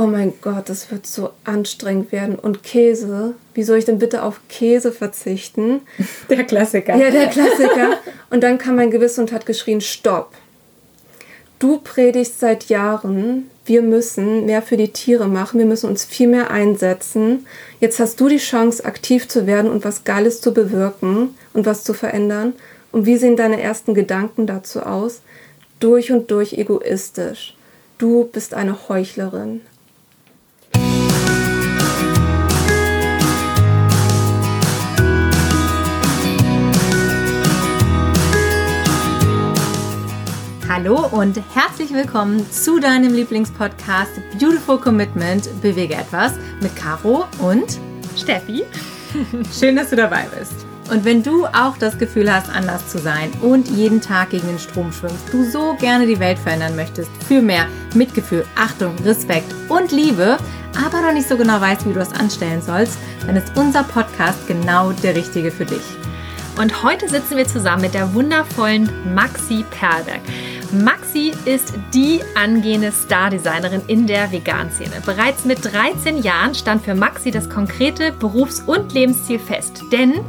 oh 0.00 0.06
mein 0.06 0.32
Gott, 0.40 0.70
das 0.70 0.90
wird 0.90 1.06
so 1.06 1.30
anstrengend 1.44 2.10
werden. 2.10 2.36
Und 2.36 2.62
Käse, 2.62 3.34
wie 3.52 3.62
soll 3.62 3.76
ich 3.76 3.84
denn 3.84 3.98
bitte 3.98 4.22
auf 4.22 4.40
Käse 4.48 4.92
verzichten? 4.92 5.82
Der 6.30 6.44
Klassiker. 6.44 6.96
Ja, 6.96 7.10
der 7.10 7.26
Klassiker. 7.26 7.98
Und 8.30 8.42
dann 8.42 8.56
kam 8.56 8.76
mein 8.76 8.90
Gewissen 8.90 9.20
und 9.20 9.32
hat 9.32 9.44
geschrien, 9.44 9.82
stopp. 9.82 10.32
Du 11.58 11.78
predigst 11.78 12.40
seit 12.40 12.70
Jahren, 12.70 13.50
wir 13.66 13.82
müssen 13.82 14.46
mehr 14.46 14.62
für 14.62 14.78
die 14.78 14.88
Tiere 14.88 15.28
machen, 15.28 15.58
wir 15.58 15.66
müssen 15.66 15.90
uns 15.90 16.06
viel 16.06 16.28
mehr 16.28 16.50
einsetzen. 16.50 17.46
Jetzt 17.80 18.00
hast 18.00 18.18
du 18.18 18.28
die 18.28 18.38
Chance, 18.38 18.86
aktiv 18.86 19.28
zu 19.28 19.46
werden 19.46 19.70
und 19.70 19.84
was 19.84 20.04
Geiles 20.04 20.40
zu 20.40 20.54
bewirken 20.54 21.34
und 21.52 21.66
was 21.66 21.84
zu 21.84 21.92
verändern. 21.92 22.54
Und 22.92 23.04
wie 23.04 23.18
sehen 23.18 23.36
deine 23.36 23.60
ersten 23.60 23.92
Gedanken 23.92 24.46
dazu 24.46 24.80
aus? 24.80 25.20
Durch 25.78 26.10
und 26.10 26.30
durch 26.30 26.54
egoistisch. 26.54 27.54
Du 27.98 28.24
bist 28.24 28.54
eine 28.54 28.88
Heuchlerin. 28.88 29.60
Hallo 40.72 41.08
und 41.10 41.36
herzlich 41.52 41.92
willkommen 41.92 42.48
zu 42.52 42.78
deinem 42.78 43.12
Lieblingspodcast 43.12 44.12
Beautiful 44.38 44.78
Commitment 44.78 45.48
Bewege 45.60 45.94
etwas 45.94 46.34
mit 46.60 46.76
Caro 46.76 47.24
und 47.40 47.80
Steffi. 48.16 48.62
Schön, 49.52 49.74
dass 49.74 49.90
du 49.90 49.96
dabei 49.96 50.28
bist. 50.38 50.64
Und 50.88 51.04
wenn 51.04 51.24
du 51.24 51.44
auch 51.46 51.76
das 51.76 51.98
Gefühl 51.98 52.32
hast, 52.32 52.48
anders 52.50 52.86
zu 52.86 52.98
sein 52.98 53.32
und 53.42 53.66
jeden 53.66 54.00
Tag 54.00 54.30
gegen 54.30 54.46
den 54.46 54.60
Strom 54.60 54.92
schwimmst, 54.92 55.32
du 55.32 55.42
so 55.42 55.74
gerne 55.80 56.06
die 56.06 56.20
Welt 56.20 56.38
verändern 56.38 56.76
möchtest, 56.76 57.10
für 57.26 57.42
mehr 57.42 57.66
Mitgefühl, 57.96 58.44
Achtung, 58.54 58.94
Respekt 59.04 59.52
und 59.68 59.90
Liebe, 59.90 60.38
aber 60.86 61.00
noch 61.00 61.12
nicht 61.12 61.28
so 61.28 61.36
genau 61.36 61.60
weißt, 61.60 61.84
wie 61.84 61.94
du 61.94 61.98
das 61.98 62.12
anstellen 62.12 62.62
sollst, 62.62 62.96
dann 63.26 63.34
ist 63.34 63.56
unser 63.56 63.82
Podcast 63.82 64.46
genau 64.46 64.92
der 64.92 65.16
richtige 65.16 65.50
für 65.50 65.64
dich. 65.66 65.82
Und 66.60 66.82
heute 66.82 67.08
sitzen 67.08 67.38
wir 67.38 67.46
zusammen 67.46 67.82
mit 67.82 67.94
der 67.94 68.12
wundervollen 68.12 69.14
Maxi 69.14 69.64
Perlberg. 69.70 70.20
Maxi 70.72 71.32
ist 71.46 71.74
die 71.92 72.20
angehende 72.36 72.92
Stardesignerin 72.92 73.82
in 73.88 74.06
der 74.06 74.30
Vegan-Szene. 74.30 75.02
Bereits 75.04 75.44
mit 75.44 75.64
13 75.64 76.22
Jahren 76.22 76.54
stand 76.54 76.84
für 76.84 76.94
Maxi 76.94 77.32
das 77.32 77.50
konkrete 77.50 78.12
Berufs- 78.12 78.60
und 78.60 78.92
Lebensziel 78.92 79.40
fest. 79.40 79.82
Denn 79.90 80.20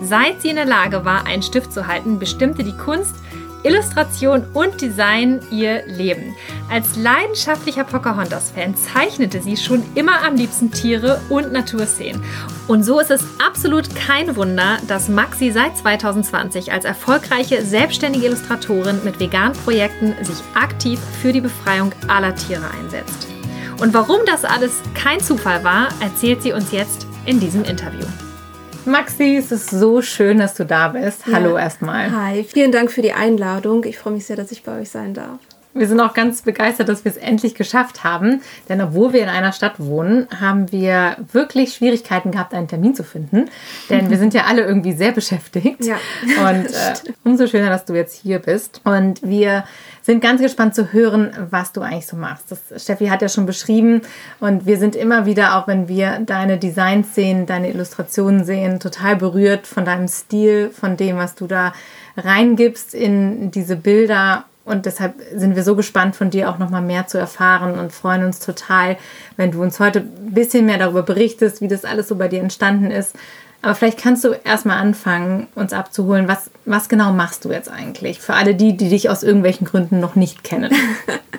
seit 0.00 0.40
sie 0.40 0.50
in 0.50 0.56
der 0.56 0.66
Lage 0.66 1.04
war, 1.04 1.26
einen 1.26 1.42
Stift 1.42 1.72
zu 1.72 1.88
halten, 1.88 2.20
bestimmte 2.20 2.62
die 2.62 2.76
Kunst, 2.76 3.16
Illustration 3.62 4.44
und 4.54 4.80
Design 4.80 5.40
ihr 5.50 5.86
Leben. 5.86 6.34
Als 6.70 6.96
leidenschaftlicher 6.96 7.84
Pocahontas-Fan 7.84 8.76
zeichnete 8.76 9.40
sie 9.40 9.56
schon 9.56 9.82
immer 9.94 10.22
am 10.24 10.36
liebsten 10.36 10.70
Tiere 10.70 11.20
und 11.28 11.52
Naturszenen. 11.52 12.22
Und 12.66 12.84
so 12.84 13.00
ist 13.00 13.10
es 13.10 13.24
absolut 13.44 13.94
kein 13.94 14.36
Wunder, 14.36 14.78
dass 14.86 15.08
Maxi 15.08 15.50
seit 15.50 15.76
2020 15.76 16.72
als 16.72 16.84
erfolgreiche 16.84 17.62
selbstständige 17.62 18.26
Illustratorin 18.26 19.00
mit 19.04 19.18
veganen 19.18 19.54
Projekten 19.64 20.14
sich 20.24 20.38
aktiv 20.54 21.00
für 21.20 21.32
die 21.32 21.40
Befreiung 21.40 21.92
aller 22.06 22.34
Tiere 22.34 22.70
einsetzt. 22.78 23.28
Und 23.80 23.94
warum 23.94 24.20
das 24.26 24.44
alles 24.44 24.72
kein 24.94 25.20
Zufall 25.20 25.64
war, 25.64 25.88
erzählt 26.00 26.42
sie 26.42 26.52
uns 26.52 26.72
jetzt 26.72 27.06
in 27.26 27.40
diesem 27.40 27.64
Interview. 27.64 28.06
Maxi, 28.88 29.36
es 29.36 29.52
ist 29.52 29.70
so 29.70 30.00
schön, 30.00 30.38
dass 30.38 30.54
du 30.54 30.64
da 30.64 30.88
bist. 30.88 31.26
Hallo 31.30 31.56
ja. 31.56 31.64
erstmal. 31.64 32.10
Hi, 32.10 32.42
vielen 32.42 32.72
Dank 32.72 32.90
für 32.90 33.02
die 33.02 33.12
Einladung. 33.12 33.84
Ich 33.84 33.98
freue 33.98 34.14
mich 34.14 34.24
sehr, 34.24 34.36
dass 34.36 34.50
ich 34.50 34.62
bei 34.62 34.80
euch 34.80 34.88
sein 34.88 35.12
darf. 35.12 35.38
Wir 35.74 35.86
sind 35.86 36.00
auch 36.00 36.14
ganz 36.14 36.42
begeistert, 36.42 36.88
dass 36.88 37.04
wir 37.04 37.12
es 37.12 37.18
endlich 37.18 37.54
geschafft 37.54 38.04
haben. 38.04 38.42
Denn 38.68 38.80
obwohl 38.80 39.12
wir 39.12 39.22
in 39.22 39.28
einer 39.28 39.52
Stadt 39.52 39.74
wohnen, 39.78 40.26
haben 40.40 40.72
wir 40.72 41.16
wirklich 41.32 41.74
Schwierigkeiten 41.74 42.32
gehabt, 42.32 42.54
einen 42.54 42.68
Termin 42.68 42.94
zu 42.94 43.04
finden. 43.04 43.46
Denn 43.88 44.10
wir 44.10 44.18
sind 44.18 44.34
ja 44.34 44.44
alle 44.44 44.62
irgendwie 44.62 44.92
sehr 44.92 45.12
beschäftigt. 45.12 45.84
Ja. 45.84 45.96
Und 46.48 46.66
äh, 46.66 46.94
umso 47.24 47.46
schöner, 47.46 47.70
dass 47.70 47.84
du 47.84 47.94
jetzt 47.94 48.14
hier 48.14 48.38
bist. 48.38 48.80
Und 48.84 49.22
wir 49.22 49.64
sind 50.08 50.22
ganz 50.22 50.40
gespannt 50.40 50.74
zu 50.74 50.90
hören, 50.94 51.32
was 51.50 51.72
du 51.72 51.82
eigentlich 51.82 52.06
so 52.06 52.16
machst. 52.16 52.50
Das 52.50 52.82
Steffi 52.82 53.08
hat 53.08 53.20
ja 53.20 53.28
schon 53.28 53.44
beschrieben 53.44 54.00
und 54.40 54.64
wir 54.64 54.78
sind 54.78 54.96
immer 54.96 55.26
wieder, 55.26 55.58
auch 55.58 55.68
wenn 55.68 55.86
wir 55.86 56.20
deine 56.20 56.56
Designs 56.56 57.14
sehen, 57.14 57.44
deine 57.44 57.68
Illustrationen 57.68 58.42
sehen, 58.46 58.80
total 58.80 59.16
berührt 59.16 59.66
von 59.66 59.84
deinem 59.84 60.08
Stil, 60.08 60.70
von 60.70 60.96
dem, 60.96 61.18
was 61.18 61.34
du 61.34 61.46
da 61.46 61.74
reingibst 62.16 62.94
in 62.94 63.50
diese 63.50 63.76
Bilder. 63.76 64.46
Und 64.68 64.86
deshalb 64.86 65.14
sind 65.34 65.56
wir 65.56 65.64
so 65.64 65.74
gespannt, 65.74 66.14
von 66.14 66.30
dir 66.30 66.50
auch 66.50 66.58
nochmal 66.58 66.82
mehr 66.82 67.06
zu 67.06 67.18
erfahren 67.18 67.78
und 67.78 67.92
freuen 67.92 68.24
uns 68.24 68.38
total, 68.38 68.96
wenn 69.36 69.50
du 69.50 69.62
uns 69.62 69.80
heute 69.80 70.00
ein 70.00 70.34
bisschen 70.34 70.66
mehr 70.66 70.78
darüber 70.78 71.02
berichtest, 71.02 71.60
wie 71.60 71.68
das 71.68 71.84
alles 71.84 72.08
so 72.08 72.16
bei 72.16 72.28
dir 72.28 72.40
entstanden 72.40 72.90
ist, 72.90 73.16
aber 73.60 73.74
vielleicht 73.74 73.98
kannst 73.98 74.22
du 74.22 74.34
erstmal 74.44 74.78
anfangen, 74.78 75.48
uns 75.56 75.72
abzuholen. 75.72 76.28
Was, 76.28 76.50
was 76.64 76.88
genau 76.88 77.12
machst 77.12 77.44
du 77.44 77.50
jetzt 77.50 77.68
eigentlich? 77.68 78.20
Für 78.20 78.34
alle 78.34 78.54
die, 78.54 78.76
die 78.76 78.88
dich 78.88 79.10
aus 79.10 79.24
irgendwelchen 79.24 79.66
Gründen 79.66 79.98
noch 79.98 80.14
nicht 80.14 80.44
kennen. 80.44 80.72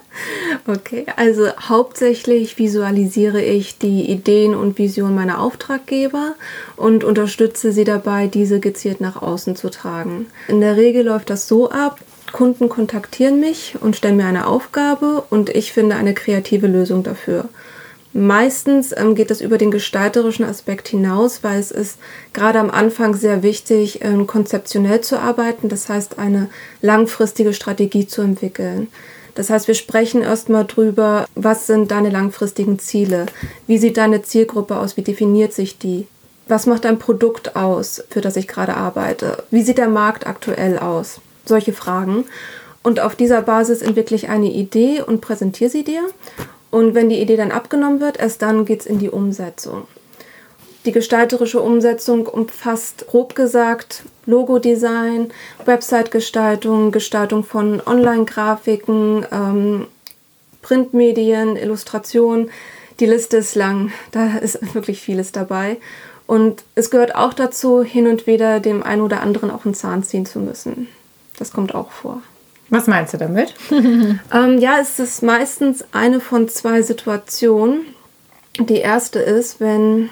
okay, 0.67 1.05
also 1.15 1.47
hauptsächlich 1.69 2.57
visualisiere 2.57 3.41
ich 3.41 3.77
die 3.77 4.11
Ideen 4.11 4.53
und 4.53 4.77
Visionen 4.77 5.15
meiner 5.15 5.39
Auftraggeber 5.39 6.35
und 6.75 7.05
unterstütze 7.05 7.71
sie 7.71 7.85
dabei, 7.85 8.27
diese 8.27 8.59
gezielt 8.59 8.99
nach 8.99 9.21
außen 9.21 9.55
zu 9.55 9.69
tragen. 9.69 10.27
In 10.49 10.59
der 10.59 10.75
Regel 10.75 11.05
läuft 11.05 11.29
das 11.29 11.47
so 11.47 11.69
ab, 11.69 12.01
Kunden 12.31 12.69
kontaktieren 12.69 13.39
mich 13.39 13.75
und 13.79 13.95
stellen 13.95 14.17
mir 14.17 14.25
eine 14.25 14.47
Aufgabe 14.47 15.23
und 15.29 15.49
ich 15.49 15.73
finde 15.73 15.95
eine 15.95 16.13
kreative 16.13 16.67
Lösung 16.67 17.03
dafür. 17.03 17.49
Meistens 18.11 18.91
ähm, 18.97 19.13
geht 19.13 19.29
es 19.29 19.39
über 19.39 19.57
den 19.57 19.69
gestalterischen 19.69 20.43
Aspekt 20.43 20.87
hinaus, 20.87 21.43
weil 21.43 21.59
es 21.59 21.69
ist 21.69 21.99
gerade 22.33 22.59
am 22.59 22.71
Anfang 22.71 23.15
sehr 23.15 23.43
wichtig, 23.43 24.03
ähm, 24.03 24.25
konzeptionell 24.25 25.01
zu 25.01 25.19
arbeiten, 25.19 25.69
das 25.69 25.89
heißt 25.89 26.17
eine 26.17 26.49
langfristige 26.81 27.53
Strategie 27.53 28.07
zu 28.07 28.21
entwickeln. 28.21 28.87
Das 29.35 29.51
heißt, 29.51 29.67
wir 29.67 29.75
sprechen 29.75 30.23
erstmal 30.23 30.65
drüber, 30.65 31.27
was 31.35 31.67
sind 31.67 31.91
deine 31.91 32.09
langfristigen 32.09 32.79
Ziele? 32.79 33.27
Wie 33.67 33.77
sieht 33.77 33.97
deine 33.97 34.23
Zielgruppe 34.23 34.77
aus? 34.77 34.97
Wie 34.97 35.03
definiert 35.03 35.53
sich 35.53 35.77
die? 35.77 36.07
Was 36.47 36.65
macht 36.65 36.85
dein 36.85 36.97
Produkt 36.97 37.55
aus, 37.55 38.03
für 38.09 38.21
das 38.21 38.35
ich 38.35 38.47
gerade 38.47 38.75
arbeite? 38.75 39.43
Wie 39.51 39.61
sieht 39.61 39.77
der 39.77 39.87
Markt 39.87 40.25
aktuell 40.25 40.79
aus? 40.79 41.21
Solche 41.45 41.73
Fragen. 41.73 42.25
Und 42.83 42.99
auf 42.99 43.15
dieser 43.15 43.41
Basis 43.41 43.81
entwickle 43.81 44.15
ich 44.15 44.29
eine 44.29 44.51
Idee 44.51 45.01
und 45.01 45.21
präsentiere 45.21 45.69
sie 45.69 45.83
dir. 45.83 46.01
Und 46.71 46.95
wenn 46.95 47.09
die 47.09 47.19
Idee 47.19 47.35
dann 47.35 47.51
abgenommen 47.51 47.99
wird, 47.99 48.19
erst 48.19 48.41
dann 48.41 48.65
geht 48.65 48.81
es 48.81 48.85
in 48.85 48.99
die 48.99 49.09
Umsetzung. 49.09 49.87
Die 50.85 50.91
gestalterische 50.91 51.59
Umsetzung 51.59 52.25
umfasst 52.25 53.07
grob 53.07 53.35
gesagt 53.35 54.03
Logodesign, 54.25 55.31
Website-Gestaltung, 55.65 56.91
Gestaltung 56.91 57.43
von 57.43 57.81
Online-Grafiken, 57.85 59.25
ähm, 59.31 59.87
Printmedien, 60.61 61.57
Illustration. 61.57 62.49
Die 62.99 63.07
Liste 63.07 63.37
ist 63.37 63.55
lang, 63.55 63.91
da 64.11 64.37
ist 64.37 64.73
wirklich 64.73 65.01
vieles 65.01 65.31
dabei. 65.31 65.77
Und 66.27 66.63
es 66.75 66.91
gehört 66.91 67.15
auch 67.15 67.33
dazu, 67.33 67.83
hin 67.83 68.07
und 68.07 68.27
wieder 68.27 68.59
dem 68.59 68.83
einen 68.83 69.01
oder 69.01 69.21
anderen 69.21 69.51
auch 69.51 69.65
einen 69.65 69.73
Zahn 69.73 70.03
ziehen 70.03 70.27
zu 70.27 70.39
müssen. 70.39 70.87
Das 71.39 71.51
kommt 71.51 71.73
auch 71.73 71.91
vor. 71.91 72.21
Was 72.69 72.85
meinst 72.85 73.13
du 73.13 73.17
damit? 73.17 73.55
ähm, 73.71 74.57
ja, 74.59 74.77
es 74.79 74.99
ist 74.99 75.23
meistens 75.23 75.83
eine 75.91 76.19
von 76.19 76.47
zwei 76.47 76.81
Situationen. 76.83 77.81
Die 78.59 78.77
erste 78.77 79.19
ist, 79.19 79.59
wenn 79.59 80.09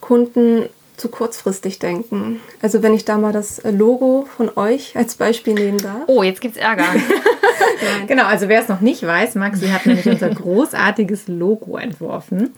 Kunden 0.00 0.68
zu 0.96 1.08
kurzfristig 1.08 1.78
denken. 1.78 2.40
Also 2.62 2.82
wenn 2.82 2.94
ich 2.94 3.04
da 3.04 3.18
mal 3.18 3.32
das 3.32 3.62
Logo 3.64 4.26
von 4.36 4.50
euch 4.56 4.96
als 4.96 5.14
Beispiel 5.14 5.54
nehmen 5.54 5.78
darf. 5.78 6.02
Oh, 6.06 6.22
jetzt 6.22 6.40
gibt's 6.40 6.56
Ärger. 6.56 6.84
genau, 8.06 8.26
also 8.26 8.48
wer 8.48 8.62
es 8.62 8.68
noch 8.68 8.80
nicht 8.80 9.04
weiß, 9.04 9.34
Maxi 9.34 9.68
hat 9.68 9.86
nämlich 9.86 10.08
unser 10.08 10.30
großartiges 10.34 11.26
Logo 11.28 11.76
entworfen. 11.76 12.54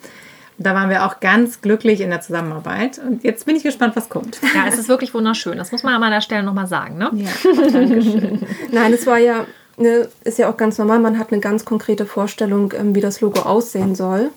Da 0.59 0.75
waren 0.75 0.89
wir 0.89 1.05
auch 1.05 1.21
ganz 1.21 1.61
glücklich 1.61 2.01
in 2.01 2.11
der 2.11 2.21
Zusammenarbeit. 2.23 2.99
Und 2.99 3.25
jetzt 3.25 3.45
bin 3.45 3.57
ich 3.57 3.63
gespannt, 3.63 3.95
was 3.95 4.09
kommt. 4.09 4.41
Ja, 4.55 4.65
es 4.67 4.79
ist 4.79 4.89
wirklich 4.89 5.13
wunderschön. 5.13 5.59
Das 5.59 5.71
muss 5.71 5.83
man 5.83 6.03
an 6.03 6.11
der 6.11 6.23
Stelle 6.23 6.43
nochmal 6.43 6.67
sagen. 6.67 6.97
Ne? 6.97 7.11
Ja, 7.15 7.31
danke 7.73 8.03
schön. 8.03 8.41
Nein, 8.73 8.93
es 8.93 9.07
war 9.07 9.19
ja, 9.19 9.45
ne, 9.77 10.09
ist 10.25 10.39
ja 10.39 10.49
auch 10.49 10.57
ganz 10.57 10.79
normal. 10.79 10.99
Man 11.01 11.19
hat 11.19 11.31
eine 11.31 11.41
ganz 11.41 11.65
konkrete 11.65 12.07
Vorstellung, 12.07 12.73
ähm, 12.77 12.95
wie 12.95 13.01
das 13.03 13.21
Logo 13.21 13.41
aussehen 13.41 13.95
soll. 13.95 14.31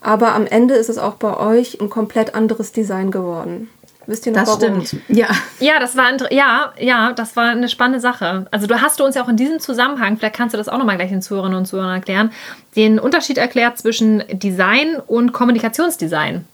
Aber 0.00 0.34
am 0.34 0.46
Ende 0.46 0.74
ist 0.74 0.88
es 0.88 0.98
auch 0.98 1.14
bei 1.14 1.36
euch 1.36 1.80
ein 1.80 1.90
komplett 1.90 2.34
anderes 2.34 2.72
Design 2.72 3.10
geworden. 3.10 3.68
Wisst 4.06 4.26
ihr 4.26 4.32
noch 4.32 4.40
das 4.40 4.60
warum? 4.60 4.84
stimmt. 4.84 5.02
Ja. 5.08 5.28
Ja, 5.58 5.80
das 5.80 5.96
war 5.96 6.10
ja, 6.30 6.72
ja, 6.78 7.12
das 7.12 7.34
war 7.34 7.50
eine 7.50 7.68
spannende 7.68 8.00
Sache. 8.00 8.46
Also 8.50 8.66
du 8.66 8.80
hast 8.80 9.00
du 9.00 9.04
uns 9.04 9.16
ja 9.16 9.24
auch 9.24 9.28
in 9.28 9.36
diesem 9.36 9.58
Zusammenhang, 9.58 10.16
vielleicht 10.16 10.36
kannst 10.36 10.54
du 10.54 10.58
das 10.58 10.68
auch 10.68 10.78
nochmal 10.78 10.96
gleich 10.96 11.10
den 11.10 11.22
Zuhörerinnen 11.22 11.58
und 11.58 11.66
Zuhörern 11.66 11.94
erklären, 11.94 12.30
den 12.76 12.98
Unterschied 12.98 13.38
erklärt 13.38 13.78
zwischen 13.78 14.22
Design 14.30 14.96
und 15.06 15.32
Kommunikationsdesign. 15.32 16.44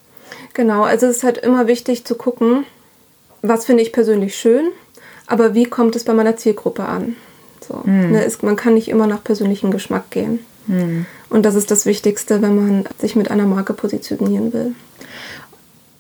Genau, 0.54 0.82
also 0.82 1.06
es 1.06 1.18
ist 1.18 1.24
halt 1.24 1.38
immer 1.38 1.66
wichtig 1.66 2.04
zu 2.04 2.14
gucken, 2.14 2.64
was 3.42 3.66
finde 3.66 3.82
ich 3.82 3.92
persönlich 3.92 4.36
schön, 4.36 4.66
aber 5.26 5.54
wie 5.54 5.64
kommt 5.64 5.96
es 5.96 6.04
bei 6.04 6.14
meiner 6.14 6.36
Zielgruppe 6.36 6.84
an? 6.84 7.16
So, 7.60 7.84
hm. 7.84 8.12
ne, 8.12 8.24
ist, 8.24 8.42
man 8.42 8.56
kann 8.56 8.74
nicht 8.74 8.88
immer 8.88 9.06
nach 9.06 9.22
persönlichem 9.22 9.70
Geschmack 9.70 10.10
gehen. 10.10 10.40
Hm. 10.66 11.06
Und 11.28 11.44
das 11.44 11.54
ist 11.54 11.70
das 11.70 11.86
Wichtigste, 11.86 12.42
wenn 12.42 12.56
man 12.56 12.84
sich 12.98 13.16
mit 13.16 13.30
einer 13.30 13.46
Marke 13.46 13.72
positionieren 13.72 14.52
will. 14.52 14.74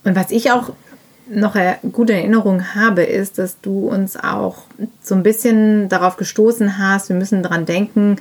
Und 0.04 0.16
was 0.16 0.30
ich 0.30 0.50
auch 0.50 0.72
noch 1.30 1.56
gute 1.92 2.12
Erinnerung 2.12 2.74
habe, 2.74 3.02
ist, 3.02 3.38
dass 3.38 3.60
du 3.60 3.88
uns 3.88 4.16
auch 4.16 4.58
so 5.00 5.14
ein 5.14 5.22
bisschen 5.22 5.88
darauf 5.88 6.16
gestoßen 6.16 6.78
hast, 6.78 7.08
wir 7.08 7.16
müssen 7.16 7.42
daran 7.42 7.64
denken, 7.64 8.16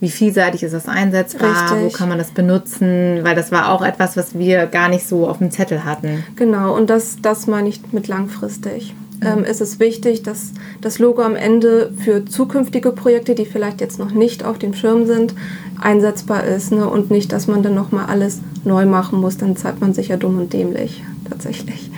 wie 0.00 0.10
vielseitig 0.10 0.62
ist 0.62 0.72
das 0.72 0.88
einsetzbar, 0.88 1.72
Richtig. 1.72 1.84
wo 1.84 1.96
kann 1.96 2.08
man 2.08 2.18
das 2.18 2.30
benutzen, 2.30 3.20
weil 3.22 3.34
das 3.34 3.50
war 3.50 3.70
auch 3.70 3.82
etwas, 3.82 4.16
was 4.16 4.38
wir 4.38 4.66
gar 4.66 4.88
nicht 4.88 5.06
so 5.06 5.26
auf 5.26 5.38
dem 5.38 5.50
Zettel 5.50 5.84
hatten. 5.84 6.24
Genau, 6.36 6.76
und 6.76 6.90
das, 6.90 7.16
das 7.22 7.46
meine 7.46 7.68
ich 7.68 7.80
mit 7.92 8.06
langfristig. 8.08 8.94
Mhm. 9.20 9.26
Ähm, 9.26 9.44
ist 9.44 9.62
es 9.62 9.80
wichtig, 9.80 10.22
dass 10.22 10.52
das 10.82 10.98
Logo 10.98 11.22
am 11.22 11.34
Ende 11.34 11.92
für 11.96 12.24
zukünftige 12.26 12.92
Projekte, 12.92 13.34
die 13.34 13.46
vielleicht 13.46 13.80
jetzt 13.80 13.98
noch 13.98 14.10
nicht 14.10 14.44
auf 14.44 14.58
dem 14.58 14.74
Schirm 14.74 15.06
sind, 15.06 15.34
einsetzbar 15.80 16.44
ist 16.44 16.72
ne? 16.72 16.86
und 16.88 17.10
nicht, 17.10 17.32
dass 17.32 17.46
man 17.46 17.62
dann 17.62 17.74
nochmal 17.74 18.06
alles 18.06 18.40
neu 18.64 18.84
machen 18.84 19.20
muss, 19.20 19.38
dann 19.38 19.56
zeigt 19.56 19.80
man 19.80 19.94
sich 19.94 20.08
ja 20.08 20.18
dumm 20.18 20.38
und 20.38 20.52
dämlich 20.52 21.02
tatsächlich. 21.28 21.90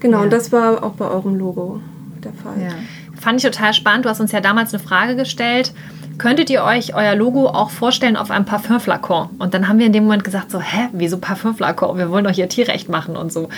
Genau, 0.00 0.18
ja. 0.18 0.24
und 0.24 0.32
das 0.32 0.52
war 0.52 0.82
auch 0.82 0.92
bei 0.92 1.06
eurem 1.06 1.36
Logo 1.36 1.80
der 2.22 2.32
Fall. 2.32 2.60
Ja. 2.60 2.74
Fand 3.20 3.42
ich 3.42 3.50
total 3.50 3.74
spannend. 3.74 4.04
Du 4.04 4.08
hast 4.08 4.20
uns 4.20 4.32
ja 4.32 4.40
damals 4.40 4.72
eine 4.72 4.82
Frage 4.82 5.16
gestellt 5.16 5.72
könntet 6.18 6.50
ihr 6.50 6.64
euch 6.64 6.94
euer 6.94 7.14
Logo 7.14 7.46
auch 7.46 7.70
vorstellen 7.70 8.16
auf 8.16 8.30
einem 8.30 8.44
Parfümflakon? 8.44 9.30
Und 9.38 9.54
dann 9.54 9.68
haben 9.68 9.78
wir 9.78 9.86
in 9.86 9.92
dem 9.92 10.04
Moment 10.04 10.24
gesagt, 10.24 10.50
so, 10.50 10.60
hä, 10.60 10.88
wieso 10.92 11.18
Parfümflakon? 11.18 11.96
Wir 11.96 12.10
wollen 12.10 12.24
doch 12.24 12.32
hier 12.32 12.48
Tierrecht 12.48 12.88
machen 12.88 13.16
und 13.16 13.32
so. 13.32 13.48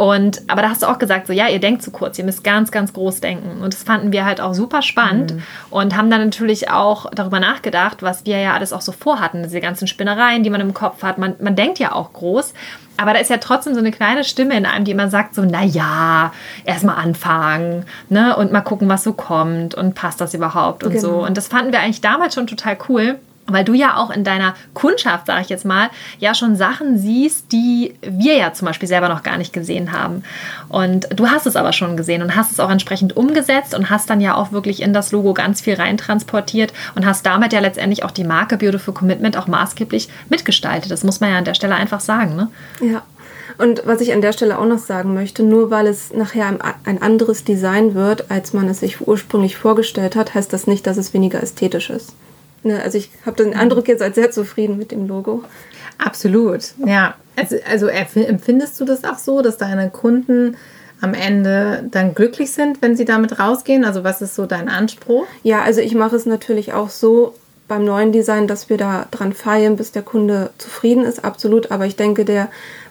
Und, 0.00 0.40
aber 0.46 0.62
da 0.62 0.70
hast 0.70 0.80
du 0.80 0.86
auch 0.86 0.98
gesagt, 0.98 1.26
so, 1.26 1.34
ja, 1.34 1.48
ihr 1.48 1.58
denkt 1.58 1.82
zu 1.82 1.90
kurz, 1.90 2.18
ihr 2.18 2.24
müsst 2.24 2.42
ganz, 2.42 2.70
ganz 2.70 2.94
groß 2.94 3.20
denken. 3.20 3.60
Und 3.60 3.74
das 3.74 3.82
fanden 3.82 4.12
wir 4.12 4.24
halt 4.24 4.40
auch 4.40 4.54
super 4.54 4.80
spannend 4.80 5.34
mhm. 5.34 5.42
und 5.68 5.94
haben 5.94 6.08
dann 6.08 6.24
natürlich 6.24 6.70
auch 6.70 7.10
darüber 7.10 7.38
nachgedacht, 7.38 8.02
was 8.02 8.24
wir 8.24 8.38
ja 8.38 8.54
alles 8.54 8.72
auch 8.72 8.80
so 8.80 8.92
vorhatten, 8.92 9.42
diese 9.42 9.60
ganzen 9.60 9.86
Spinnereien, 9.86 10.42
die 10.42 10.48
man 10.48 10.62
im 10.62 10.72
Kopf 10.72 11.02
hat. 11.02 11.18
Man, 11.18 11.34
man 11.38 11.54
denkt 11.54 11.78
ja 11.80 11.92
auch 11.92 12.14
groß, 12.14 12.54
aber 12.96 13.12
da 13.12 13.18
ist 13.18 13.28
ja 13.28 13.36
trotzdem 13.36 13.74
so 13.74 13.80
eine 13.80 13.90
kleine 13.90 14.24
Stimme 14.24 14.56
in 14.56 14.64
einem, 14.64 14.86
die 14.86 14.92
immer 14.92 15.10
sagt 15.10 15.34
so, 15.34 15.42
na 15.44 15.64
ja, 15.64 16.32
erstmal 16.64 16.96
anfangen, 16.96 17.84
ne, 18.08 18.34
und 18.36 18.52
mal 18.52 18.62
gucken, 18.62 18.88
was 18.88 19.04
so 19.04 19.12
kommt 19.12 19.74
und 19.74 19.94
passt 19.94 20.18
das 20.22 20.32
überhaupt 20.32 20.82
und 20.82 20.92
genau. 20.92 21.02
so. 21.02 21.26
Und 21.26 21.36
das 21.36 21.48
fanden 21.48 21.72
wir 21.72 21.80
eigentlich 21.80 22.00
damals 22.00 22.34
schon 22.34 22.46
total 22.46 22.78
cool 22.88 23.18
weil 23.52 23.64
du 23.64 23.74
ja 23.74 23.96
auch 23.96 24.10
in 24.10 24.24
deiner 24.24 24.54
Kundschaft, 24.74 25.26
sage 25.26 25.42
ich 25.42 25.48
jetzt 25.48 25.64
mal, 25.64 25.90
ja 26.18 26.34
schon 26.34 26.56
Sachen 26.56 26.98
siehst, 26.98 27.52
die 27.52 27.94
wir 28.02 28.36
ja 28.36 28.52
zum 28.52 28.66
Beispiel 28.66 28.88
selber 28.88 29.08
noch 29.08 29.22
gar 29.22 29.38
nicht 29.38 29.52
gesehen 29.52 29.92
haben. 29.92 30.22
Und 30.68 31.08
du 31.14 31.28
hast 31.28 31.46
es 31.46 31.56
aber 31.56 31.72
schon 31.72 31.96
gesehen 31.96 32.22
und 32.22 32.36
hast 32.36 32.52
es 32.52 32.60
auch 32.60 32.70
entsprechend 32.70 33.16
umgesetzt 33.16 33.74
und 33.74 33.90
hast 33.90 34.10
dann 34.10 34.20
ja 34.20 34.34
auch 34.34 34.52
wirklich 34.52 34.82
in 34.82 34.92
das 34.92 35.12
Logo 35.12 35.34
ganz 35.34 35.60
viel 35.60 35.74
reintransportiert 35.74 36.72
und 36.94 37.06
hast 37.06 37.26
damit 37.26 37.52
ja 37.52 37.60
letztendlich 37.60 38.04
auch 38.04 38.10
die 38.10 38.24
Marke 38.24 38.56
Beautiful 38.56 38.94
Commitment 38.94 39.36
auch 39.36 39.46
maßgeblich 39.46 40.08
mitgestaltet. 40.28 40.90
Das 40.90 41.04
muss 41.04 41.20
man 41.20 41.30
ja 41.30 41.38
an 41.38 41.44
der 41.44 41.54
Stelle 41.54 41.74
einfach 41.74 42.00
sagen. 42.00 42.36
Ne? 42.36 42.48
Ja. 42.80 43.02
Und 43.58 43.82
was 43.84 44.00
ich 44.00 44.14
an 44.14 44.22
der 44.22 44.32
Stelle 44.32 44.58
auch 44.58 44.64
noch 44.64 44.78
sagen 44.78 45.12
möchte, 45.12 45.42
nur 45.42 45.70
weil 45.70 45.86
es 45.86 46.14
nachher 46.14 46.56
ein 46.84 47.02
anderes 47.02 47.44
Design 47.44 47.94
wird, 47.94 48.30
als 48.30 48.54
man 48.54 48.68
es 48.68 48.80
sich 48.80 49.06
ursprünglich 49.06 49.56
vorgestellt 49.56 50.16
hat, 50.16 50.34
heißt 50.34 50.50
das 50.52 50.66
nicht, 50.66 50.86
dass 50.86 50.96
es 50.96 51.12
weniger 51.12 51.42
ästhetisch 51.42 51.90
ist. 51.90 52.14
Ne, 52.62 52.82
also 52.82 52.98
ich 52.98 53.10
habe 53.24 53.42
den 53.42 53.54
Eindruck 53.54 53.88
jetzt 53.88 54.02
als 54.02 54.14
sehr 54.14 54.30
zufrieden 54.30 54.76
mit 54.76 54.92
dem 54.92 55.06
Logo. 55.06 55.44
Absolut, 55.98 56.74
ja. 56.84 57.14
Also, 57.36 57.56
also 57.68 57.86
empfindest 57.86 58.78
du 58.80 58.84
das 58.84 59.04
auch 59.04 59.18
so, 59.18 59.42
dass 59.42 59.56
deine 59.56 59.90
Kunden 59.90 60.56
am 61.00 61.14
Ende 61.14 61.84
dann 61.90 62.14
glücklich 62.14 62.52
sind, 62.52 62.82
wenn 62.82 62.96
sie 62.96 63.04
damit 63.04 63.38
rausgehen? 63.38 63.84
Also 63.84 64.04
was 64.04 64.20
ist 64.20 64.34
so 64.34 64.46
dein 64.46 64.68
Anspruch? 64.68 65.26
Ja, 65.42 65.62
also 65.62 65.80
ich 65.80 65.94
mache 65.94 66.16
es 66.16 66.26
natürlich 66.26 66.72
auch 66.72 66.90
so 66.90 67.34
beim 67.68 67.84
neuen 67.84 68.12
Design, 68.12 68.46
dass 68.46 68.68
wir 68.68 68.76
da 68.76 69.06
dran 69.10 69.32
feilen, 69.32 69.76
bis 69.76 69.92
der 69.92 70.02
Kunde 70.02 70.50
zufrieden 70.58 71.04
ist, 71.04 71.24
absolut. 71.24 71.70
Aber 71.70 71.86
ich 71.86 71.96
denke, 71.96 72.24
der 72.24 72.48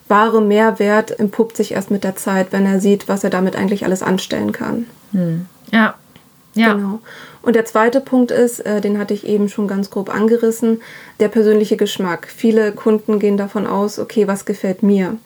wahre 0.07 0.41
Mehrwert 0.41 1.19
entpuppt 1.19 1.57
sich 1.57 1.73
erst 1.73 1.91
mit 1.91 2.03
der 2.03 2.15
Zeit, 2.15 2.47
wenn 2.51 2.65
er 2.65 2.79
sieht, 2.79 3.07
was 3.07 3.23
er 3.23 3.29
damit 3.29 3.55
eigentlich 3.55 3.85
alles 3.85 4.01
anstellen 4.01 4.51
kann. 4.51 4.87
Hm. 5.11 5.45
Ja. 5.71 5.95
Ja. 6.55 6.73
Genau. 6.73 6.99
Und 7.41 7.55
der 7.55 7.65
zweite 7.65 8.01
Punkt 8.01 8.31
ist, 8.31 8.59
äh, 8.59 8.81
den 8.81 8.97
hatte 8.97 9.13
ich 9.13 9.25
eben 9.25 9.49
schon 9.49 9.67
ganz 9.67 9.89
grob 9.89 10.13
angerissen, 10.13 10.81
der 11.19 11.29
persönliche 11.29 11.77
Geschmack. 11.77 12.27
Viele 12.27 12.71
Kunden 12.73 13.19
gehen 13.19 13.37
davon 13.37 13.65
aus, 13.65 13.99
okay, 13.99 14.27
was 14.27 14.45
gefällt 14.45 14.83
mir? 14.83 15.17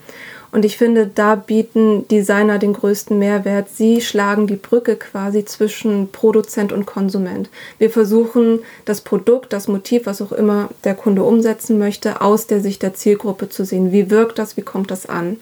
Und 0.54 0.66
ich 0.66 0.78
finde, 0.78 1.08
da 1.08 1.34
bieten 1.34 2.08
Designer 2.10 2.60
den 2.60 2.74
größten 2.74 3.18
Mehrwert. 3.18 3.70
Sie 3.70 4.02
schlagen 4.02 4.46
die 4.46 4.56
Brücke 4.56 4.96
quasi 4.96 5.46
zwischen 5.46 6.12
Produzent 6.12 6.72
und 6.72 6.86
Konsument. 6.86 7.50
Wir 7.80 7.90
versuchen, 7.90 8.60
das 8.86 9.02
Produkt, 9.02 9.52
das 9.52 9.68
Motiv, 9.68 10.06
was 10.06 10.22
auch 10.22 10.32
immer 10.32 10.70
der 10.84 10.94
Kunde 10.94 11.24
umsetzen 11.24 11.80
möchte, 11.80 12.22
aus 12.22 12.46
der 12.46 12.62
Sicht 12.62 12.84
der 12.84 12.94
Zielgruppe 12.94 13.50
zu 13.50 13.66
sehen. 13.66 13.92
Wie 13.92 14.12
wirkt 14.12 14.38
das? 14.38 14.56
Wie 14.56 14.62
kommt 14.62 14.92
das 14.92 15.08
an? 15.08 15.38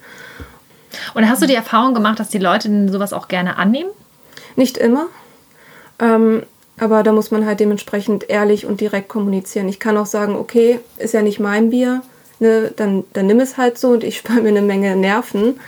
Und 1.12 1.28
hast 1.28 1.42
du 1.42 1.46
die 1.46 1.54
Erfahrung 1.54 1.92
gemacht, 1.92 2.18
dass 2.18 2.30
die 2.30 2.38
Leute 2.38 2.88
sowas 2.90 3.12
auch 3.12 3.28
gerne 3.28 3.58
annehmen? 3.58 3.90
Nicht 4.56 4.78
immer. 4.78 5.08
Ähm, 5.98 6.44
aber 6.82 7.04
da 7.04 7.12
muss 7.12 7.30
man 7.30 7.46
halt 7.46 7.60
dementsprechend 7.60 8.28
ehrlich 8.28 8.66
und 8.66 8.80
direkt 8.80 9.08
kommunizieren. 9.08 9.68
Ich 9.68 9.78
kann 9.78 9.96
auch 9.96 10.06
sagen, 10.06 10.34
okay, 10.34 10.80
ist 10.98 11.14
ja 11.14 11.22
nicht 11.22 11.38
mein 11.38 11.70
Bier, 11.70 12.02
ne, 12.40 12.72
dann, 12.74 13.04
dann 13.12 13.28
nimm 13.28 13.38
es 13.38 13.56
halt 13.56 13.78
so 13.78 13.90
und 13.90 14.02
ich 14.02 14.18
spare 14.18 14.40
mir 14.40 14.48
eine 14.48 14.62
Menge 14.62 14.96
Nerven 14.96 15.60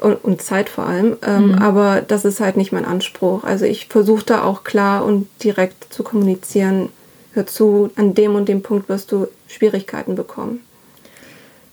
und, 0.00 0.24
und 0.24 0.42
Zeit 0.42 0.68
vor 0.68 0.86
allem. 0.86 1.16
Ähm, 1.24 1.52
mhm. 1.52 1.54
Aber 1.58 2.00
das 2.00 2.24
ist 2.24 2.40
halt 2.40 2.56
nicht 2.56 2.72
mein 2.72 2.84
Anspruch. 2.84 3.44
Also 3.44 3.64
ich 3.64 3.86
versuche 3.86 4.24
da 4.24 4.42
auch 4.42 4.64
klar 4.64 5.04
und 5.04 5.28
direkt 5.44 5.94
zu 5.94 6.02
kommunizieren. 6.02 6.88
Hör 7.32 7.46
zu, 7.46 7.90
an 7.94 8.14
dem 8.14 8.34
und 8.34 8.48
dem 8.48 8.62
Punkt 8.62 8.88
wirst 8.88 9.12
du 9.12 9.28
Schwierigkeiten 9.46 10.16
bekommen. 10.16 10.62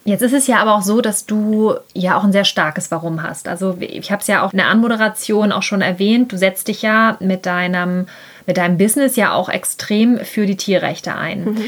Jetzt 0.07 0.21
ist 0.21 0.33
es 0.33 0.45
ja 0.47 0.59
aber 0.59 0.75
auch 0.75 0.83
so, 0.83 1.01
dass 1.01 1.25
du 1.25 1.74
ja 1.94 2.15
auch 2.15 2.24
ein 2.24 2.31
sehr 2.31 2.45
starkes 2.45 2.91
Warum 2.91 3.24
hast. 3.24 3.47
Also 3.47 3.75
ich 3.79 4.09
habe 4.12 4.21
es 4.21 4.27
ja 4.27 4.41
auch 4.41 4.53
in 4.53 4.57
der 4.57 4.68
Anmoderation 4.68 5.51
auch 5.51 5.63
schon 5.63 5.81
erwähnt. 5.81 6.31
Du 6.31 6.38
setzt 6.38 6.68
dich 6.68 6.83
ja 6.83 7.18
mit 7.19 7.45
deinem, 7.45 8.06
mit 8.47 8.57
deinem 8.57 8.77
Business 8.77 9.15
ja 9.15 9.33
auch 9.33 9.49
extrem 9.49 10.17
für 10.19 10.47
die 10.47 10.57
Tierrechte 10.57 11.15
ein. 11.15 11.44
Mhm. 11.44 11.63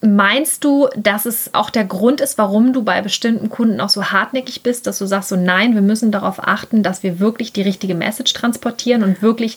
Meinst 0.00 0.62
du, 0.62 0.88
dass 0.96 1.26
es 1.26 1.54
auch 1.54 1.70
der 1.70 1.84
Grund 1.84 2.20
ist, 2.20 2.38
warum 2.38 2.72
du 2.72 2.84
bei 2.84 3.02
bestimmten 3.02 3.50
Kunden 3.50 3.80
auch 3.80 3.88
so 3.88 4.04
hartnäckig 4.04 4.62
bist, 4.62 4.86
dass 4.86 4.98
du 4.98 5.06
sagst, 5.06 5.28
so 5.28 5.34
nein, 5.34 5.74
wir 5.74 5.80
müssen 5.82 6.12
darauf 6.12 6.38
achten, 6.38 6.84
dass 6.84 7.02
wir 7.02 7.18
wirklich 7.18 7.52
die 7.52 7.62
richtige 7.62 7.96
Message 7.96 8.32
transportieren 8.32 9.02
und 9.02 9.22
wirklich 9.22 9.56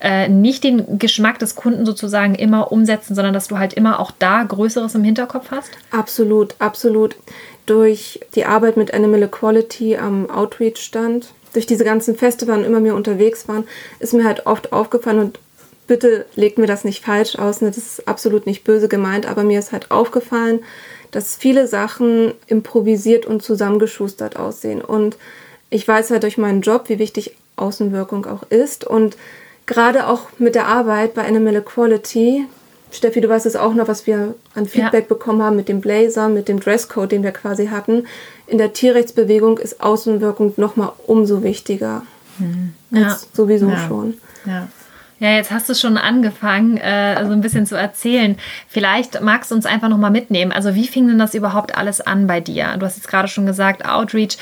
äh, 0.00 0.28
nicht 0.28 0.62
den 0.62 1.00
Geschmack 1.00 1.40
des 1.40 1.56
Kunden 1.56 1.84
sozusagen 1.86 2.36
immer 2.36 2.70
umsetzen, 2.70 3.16
sondern 3.16 3.34
dass 3.34 3.48
du 3.48 3.58
halt 3.58 3.72
immer 3.72 3.98
auch 3.98 4.12
da 4.16 4.44
Größeres 4.44 4.94
im 4.94 5.02
Hinterkopf 5.02 5.50
hast? 5.50 5.70
Absolut, 5.90 6.54
absolut. 6.60 7.16
Durch 7.66 8.20
die 8.36 8.44
Arbeit 8.44 8.76
mit 8.76 8.94
Animal 8.94 9.24
Equality 9.24 9.96
am 9.96 10.30
Outreach-Stand, 10.30 11.32
durch 11.52 11.66
diese 11.66 11.84
ganzen 11.84 12.14
Feste, 12.14 12.46
wann 12.46 12.62
immer 12.62 12.84
wir 12.84 12.94
unterwegs 12.94 13.48
waren, 13.48 13.64
ist 13.98 14.14
mir 14.14 14.24
halt 14.24 14.46
oft 14.46 14.72
aufgefallen 14.72 15.18
und 15.18 15.40
bitte 15.90 16.24
legt 16.36 16.56
mir 16.56 16.68
das 16.68 16.84
nicht 16.84 17.04
falsch 17.04 17.34
aus, 17.34 17.62
ne? 17.62 17.66
das 17.66 17.78
ist 17.78 18.06
absolut 18.06 18.46
nicht 18.46 18.62
böse 18.62 18.86
gemeint, 18.86 19.26
aber 19.26 19.42
mir 19.42 19.58
ist 19.58 19.72
halt 19.72 19.90
aufgefallen, 19.90 20.60
dass 21.10 21.34
viele 21.34 21.66
Sachen 21.66 22.32
improvisiert 22.46 23.26
und 23.26 23.42
zusammengeschustert 23.42 24.36
aussehen. 24.36 24.82
Und 24.82 25.16
ich 25.68 25.88
weiß 25.88 26.12
halt 26.12 26.22
durch 26.22 26.38
meinen 26.38 26.60
Job, 26.60 26.84
wie 26.86 27.00
wichtig 27.00 27.34
Außenwirkung 27.56 28.24
auch 28.26 28.44
ist. 28.50 28.86
Und 28.86 29.16
gerade 29.66 30.06
auch 30.06 30.28
mit 30.38 30.54
der 30.54 30.68
Arbeit 30.68 31.14
bei 31.14 31.26
Animal 31.26 31.56
Equality, 31.56 32.46
Steffi, 32.92 33.20
du 33.20 33.28
weißt 33.28 33.46
es 33.46 33.56
auch 33.56 33.74
noch, 33.74 33.88
was 33.88 34.06
wir 34.06 34.36
an 34.54 34.66
Feedback 34.66 35.06
ja. 35.10 35.14
bekommen 35.14 35.42
haben 35.42 35.56
mit 35.56 35.68
dem 35.68 35.80
Blazer, 35.80 36.28
mit 36.28 36.46
dem 36.46 36.60
Dresscode, 36.60 37.10
den 37.10 37.24
wir 37.24 37.32
quasi 37.32 37.66
hatten. 37.66 38.06
In 38.46 38.58
der 38.58 38.72
Tierrechtsbewegung 38.72 39.58
ist 39.58 39.80
Außenwirkung 39.80 40.54
nochmal 40.56 40.92
umso 41.08 41.42
wichtiger. 41.42 42.04
Mhm. 42.38 42.74
Ja. 42.92 43.18
Sowieso 43.32 43.70
ja. 43.70 43.88
schon. 43.88 44.14
Ja. 44.46 44.68
Ja, 45.20 45.32
jetzt 45.32 45.50
hast 45.50 45.68
du 45.68 45.74
schon 45.74 45.98
angefangen, 45.98 46.78
äh, 46.78 47.24
so 47.26 47.32
ein 47.32 47.42
bisschen 47.42 47.66
zu 47.66 47.76
erzählen. 47.76 48.36
Vielleicht 48.68 49.20
magst 49.20 49.50
du 49.50 49.54
uns 49.54 49.66
einfach 49.66 49.90
nochmal 49.90 50.10
mitnehmen. 50.10 50.50
Also 50.50 50.74
wie 50.74 50.86
fing 50.86 51.06
denn 51.06 51.18
das 51.18 51.34
überhaupt 51.34 51.76
alles 51.76 52.00
an 52.00 52.26
bei 52.26 52.40
dir? 52.40 52.74
Du 52.78 52.86
hast 52.86 52.96
jetzt 52.96 53.08
gerade 53.08 53.28
schon 53.28 53.44
gesagt, 53.44 53.84
Outreach. 53.84 54.38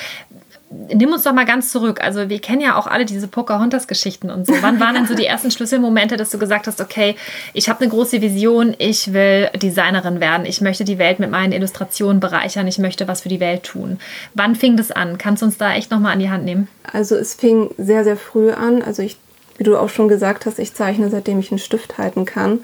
Nimm 0.71 1.13
uns 1.13 1.23
doch 1.25 1.33
mal 1.33 1.47
ganz 1.47 1.73
zurück. 1.73 2.01
Also 2.05 2.29
wir 2.29 2.41
kennen 2.41 2.61
ja 2.61 2.77
auch 2.77 2.87
alle 2.87 3.07
diese 3.07 3.27
Pocahontas-Geschichten 3.27 4.31
und 4.31 4.47
so. 4.47 4.53
Wann 4.61 4.79
waren 4.79 4.95
denn 4.95 5.07
so 5.07 5.15
die 5.15 5.25
ersten 5.25 5.51
Schlüsselmomente, 5.51 6.17
dass 6.17 6.31
du 6.31 6.39
gesagt 6.39 6.67
hast, 6.67 6.81
okay, 6.81 7.17
ich 7.55 7.71
habe 7.71 7.81
eine 7.81 7.89
große 7.89 8.21
Vision, 8.21 8.77
ich 8.79 9.13
will 9.15 9.49
Designerin 9.57 10.21
werden, 10.21 10.45
ich 10.45 10.61
möchte 10.61 10.85
die 10.85 10.99
Welt 10.99 11.21
mit 11.21 11.31
meinen 11.31 11.53
Illustrationen 11.53 12.21
bereichern, 12.21 12.69
ich 12.69 12.79
möchte 12.79 13.09
was 13.09 13.23
für 13.23 13.31
die 13.31 13.41
Welt 13.41 13.63
tun. 13.65 13.99
Wann 14.35 14.55
fing 14.55 14.77
das 14.77 14.93
an? 14.93 15.17
Kannst 15.17 15.41
du 15.41 15.47
uns 15.47 15.57
da 15.57 15.75
echt 15.75 15.91
nochmal 15.91 16.13
an 16.13 16.21
die 16.21 16.31
Hand 16.31 16.45
nehmen? 16.45 16.69
Also 16.93 17.17
es 17.17 17.35
fing 17.35 17.71
sehr, 17.79 18.05
sehr 18.05 18.19
früh 18.19 18.53
an. 18.53 18.83
Also 18.83 19.03
ich 19.03 19.17
wie 19.59 19.65
du 19.65 19.77
auch 19.77 19.91
schon 19.91 20.09
gesagt 20.09 20.47
hast, 20.47 20.59
ich 20.59 20.75
zeichne, 20.75 21.11
seitdem 21.11 21.39
ich 21.41 21.51
einen 21.51 21.59
Stift 21.59 21.99
halten 21.99 22.25
kann. 22.25 22.61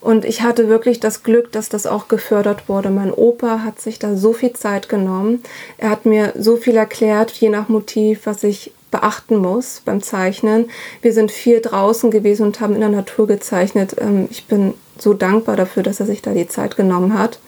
Und 0.00 0.24
ich 0.24 0.42
hatte 0.42 0.68
wirklich 0.68 1.00
das 1.00 1.24
Glück, 1.24 1.50
dass 1.50 1.68
das 1.68 1.86
auch 1.86 2.06
gefördert 2.06 2.68
wurde. 2.68 2.90
Mein 2.90 3.12
Opa 3.12 3.64
hat 3.64 3.80
sich 3.80 3.98
da 3.98 4.14
so 4.14 4.32
viel 4.32 4.52
Zeit 4.52 4.88
genommen. 4.88 5.42
Er 5.78 5.90
hat 5.90 6.06
mir 6.06 6.32
so 6.38 6.56
viel 6.56 6.76
erklärt, 6.76 7.32
je 7.32 7.48
nach 7.48 7.68
Motiv, 7.68 8.20
was 8.24 8.44
ich 8.44 8.70
beachten 8.92 9.36
muss 9.36 9.82
beim 9.84 10.02
Zeichnen. 10.02 10.70
Wir 11.02 11.12
sind 11.12 11.32
viel 11.32 11.60
draußen 11.60 12.10
gewesen 12.10 12.46
und 12.46 12.60
haben 12.60 12.74
in 12.74 12.82
der 12.82 12.90
Natur 12.90 13.26
gezeichnet. 13.26 13.96
Ähm, 13.98 14.28
ich 14.30 14.46
bin 14.46 14.74
so 14.96 15.12
dankbar 15.12 15.56
dafür, 15.56 15.82
dass 15.82 15.98
er 15.98 16.06
sich 16.06 16.22
da 16.22 16.32
die 16.32 16.46
Zeit 16.46 16.76
genommen 16.76 17.18
hat. 17.18 17.40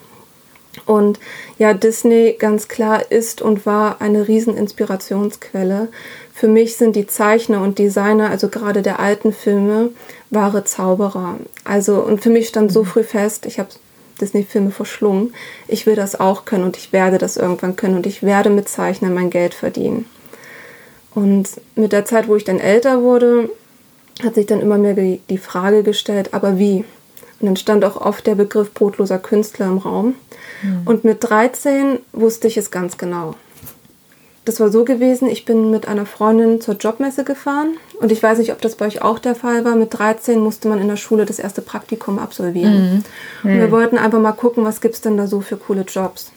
Und 0.85 1.19
ja, 1.57 1.73
Disney 1.73 2.35
ganz 2.37 2.67
klar 2.67 3.11
ist 3.11 3.41
und 3.41 3.65
war 3.65 4.01
eine 4.01 4.27
riesen 4.27 4.55
Inspirationsquelle. 4.55 5.87
Für 6.39 6.47
mich 6.47 6.77
sind 6.77 6.95
die 6.95 7.05
Zeichner 7.05 7.61
und 7.61 7.79
Designer, 7.79 8.29
also 8.29 8.47
gerade 8.47 8.81
der 8.81 9.01
alten 9.01 9.33
Filme, 9.33 9.89
wahre 10.29 10.63
Zauberer. 10.63 11.35
Also, 11.65 11.95
und 11.95 12.23
für 12.23 12.29
mich 12.29 12.47
stand 12.47 12.71
so 12.71 12.85
früh 12.85 13.03
fest, 13.03 13.45
ich 13.45 13.59
habe 13.59 13.67
Disney-Filme 14.21 14.71
verschlungen, 14.71 15.33
ich 15.67 15.85
will 15.85 15.95
das 15.95 16.17
auch 16.17 16.45
können 16.45 16.63
und 16.63 16.77
ich 16.77 16.93
werde 16.93 17.17
das 17.17 17.35
irgendwann 17.35 17.75
können 17.75 17.97
und 17.97 18.05
ich 18.05 18.23
werde 18.23 18.51
mit 18.51 18.69
Zeichnen 18.69 19.13
mein 19.13 19.29
Geld 19.29 19.53
verdienen. 19.53 20.05
Und 21.13 21.49
mit 21.75 21.91
der 21.91 22.05
Zeit, 22.05 22.29
wo 22.29 22.37
ich 22.37 22.45
dann 22.45 22.61
älter 22.61 23.01
wurde, 23.01 23.49
hat 24.23 24.35
sich 24.35 24.45
dann 24.45 24.61
immer 24.61 24.77
mehr 24.77 24.95
die 24.95 25.37
Frage 25.37 25.83
gestellt, 25.83 26.33
aber 26.33 26.57
wie? 26.57 26.85
Und 27.41 27.47
dann 27.47 27.57
stand 27.57 27.83
auch 27.83 27.99
oft 27.99 28.25
der 28.25 28.35
Begriff 28.35 28.73
brotloser 28.73 29.19
Künstler 29.19 29.65
im 29.65 29.79
Raum. 29.79 30.15
Mhm. 30.63 30.81
Und 30.85 31.03
mit 31.03 31.17
13 31.21 31.99
wusste 32.13 32.47
ich 32.47 32.55
es 32.55 32.71
ganz 32.71 32.97
genau. 32.97 33.35
Das 34.45 34.59
war 34.59 34.69
so 34.69 34.83
gewesen, 34.85 35.29
ich 35.29 35.45
bin 35.45 35.69
mit 35.69 35.87
einer 35.87 36.05
Freundin 36.05 36.61
zur 36.61 36.75
Jobmesse 36.75 37.23
gefahren 37.23 37.77
und 37.99 38.11
ich 38.11 38.23
weiß 38.23 38.39
nicht, 38.39 38.51
ob 38.51 38.61
das 38.61 38.75
bei 38.75 38.87
euch 38.87 39.01
auch 39.01 39.19
der 39.19 39.35
Fall 39.35 39.65
war. 39.65 39.75
Mit 39.75 39.93
13 39.93 40.39
musste 40.39 40.67
man 40.69 40.79
in 40.79 40.87
der 40.87 40.95
Schule 40.95 41.25
das 41.25 41.39
erste 41.39 41.61
Praktikum 41.61 42.17
absolvieren. 42.17 43.03
Mhm. 43.43 43.51
Und 43.51 43.59
wir 43.59 43.71
wollten 43.71 43.97
einfach 43.97 44.19
mal 44.19 44.31
gucken, 44.31 44.65
was 44.65 44.81
gibt 44.81 44.95
es 44.95 45.01
denn 45.01 45.17
da 45.17 45.27
so 45.27 45.41
für 45.41 45.57
coole 45.57 45.81
Jobs. 45.81 46.31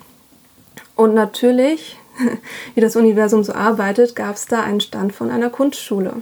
Und 0.97 1.15
natürlich, 1.15 1.97
wie 2.75 2.81
das 2.81 2.97
Universum 2.97 3.45
so 3.45 3.55
arbeitet, 3.55 4.15
gab 4.15 4.37
es 4.37 4.47
da 4.47 4.63
einen 4.63 4.81
Stand 4.81 5.15
von 5.15 5.31
einer 5.31 5.51
Kunstschule. 5.51 6.15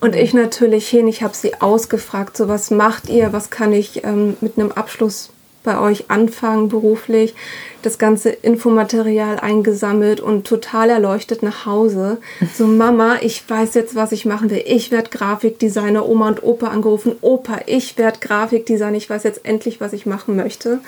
Und 0.00 0.14
ich 0.14 0.34
natürlich 0.34 0.88
hin, 0.88 1.08
ich 1.08 1.22
habe 1.22 1.34
sie 1.34 1.54
ausgefragt, 1.60 2.36
so 2.36 2.48
was 2.48 2.70
macht 2.70 3.08
ihr, 3.08 3.32
was 3.32 3.50
kann 3.50 3.72
ich 3.72 4.04
ähm, 4.04 4.36
mit 4.40 4.58
einem 4.58 4.70
Abschluss 4.72 5.30
bei 5.66 5.78
euch 5.78 6.08
anfangen 6.08 6.70
beruflich, 6.70 7.34
das 7.82 7.98
ganze 7.98 8.30
Infomaterial 8.30 9.38
eingesammelt 9.38 10.20
und 10.20 10.46
total 10.46 10.88
erleuchtet 10.88 11.42
nach 11.42 11.66
Hause. 11.66 12.18
So 12.54 12.66
Mama, 12.66 13.16
ich 13.20 13.44
weiß 13.46 13.74
jetzt, 13.74 13.94
was 13.94 14.12
ich 14.12 14.24
machen 14.24 14.48
will. 14.50 14.62
Ich 14.64 14.90
werde 14.90 15.10
Grafikdesigner, 15.10 16.08
Oma 16.08 16.28
und 16.28 16.42
Opa 16.42 16.68
angerufen. 16.68 17.16
Opa, 17.20 17.60
ich 17.66 17.98
werde 17.98 18.20
Grafikdesigner. 18.20 18.96
Ich 18.96 19.10
weiß 19.10 19.24
jetzt 19.24 19.44
endlich, 19.44 19.80
was 19.82 19.92
ich 19.92 20.06
machen 20.06 20.36
möchte. 20.36 20.78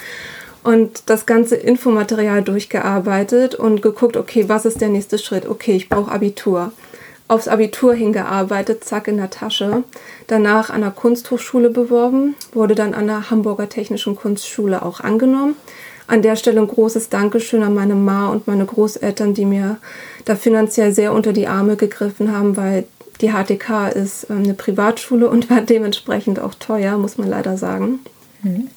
Und 0.65 1.03
das 1.07 1.27
ganze 1.27 1.57
Infomaterial 1.57 2.43
durchgearbeitet 2.43 3.55
und 3.55 3.83
geguckt, 3.83 4.17
okay, 4.17 4.49
was 4.49 4.65
ist 4.65 4.81
der 4.81 4.89
nächste 4.89 5.19
Schritt? 5.19 5.47
Okay, 5.47 5.77
ich 5.77 5.89
brauche 5.89 6.11
Abitur 6.11 6.73
aufs 7.29 7.47
Abitur 7.47 7.95
hingearbeitet, 7.95 8.85
zack 8.85 9.07
in 9.07 9.19
der 9.19 9.31
Tasche. 9.31 9.85
Danach 10.27 10.71
an 10.71 10.81
der 10.81 10.91
Kunsthochschule 10.91 11.71
beworben, 11.71 12.35
wurde 12.53 12.75
dann 12.75 12.95
an 12.95 13.07
der 13.07 13.31
Hamburger 13.31 13.69
Technischen 13.69 14.17
Kunstschule 14.17 14.83
auch 14.83 15.01
angenommen. 15.01 15.55
An 16.07 16.23
der 16.23 16.37
Stelle 16.37 16.61
ein 16.61 16.67
großes 16.67 17.11
Dankeschön 17.11 17.63
an 17.63 17.75
meine 17.75 17.95
Ma 17.95 18.29
und 18.29 18.47
meine 18.47 18.65
Großeltern, 18.65 19.35
die 19.35 19.45
mir 19.45 19.77
da 20.25 20.37
finanziell 20.37 20.93
sehr 20.93 21.13
unter 21.13 21.35
die 21.35 21.47
Arme 21.47 21.77
gegriffen 21.77 22.35
haben, 22.35 22.57
weil 22.57 22.85
die 23.21 23.31
HTK 23.31 23.89
ist 23.89 24.31
ähm, 24.31 24.45
eine 24.45 24.55
Privatschule 24.55 25.29
und 25.29 25.51
war 25.51 25.61
dementsprechend 25.61 26.41
auch 26.41 26.55
teuer, 26.55 26.97
muss 26.97 27.19
man 27.19 27.29
leider 27.29 27.59
sagen. 27.59 28.01
Mhm. 28.43 28.69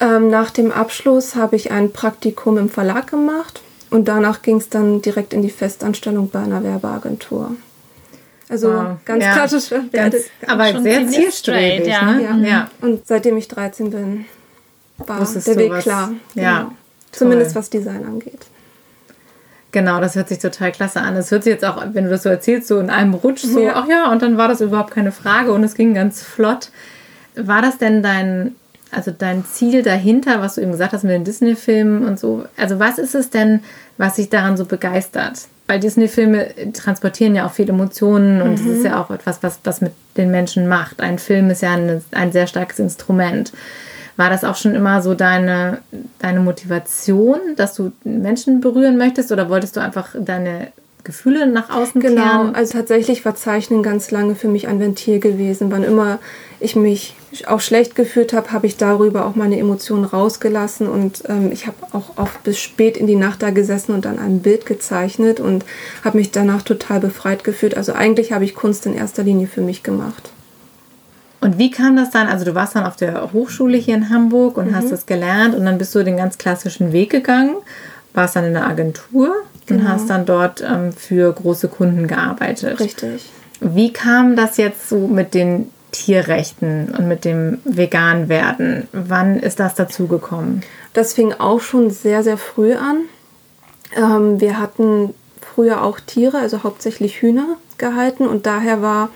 Ähm, 0.00 0.28
nach 0.28 0.50
dem 0.50 0.70
Abschluss 0.70 1.36
habe 1.36 1.56
ich 1.56 1.70
ein 1.70 1.92
Praktikum 1.92 2.58
im 2.58 2.68
Verlag 2.68 3.08
gemacht 3.08 3.62
und 3.90 4.08
danach 4.08 4.42
ging 4.42 4.58
es 4.58 4.68
dann 4.68 5.00
direkt 5.00 5.32
in 5.32 5.42
die 5.42 5.50
Festanstellung 5.50 6.28
bei 6.28 6.40
einer 6.40 6.62
Werbeagentur. 6.62 7.56
Also 8.48 8.72
wow. 8.72 8.96
ganz 9.04 9.24
ja. 9.24 9.32
klassisch. 9.34 9.70
Ganz, 9.92 10.16
aber 10.46 10.80
sehr 10.80 11.06
zielstrebig. 11.06 11.88
Ja. 11.88 12.12
Ne? 12.12 12.22
Ja. 12.22 12.36
ja. 12.36 12.70
Und 12.80 13.06
seitdem 13.06 13.36
ich 13.36 13.48
13 13.48 13.90
bin, 13.90 14.24
war 14.98 15.18
der 15.18 15.56
Weg 15.56 15.70
was? 15.70 15.84
klar. 15.84 16.12
Ja. 16.34 16.58
Genau. 16.60 16.72
Zumindest 17.12 17.54
was 17.54 17.70
Design 17.70 18.04
angeht. 18.04 18.46
Genau, 19.70 20.00
das 20.00 20.14
hört 20.14 20.28
sich 20.28 20.38
total 20.38 20.72
klasse 20.72 21.00
an. 21.00 21.14
Es 21.16 21.30
hört 21.30 21.44
sich 21.44 21.52
jetzt 21.52 21.64
auch, 21.64 21.82
wenn 21.92 22.04
du 22.04 22.10
das 22.10 22.22
so 22.22 22.30
erzählst, 22.30 22.68
so 22.68 22.80
in 22.80 22.88
einem 22.88 23.12
Rutsch 23.14 23.44
so, 23.44 23.60
ja. 23.60 23.72
ach 23.76 23.86
ja, 23.86 24.10
und 24.10 24.22
dann 24.22 24.38
war 24.38 24.48
das 24.48 24.60
überhaupt 24.62 24.92
keine 24.92 25.12
Frage 25.12 25.52
und 25.52 25.62
es 25.62 25.74
ging 25.74 25.92
ganz 25.92 26.22
flott. 26.22 26.70
War 27.34 27.60
das 27.60 27.76
denn 27.76 28.02
dein, 28.02 28.56
also 28.90 29.10
dein 29.10 29.44
Ziel 29.44 29.82
dahinter, 29.82 30.40
was 30.40 30.54
du 30.54 30.62
eben 30.62 30.72
gesagt 30.72 30.94
hast 30.94 31.02
mit 31.02 31.12
den 31.12 31.24
Disney-Filmen 31.24 32.06
und 32.06 32.18
so? 32.18 32.46
Also 32.56 32.78
was 32.78 32.98
ist 32.98 33.14
es 33.14 33.28
denn, 33.28 33.60
was 33.98 34.16
sich 34.16 34.30
daran 34.30 34.56
so 34.56 34.64
begeistert? 34.64 35.48
weil 35.68 35.80
Disney-Filme 35.80 36.72
transportieren 36.72 37.36
ja 37.36 37.46
auch 37.46 37.52
viele 37.52 37.72
Emotionen 37.72 38.40
und 38.40 38.54
es 38.54 38.62
mhm. 38.62 38.72
ist 38.72 38.84
ja 38.84 39.00
auch 39.00 39.10
etwas, 39.10 39.42
was 39.42 39.60
was 39.64 39.82
mit 39.82 39.92
den 40.16 40.30
Menschen 40.30 40.66
macht. 40.66 41.00
Ein 41.00 41.18
Film 41.18 41.50
ist 41.50 41.60
ja 41.60 41.72
eine, 41.72 42.02
ein 42.10 42.32
sehr 42.32 42.46
starkes 42.46 42.78
Instrument. 42.78 43.52
War 44.16 44.30
das 44.30 44.44
auch 44.44 44.56
schon 44.56 44.74
immer 44.74 45.02
so 45.02 45.14
deine, 45.14 45.78
deine 46.18 46.40
Motivation, 46.40 47.38
dass 47.56 47.74
du 47.74 47.92
Menschen 48.02 48.60
berühren 48.60 48.96
möchtest 48.96 49.30
oder 49.30 49.50
wolltest 49.50 49.76
du 49.76 49.80
einfach 49.80 50.14
deine 50.18 50.72
Gefühle 51.08 51.46
nach 51.46 51.70
außen 51.70 52.02
genau, 52.02 52.22
kehren? 52.22 52.46
Genau, 52.48 52.58
also 52.58 52.74
tatsächlich 52.74 53.24
war 53.24 53.34
Zeichnen 53.34 53.82
ganz 53.82 54.10
lange 54.10 54.34
für 54.34 54.48
mich 54.48 54.68
ein 54.68 54.78
Ventil 54.78 55.20
gewesen. 55.20 55.70
Wann 55.70 55.82
immer 55.82 56.18
ich 56.60 56.76
mich 56.76 57.16
auch 57.46 57.60
schlecht 57.60 57.94
gefühlt 57.94 58.34
habe, 58.34 58.52
habe 58.52 58.66
ich 58.66 58.76
darüber 58.76 59.24
auch 59.24 59.34
meine 59.34 59.58
Emotionen 59.58 60.04
rausgelassen 60.04 60.86
und 60.86 61.22
ähm, 61.26 61.50
ich 61.50 61.66
habe 61.66 61.78
auch 61.92 62.18
oft 62.18 62.44
bis 62.44 62.58
spät 62.58 62.98
in 62.98 63.06
die 63.06 63.16
Nacht 63.16 63.42
da 63.42 63.48
gesessen 63.48 63.92
und 63.92 64.04
dann 64.04 64.18
ein 64.18 64.40
Bild 64.40 64.66
gezeichnet 64.66 65.40
und 65.40 65.64
habe 66.04 66.18
mich 66.18 66.30
danach 66.30 66.60
total 66.60 67.00
befreit 67.00 67.42
gefühlt. 67.42 67.74
Also 67.74 67.94
eigentlich 67.94 68.32
habe 68.32 68.44
ich 68.44 68.54
Kunst 68.54 68.84
in 68.84 68.92
erster 68.92 69.22
Linie 69.22 69.46
für 69.46 69.62
mich 69.62 69.82
gemacht. 69.82 70.30
Und 71.40 71.56
wie 71.56 71.70
kam 71.70 71.96
das 71.96 72.10
dann? 72.10 72.26
Also 72.26 72.44
du 72.44 72.54
warst 72.54 72.76
dann 72.76 72.84
auf 72.84 72.96
der 72.96 73.32
Hochschule 73.32 73.78
hier 73.78 73.94
in 73.94 74.10
Hamburg 74.10 74.58
und 74.58 74.72
mhm. 74.72 74.74
hast 74.74 74.92
das 74.92 75.06
gelernt 75.06 75.54
und 75.54 75.64
dann 75.64 75.78
bist 75.78 75.94
du 75.94 76.04
den 76.04 76.18
ganz 76.18 76.36
klassischen 76.36 76.92
Weg 76.92 77.08
gegangen, 77.08 77.56
warst 78.12 78.36
dann 78.36 78.44
in 78.44 78.52
der 78.52 78.66
Agentur 78.66 79.34
genau. 79.68 79.80
und 79.80 79.88
hast 79.88 80.10
dann 80.10 80.26
dort 80.26 80.62
ähm, 80.62 80.92
für 80.92 81.32
große 81.32 81.68
Kunden 81.68 82.06
gearbeitet. 82.06 82.80
Richtig. 82.80 83.30
Wie 83.60 83.92
kam 83.92 84.36
das 84.36 84.56
jetzt 84.56 84.88
so 84.88 85.08
mit 85.08 85.34
den 85.34 85.70
Tierrechten 85.90 86.94
und 86.96 87.08
mit 87.08 87.24
dem 87.24 87.58
Veganwerden. 87.64 88.88
Wann 88.92 89.38
ist 89.38 89.58
das 89.60 89.74
dazu 89.74 90.06
gekommen? 90.06 90.62
Das 90.92 91.14
fing 91.14 91.32
auch 91.32 91.60
schon 91.60 91.90
sehr, 91.90 92.22
sehr 92.22 92.36
früh 92.36 92.74
an. 92.74 93.02
Ähm, 93.96 94.40
wir 94.40 94.58
hatten 94.58 95.14
früher 95.40 95.82
auch 95.82 95.98
Tiere, 96.00 96.38
also 96.38 96.62
hauptsächlich 96.62 97.22
Hühner 97.22 97.56
gehalten 97.78 98.26
und 98.26 98.46
daher 98.46 98.82
war 98.82 99.08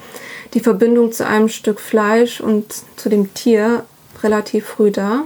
die 0.54 0.60
Verbindung 0.60 1.12
zu 1.12 1.26
einem 1.26 1.48
Stück 1.48 1.80
Fleisch 1.80 2.40
und 2.40 2.74
zu 2.96 3.08
dem 3.08 3.34
Tier 3.34 3.84
relativ 4.22 4.66
früh 4.66 4.90
da. 4.90 5.24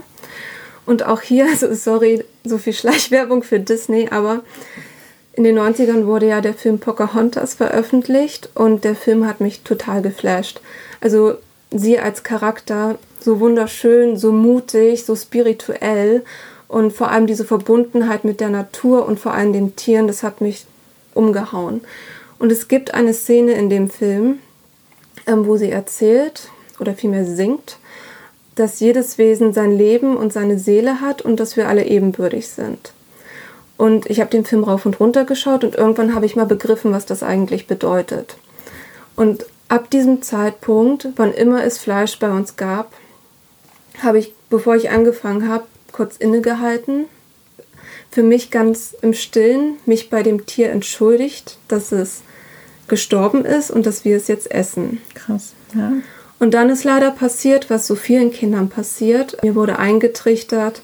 Und 0.85 1.05
auch 1.05 1.21
hier, 1.21 1.45
also 1.49 1.73
sorry, 1.73 2.25
so 2.43 2.57
viel 2.57 2.73
Schleichwerbung 2.73 3.43
für 3.43 3.59
Disney, 3.59 4.09
aber 4.11 4.41
in 5.37 5.43
den 5.43 5.59
90ern 5.59 6.07
wurde 6.07 6.27
ja 6.27 6.41
der 6.41 6.55
Film 6.55 6.79
Pocahontas 6.79 7.53
veröffentlicht 7.53 8.49
und 8.55 8.83
der 8.83 8.95
Film 8.95 9.27
hat 9.27 9.39
mich 9.39 9.61
total 9.61 10.01
geflasht. 10.01 10.61
Also 10.99 11.35
sie 11.69 11.99
als 11.99 12.23
Charakter 12.23 12.97
so 13.19 13.39
wunderschön, 13.39 14.17
so 14.17 14.31
mutig, 14.31 15.05
so 15.05 15.15
spirituell 15.15 16.23
und 16.67 16.91
vor 16.91 17.11
allem 17.11 17.27
diese 17.27 17.45
Verbundenheit 17.45 18.23
mit 18.23 18.39
der 18.39 18.49
Natur 18.49 19.05
und 19.05 19.19
vor 19.19 19.35
allem 19.35 19.53
den 19.53 19.75
Tieren, 19.75 20.07
das 20.07 20.23
hat 20.23 20.41
mich 20.41 20.65
umgehauen. 21.13 21.81
Und 22.39 22.51
es 22.51 22.67
gibt 22.67 22.95
eine 22.95 23.13
Szene 23.13 23.51
in 23.51 23.69
dem 23.69 23.91
Film, 23.91 24.39
ähm, 25.27 25.45
wo 25.45 25.55
sie 25.55 25.69
erzählt 25.69 26.49
oder 26.79 26.95
vielmehr 26.95 27.25
singt, 27.25 27.77
dass 28.55 28.79
jedes 28.79 29.19
Wesen 29.19 29.53
sein 29.53 29.77
Leben 29.77 30.17
und 30.17 30.33
seine 30.33 30.57
Seele 30.57 30.99
hat 30.99 31.21
und 31.21 31.39
dass 31.39 31.57
wir 31.57 31.67
alle 31.67 31.85
ebenbürtig 31.85 32.47
sind. 32.47 32.91
Und 33.77 34.09
ich 34.09 34.19
habe 34.19 34.31
den 34.31 34.43
Film 34.43 34.63
rauf 34.63 34.85
und 34.85 34.99
runter 34.99 35.23
geschaut 35.23 35.63
und 35.63 35.75
irgendwann 35.75 36.15
habe 36.15 36.25
ich 36.25 36.35
mal 36.35 36.45
begriffen, 36.45 36.91
was 36.91 37.05
das 37.05 37.21
eigentlich 37.21 37.67
bedeutet. 37.67 38.37
Und 39.15 39.45
ab 39.67 39.89
diesem 39.89 40.21
Zeitpunkt, 40.21 41.09
wann 41.15 41.33
immer 41.33 41.63
es 41.63 41.77
Fleisch 41.77 42.17
bei 42.19 42.31
uns 42.31 42.55
gab, 42.55 42.91
habe 44.01 44.19
ich, 44.19 44.33
bevor 44.49 44.75
ich 44.75 44.89
angefangen 44.89 45.47
habe, 45.47 45.65
kurz 45.91 46.17
innegehalten, 46.17 47.05
für 48.09 48.23
mich 48.23 48.51
ganz 48.51 48.95
im 49.01 49.13
Stillen 49.13 49.77
mich 49.85 50.09
bei 50.09 50.23
dem 50.23 50.45
Tier 50.45 50.71
entschuldigt, 50.71 51.57
dass 51.67 51.91
es 51.91 52.21
gestorben 52.87 53.45
ist 53.45 53.69
und 53.69 53.85
dass 53.85 54.05
wir 54.05 54.17
es 54.17 54.27
jetzt 54.27 54.49
essen. 54.49 55.01
Krass, 55.13 55.53
ja. 55.75 55.93
Und 56.39 56.53
dann 56.53 56.69
ist 56.69 56.83
leider 56.83 57.11
passiert, 57.11 57.69
was 57.69 57.87
so 57.87 57.95
vielen 57.95 58.31
Kindern 58.31 58.69
passiert. 58.69 59.43
Mir 59.43 59.55
wurde 59.55 59.79
eingetrichtert, 59.79 60.81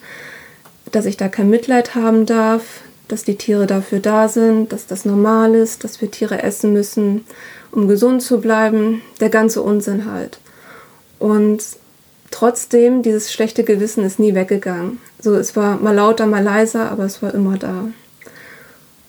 dass 0.94 1.06
ich 1.06 1.18
da 1.18 1.28
kein 1.28 1.50
Mitleid 1.50 1.96
haben 1.96 2.26
darf, 2.26 2.82
dass 3.10 3.24
die 3.24 3.36
Tiere 3.36 3.68
dafür 3.68 4.00
da 4.00 4.30
sind, 4.30 4.72
dass 4.72 4.88
das 4.88 5.04
normal 5.04 5.54
ist, 5.54 5.84
dass 5.84 6.00
wir 6.00 6.10
Tiere 6.10 6.42
essen 6.42 6.72
müssen 6.72 7.26
um 7.74 7.88
gesund 7.88 8.22
zu 8.22 8.40
bleiben, 8.40 9.02
der 9.20 9.30
ganze 9.30 9.62
Unsinn 9.62 10.12
halt. 10.12 10.40
Und 11.20 11.64
trotzdem, 12.32 13.02
dieses 13.02 13.34
schlechte 13.34 13.64
Gewissen 13.64 14.04
ist 14.04 14.20
nie 14.20 14.36
weggegangen. 14.36 15.00
So, 15.20 15.36
es 15.36 15.56
war 15.56 15.78
mal 15.78 15.96
lauter, 15.96 16.28
mal 16.28 16.44
leiser, 16.44 16.92
aber 16.92 17.06
es 17.06 17.22
war 17.22 17.34
immer 17.34 17.58
da. 17.58 17.88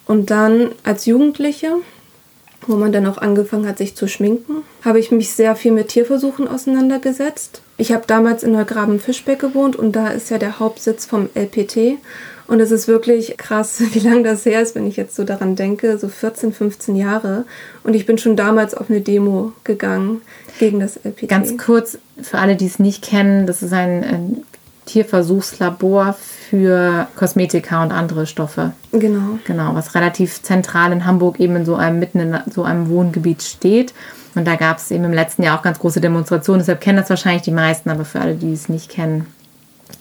Und 0.07 0.31
dann 0.31 0.71
als 0.83 1.05
Jugendliche, 1.05 1.75
wo 2.67 2.75
man 2.75 2.91
dann 2.91 3.05
auch 3.05 3.17
angefangen 3.17 3.67
hat, 3.67 3.77
sich 3.77 3.95
zu 3.95 4.07
schminken, 4.07 4.63
habe 4.83 4.99
ich 4.99 5.11
mich 5.11 5.31
sehr 5.33 5.55
viel 5.55 5.71
mit 5.71 5.89
Tierversuchen 5.89 6.47
auseinandergesetzt. 6.47 7.61
Ich 7.77 7.91
habe 7.91 8.03
damals 8.07 8.43
in 8.43 8.53
Neugraben-Fischbeck 8.53 9.39
gewohnt 9.39 9.75
und 9.75 9.95
da 9.95 10.07
ist 10.07 10.29
ja 10.29 10.37
der 10.37 10.59
Hauptsitz 10.59 11.05
vom 11.05 11.29
LPT. 11.33 11.97
Und 12.47 12.59
es 12.59 12.71
ist 12.71 12.87
wirklich 12.87 13.37
krass, 13.37 13.81
wie 13.93 13.99
lange 13.99 14.23
das 14.23 14.45
her 14.45 14.61
ist, 14.61 14.75
wenn 14.75 14.87
ich 14.87 14.97
jetzt 14.97 15.15
so 15.15 15.23
daran 15.23 15.55
denke, 15.55 15.97
so 15.97 16.07
14, 16.07 16.53
15 16.53 16.95
Jahre. 16.95 17.45
Und 17.83 17.95
ich 17.95 18.05
bin 18.05 18.17
schon 18.17 18.35
damals 18.35 18.73
auf 18.73 18.89
eine 18.89 19.01
Demo 19.01 19.53
gegangen 19.63 20.21
gegen 20.59 20.79
das 20.79 20.97
LPT. 20.97 21.27
Ganz 21.27 21.57
kurz, 21.57 21.97
für 22.21 22.37
alle, 22.37 22.55
die 22.55 22.67
es 22.67 22.79
nicht 22.79 23.03
kennen, 23.03 23.47
das 23.47 23.61
ist 23.61 23.73
ein, 23.73 24.03
ein 24.03 24.43
Tierversuchslabor 24.85 26.15
für 26.49 27.07
Kosmetika 27.15 27.83
und 27.83 27.91
andere 27.91 28.27
Stoffe. 28.27 28.73
Genau. 28.91 29.39
Genau, 29.45 29.73
was 29.73 29.95
relativ 29.95 30.41
zentral 30.43 30.91
in 30.91 31.05
Hamburg 31.05 31.39
eben 31.39 31.55
in 31.55 31.65
so 31.65 31.75
einem, 31.75 31.99
mitten 31.99 32.19
in 32.19 32.37
so 32.53 32.63
einem 32.63 32.89
Wohngebiet 32.89 33.41
steht. 33.41 33.93
Und 34.35 34.45
da 34.45 34.55
gab 34.55 34.77
es 34.77 34.91
eben 34.91 35.05
im 35.05 35.13
letzten 35.13 35.43
Jahr 35.43 35.57
auch 35.57 35.63
ganz 35.63 35.79
große 35.79 36.01
Demonstrationen. 36.01 36.59
Deshalb 36.59 36.81
kennen 36.81 36.97
das 36.97 37.09
wahrscheinlich 37.09 37.43
die 37.43 37.51
meisten, 37.51 37.89
aber 37.89 38.05
für 38.05 38.19
alle, 38.19 38.35
die 38.35 38.53
es 38.53 38.69
nicht 38.69 38.89
kennen, 38.89 39.27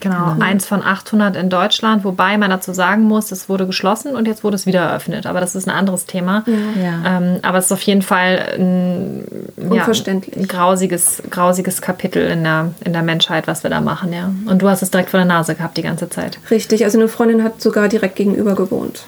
Genau, 0.00 0.34
mhm. 0.34 0.42
eins 0.42 0.66
von 0.66 0.82
800 0.82 1.36
in 1.36 1.50
Deutschland, 1.50 2.04
wobei 2.04 2.36
man 2.36 2.50
dazu 2.50 2.72
sagen 2.72 3.02
muss, 3.02 3.32
es 3.32 3.48
wurde 3.48 3.66
geschlossen 3.66 4.16
und 4.16 4.26
jetzt 4.26 4.42
wurde 4.42 4.56
es 4.56 4.66
wieder 4.66 4.80
eröffnet. 4.80 5.26
Aber 5.26 5.40
das 5.40 5.54
ist 5.54 5.68
ein 5.68 5.74
anderes 5.74 6.06
Thema. 6.06 6.44
Ja. 6.46 7.18
Ähm, 7.18 7.38
aber 7.42 7.58
es 7.58 7.66
ist 7.66 7.72
auf 7.72 7.82
jeden 7.82 8.02
Fall 8.02 8.54
ein, 8.58 9.24
ja, 9.72 9.86
ein 9.86 10.48
grausiges, 10.48 11.22
grausiges 11.30 11.80
Kapitel 11.80 12.26
in 12.26 12.44
der, 12.44 12.72
in 12.84 12.92
der 12.92 13.02
Menschheit, 13.02 13.46
was 13.46 13.62
wir 13.62 13.70
da 13.70 13.80
machen. 13.80 14.12
Ja. 14.12 14.30
Und 14.46 14.62
du 14.62 14.68
hast 14.68 14.82
es 14.82 14.90
direkt 14.90 15.10
vor 15.10 15.18
der 15.18 15.26
Nase 15.26 15.54
gehabt 15.54 15.76
die 15.76 15.82
ganze 15.82 16.08
Zeit. 16.08 16.38
Richtig, 16.50 16.84
also 16.84 16.98
eine 16.98 17.08
Freundin 17.08 17.42
hat 17.42 17.60
sogar 17.60 17.88
direkt 17.88 18.16
gegenüber 18.16 18.54
gewohnt. 18.54 19.04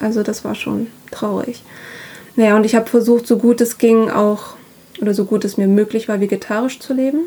Also 0.00 0.22
das 0.22 0.44
war 0.44 0.54
schon 0.54 0.86
traurig. 1.10 1.62
Naja, 2.38 2.54
und 2.54 2.64
ich 2.64 2.76
habe 2.76 2.86
versucht, 2.86 3.26
so 3.26 3.36
gut 3.36 3.60
es 3.60 3.78
ging, 3.78 4.10
auch, 4.10 4.54
oder 5.02 5.12
so 5.12 5.24
gut 5.24 5.44
es 5.44 5.56
mir 5.56 5.66
möglich 5.66 6.08
war, 6.08 6.20
vegetarisch 6.20 6.78
zu 6.78 6.94
leben. 6.94 7.22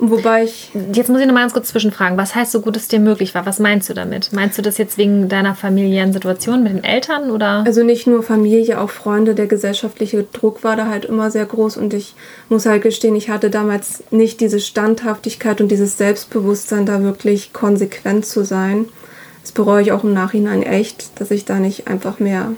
Wobei 0.00 0.42
ich. 0.42 0.72
Jetzt 0.92 1.08
muss 1.08 1.20
ich 1.20 1.26
noch 1.26 1.34
mal 1.34 1.42
ganz 1.42 1.52
kurz 1.52 1.68
zwischenfragen. 1.68 2.18
Was 2.18 2.34
heißt 2.34 2.50
so 2.50 2.60
gut 2.60 2.76
es 2.76 2.88
dir 2.88 2.98
möglich 2.98 3.36
war? 3.36 3.46
Was 3.46 3.60
meinst 3.60 3.88
du 3.88 3.94
damit? 3.94 4.32
Meinst 4.32 4.58
du 4.58 4.62
das 4.62 4.76
jetzt 4.76 4.98
wegen 4.98 5.28
deiner 5.28 5.54
familiären 5.54 6.12
Situation 6.12 6.64
mit 6.64 6.72
den 6.72 6.82
Eltern 6.82 7.30
oder? 7.30 7.62
Also 7.64 7.84
nicht 7.84 8.08
nur 8.08 8.24
Familie, 8.24 8.80
auch 8.80 8.90
Freunde. 8.90 9.36
Der 9.36 9.46
gesellschaftliche 9.46 10.24
Druck 10.32 10.64
war 10.64 10.74
da 10.74 10.86
halt 10.86 11.04
immer 11.04 11.30
sehr 11.30 11.46
groß 11.46 11.76
und 11.76 11.94
ich 11.94 12.16
muss 12.48 12.66
halt 12.66 12.82
gestehen, 12.82 13.14
ich 13.14 13.30
hatte 13.30 13.50
damals 13.50 14.02
nicht 14.10 14.40
diese 14.40 14.58
Standhaftigkeit 14.58 15.60
und 15.60 15.68
dieses 15.68 15.96
Selbstbewusstsein, 15.96 16.86
da 16.86 17.02
wirklich 17.04 17.52
konsequent 17.52 18.26
zu 18.26 18.44
sein. 18.44 18.86
Das 19.42 19.52
bereue 19.52 19.82
ich 19.82 19.92
auch 19.92 20.02
im 20.02 20.12
Nachhinein 20.12 20.64
echt, 20.64 21.20
dass 21.20 21.30
ich 21.30 21.44
da 21.44 21.60
nicht 21.60 21.86
einfach 21.86 22.18
mehr 22.18 22.52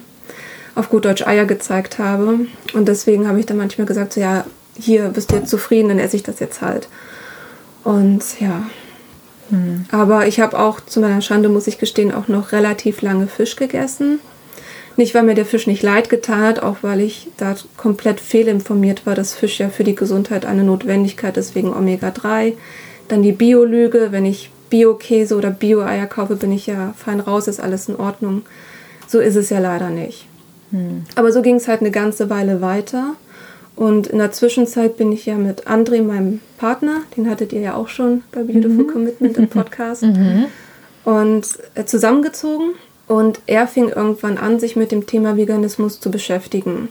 auf 0.74 0.88
gut 0.88 1.04
Deutsch 1.04 1.26
Eier 1.26 1.44
gezeigt 1.44 1.98
habe. 1.98 2.46
Und 2.74 2.88
deswegen 2.88 3.28
habe 3.28 3.40
ich 3.40 3.46
dann 3.46 3.56
manchmal 3.56 3.86
gesagt, 3.86 4.14
so 4.14 4.20
ja, 4.20 4.44
hier 4.78 5.08
bist 5.08 5.30
du 5.30 5.36
jetzt 5.36 5.50
zufrieden, 5.50 5.88
dann 5.88 5.98
esse 5.98 6.16
ich 6.16 6.22
das 6.22 6.40
jetzt 6.40 6.62
halt. 6.62 6.88
Und 7.84 8.22
ja. 8.40 8.62
Hm. 9.50 9.86
Aber 9.90 10.26
ich 10.26 10.40
habe 10.40 10.58
auch 10.58 10.80
zu 10.80 11.00
meiner 11.00 11.22
Schande, 11.22 11.48
muss 11.48 11.66
ich 11.66 11.78
gestehen, 11.78 12.12
auch 12.12 12.28
noch 12.28 12.52
relativ 12.52 13.02
lange 13.02 13.26
Fisch 13.26 13.56
gegessen. 13.56 14.20
Nicht, 14.96 15.14
weil 15.14 15.22
mir 15.22 15.34
der 15.34 15.46
Fisch 15.46 15.66
nicht 15.66 15.82
leid 15.82 16.10
getan 16.10 16.42
hat, 16.42 16.62
auch 16.62 16.78
weil 16.82 17.00
ich 17.00 17.28
da 17.36 17.54
komplett 17.76 18.20
fehlinformiert 18.20 19.06
war, 19.06 19.14
dass 19.14 19.34
Fisch 19.34 19.58
ja 19.58 19.68
für 19.68 19.84
die 19.84 19.94
Gesundheit 19.94 20.44
eine 20.44 20.64
Notwendigkeit 20.64 21.36
ist 21.36 21.54
wegen 21.54 21.72
Omega-3. 21.72 22.54
Dann 23.08 23.22
die 23.22 23.32
Biolüge, 23.32 24.08
wenn 24.10 24.26
ich 24.26 24.50
Bio-Käse 24.68 25.36
oder 25.36 25.50
Bio-Eier 25.50 26.06
kaufe, 26.06 26.36
bin 26.36 26.52
ich 26.52 26.66
ja 26.66 26.94
fein 26.96 27.20
raus, 27.20 27.48
ist 27.48 27.60
alles 27.60 27.88
in 27.88 27.96
Ordnung. 27.96 28.42
So 29.06 29.18
ist 29.18 29.36
es 29.36 29.50
ja 29.50 29.58
leider 29.58 29.90
nicht. 29.90 30.26
Hm. 30.70 31.04
Aber 31.14 31.32
so 31.32 31.42
ging 31.42 31.56
es 31.56 31.68
halt 31.68 31.80
eine 31.80 31.90
ganze 31.90 32.30
Weile 32.30 32.60
weiter. 32.60 33.14
Und 33.76 34.08
in 34.08 34.18
der 34.18 34.32
Zwischenzeit 34.32 34.96
bin 34.96 35.10
ich 35.10 35.26
ja 35.26 35.36
mit 35.36 35.66
André, 35.66 36.02
meinem 36.02 36.40
Partner, 36.58 37.02
den 37.16 37.30
hattet 37.30 37.52
ihr 37.52 37.60
ja 37.60 37.74
auch 37.74 37.88
schon 37.88 38.22
bei 38.30 38.42
Beautiful 38.42 38.84
mhm. 38.84 38.88
Commitment 38.88 39.38
im 39.38 39.48
Podcast, 39.48 40.02
mhm. 40.02 40.46
und 41.04 41.46
äh, 41.74 41.84
zusammengezogen. 41.86 42.72
Und 43.08 43.40
er 43.46 43.66
fing 43.66 43.88
irgendwann 43.88 44.38
an, 44.38 44.60
sich 44.60 44.76
mit 44.76 44.92
dem 44.92 45.06
Thema 45.06 45.36
Veganismus 45.36 45.98
zu 45.98 46.10
beschäftigen. 46.10 46.90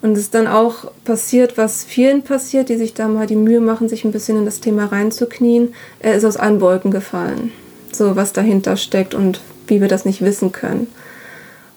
Und 0.00 0.12
es 0.12 0.20
ist 0.20 0.34
dann 0.34 0.46
auch 0.46 0.90
passiert, 1.04 1.58
was 1.58 1.82
vielen 1.82 2.22
passiert, 2.22 2.68
die 2.68 2.76
sich 2.76 2.94
da 2.94 3.08
mal 3.08 3.26
die 3.26 3.36
Mühe 3.36 3.60
machen, 3.60 3.88
sich 3.88 4.04
ein 4.04 4.12
bisschen 4.12 4.38
in 4.38 4.44
das 4.44 4.60
Thema 4.60 4.86
reinzuknien. 4.86 5.74
Er 5.98 6.14
ist 6.14 6.24
aus 6.24 6.36
allen 6.36 6.60
Wolken 6.60 6.90
gefallen. 6.90 7.52
So, 7.90 8.14
was 8.14 8.32
dahinter 8.32 8.76
steckt 8.76 9.14
und 9.14 9.40
wie 9.66 9.80
wir 9.80 9.88
das 9.88 10.04
nicht 10.04 10.22
wissen 10.22 10.52
können. 10.52 10.86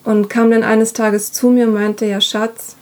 Und 0.08 0.30
kam 0.30 0.52
dann 0.52 0.64
eines 0.64 0.94
Tages 0.94 1.34
zu 1.34 1.50
mir 1.50 1.68
und 1.68 1.74
meinte, 1.74 2.06
ja 2.06 2.22
Schatz, 2.22 2.78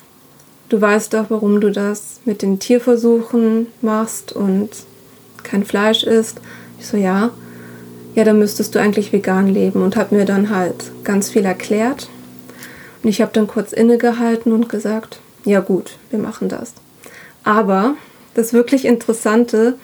du 0.69 0.79
weißt 0.79 1.15
doch, 1.15 1.25
warum 1.29 1.59
du 1.59 1.71
das 1.71 2.19
mit 2.23 2.43
den 2.43 2.59
Tierversuchen 2.59 3.65
machst 3.81 4.31
und 4.31 4.69
kein 5.41 5.65
Fleisch 5.65 6.03
isst. 6.03 6.39
Ich 6.79 6.85
so, 6.85 6.97
ja. 6.97 7.31
Ja, 8.13 8.25
dann 8.25 8.37
müsstest 8.37 8.75
du 8.75 8.79
eigentlich 8.79 9.11
vegan 9.11 9.47
leben 9.47 9.81
und 9.81 9.95
habe 9.95 10.13
mir 10.13 10.25
dann 10.25 10.55
halt 10.55 10.91
ganz 11.03 11.31
viel 11.31 11.45
erklärt. 11.45 12.09
Und 13.01 13.09
ich 13.09 13.21
habe 13.21 13.31
dann 13.33 13.47
kurz 13.47 13.73
innegehalten 13.73 14.53
und 14.53 14.69
gesagt, 14.69 15.17
ja 15.45 15.61
gut, 15.61 15.97
wir 16.11 16.19
machen 16.19 16.47
das. 16.47 16.73
Aber 17.43 17.95
das 18.35 18.53
wirklich 18.53 18.85
Interessante, 18.85 19.79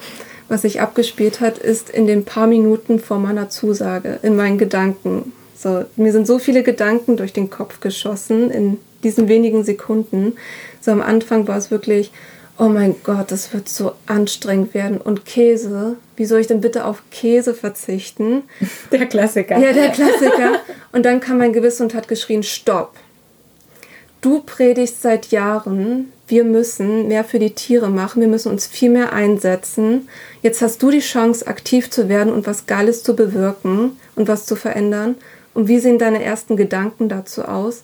was 0.48 0.62
sich 0.62 0.80
abgespielt 0.80 1.42
hat, 1.42 1.58
ist 1.58 1.90
in 1.90 2.06
den 2.06 2.24
paar 2.24 2.46
Minuten 2.46 3.00
vor 3.00 3.18
meiner 3.18 3.50
Zusage, 3.50 4.20
in 4.22 4.36
meinen 4.36 4.60
Gedanken. 4.60 5.34
So, 5.62 5.86
mir 5.96 6.12
sind 6.12 6.26
so 6.26 6.40
viele 6.40 6.64
Gedanken 6.64 7.18
durch 7.18 7.34
den 7.34 7.52
Kopf 7.52 7.82
geschossen 7.82 8.50
in 8.50 8.80
diesen 9.04 9.28
wenigen 9.28 9.64
Sekunden. 9.64 10.34
So 10.80 10.90
am 10.90 11.02
Anfang 11.02 11.48
war 11.48 11.58
es 11.58 11.70
wirklich, 11.70 12.12
oh 12.58 12.68
mein 12.68 12.96
Gott, 13.04 13.32
das 13.32 13.54
wird 13.54 13.70
so 13.70 13.94
anstrengend 14.08 14.74
werden. 14.74 15.00
Und 15.00 15.26
Käse, 15.26 15.98
wie 16.16 16.26
soll 16.26 16.40
ich 16.40 16.48
denn 16.48 16.62
bitte 16.62 16.86
auf 16.86 17.04
Käse 17.12 17.54
verzichten? 17.54 18.42
Der 18.92 19.06
Klassiker. 19.06 19.60
Ja, 19.60 19.72
der 19.72 19.90
Klassiker. 19.90 20.62
Und 20.92 21.06
dann 21.06 21.20
kam 21.20 21.38
mein 21.38 21.54
Gewissen 21.54 21.84
und 21.84 21.94
hat 21.94 22.08
geschrien, 22.08 22.42
stopp. 22.42 22.94
Du 24.22 24.42
predigst 24.42 25.02
seit 25.02 25.28
Jahren, 25.28 26.12
wir 26.28 26.44
müssen 26.44 27.08
mehr 27.08 27.24
für 27.24 27.40
die 27.40 27.56
Tiere 27.56 27.90
machen, 27.90 28.22
wir 28.22 28.28
müssen 28.28 28.52
uns 28.52 28.66
viel 28.66 28.90
mehr 28.90 29.14
einsetzen. 29.14 30.08
Jetzt 30.42 30.62
hast 30.62 30.82
du 30.82 30.92
die 30.92 31.00
Chance, 31.00 31.46
aktiv 31.46 31.90
zu 31.90 32.10
werden 32.10 32.32
und 32.32 32.48
was 32.48 32.68
Geiles 32.68 33.04
zu 33.04 33.16
bewirken 33.16 33.98
und 34.16 34.28
was 34.28 34.46
zu 34.46 34.56
verändern. 34.56 35.16
Und 35.54 35.68
wie 35.68 35.80
sehen 35.80 36.00
deine 36.00 36.24
ersten 36.24 36.56
Gedanken 36.56 37.10
dazu 37.10 37.44
aus? 37.44 37.84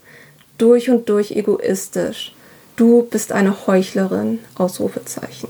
durch 0.57 0.89
und 0.89 1.09
durch 1.09 1.31
egoistisch. 1.31 2.33
Du 2.75 3.03
bist 3.03 3.31
eine 3.31 3.67
Heuchlerin, 3.67 4.39
Ausrufezeichen. 4.55 5.49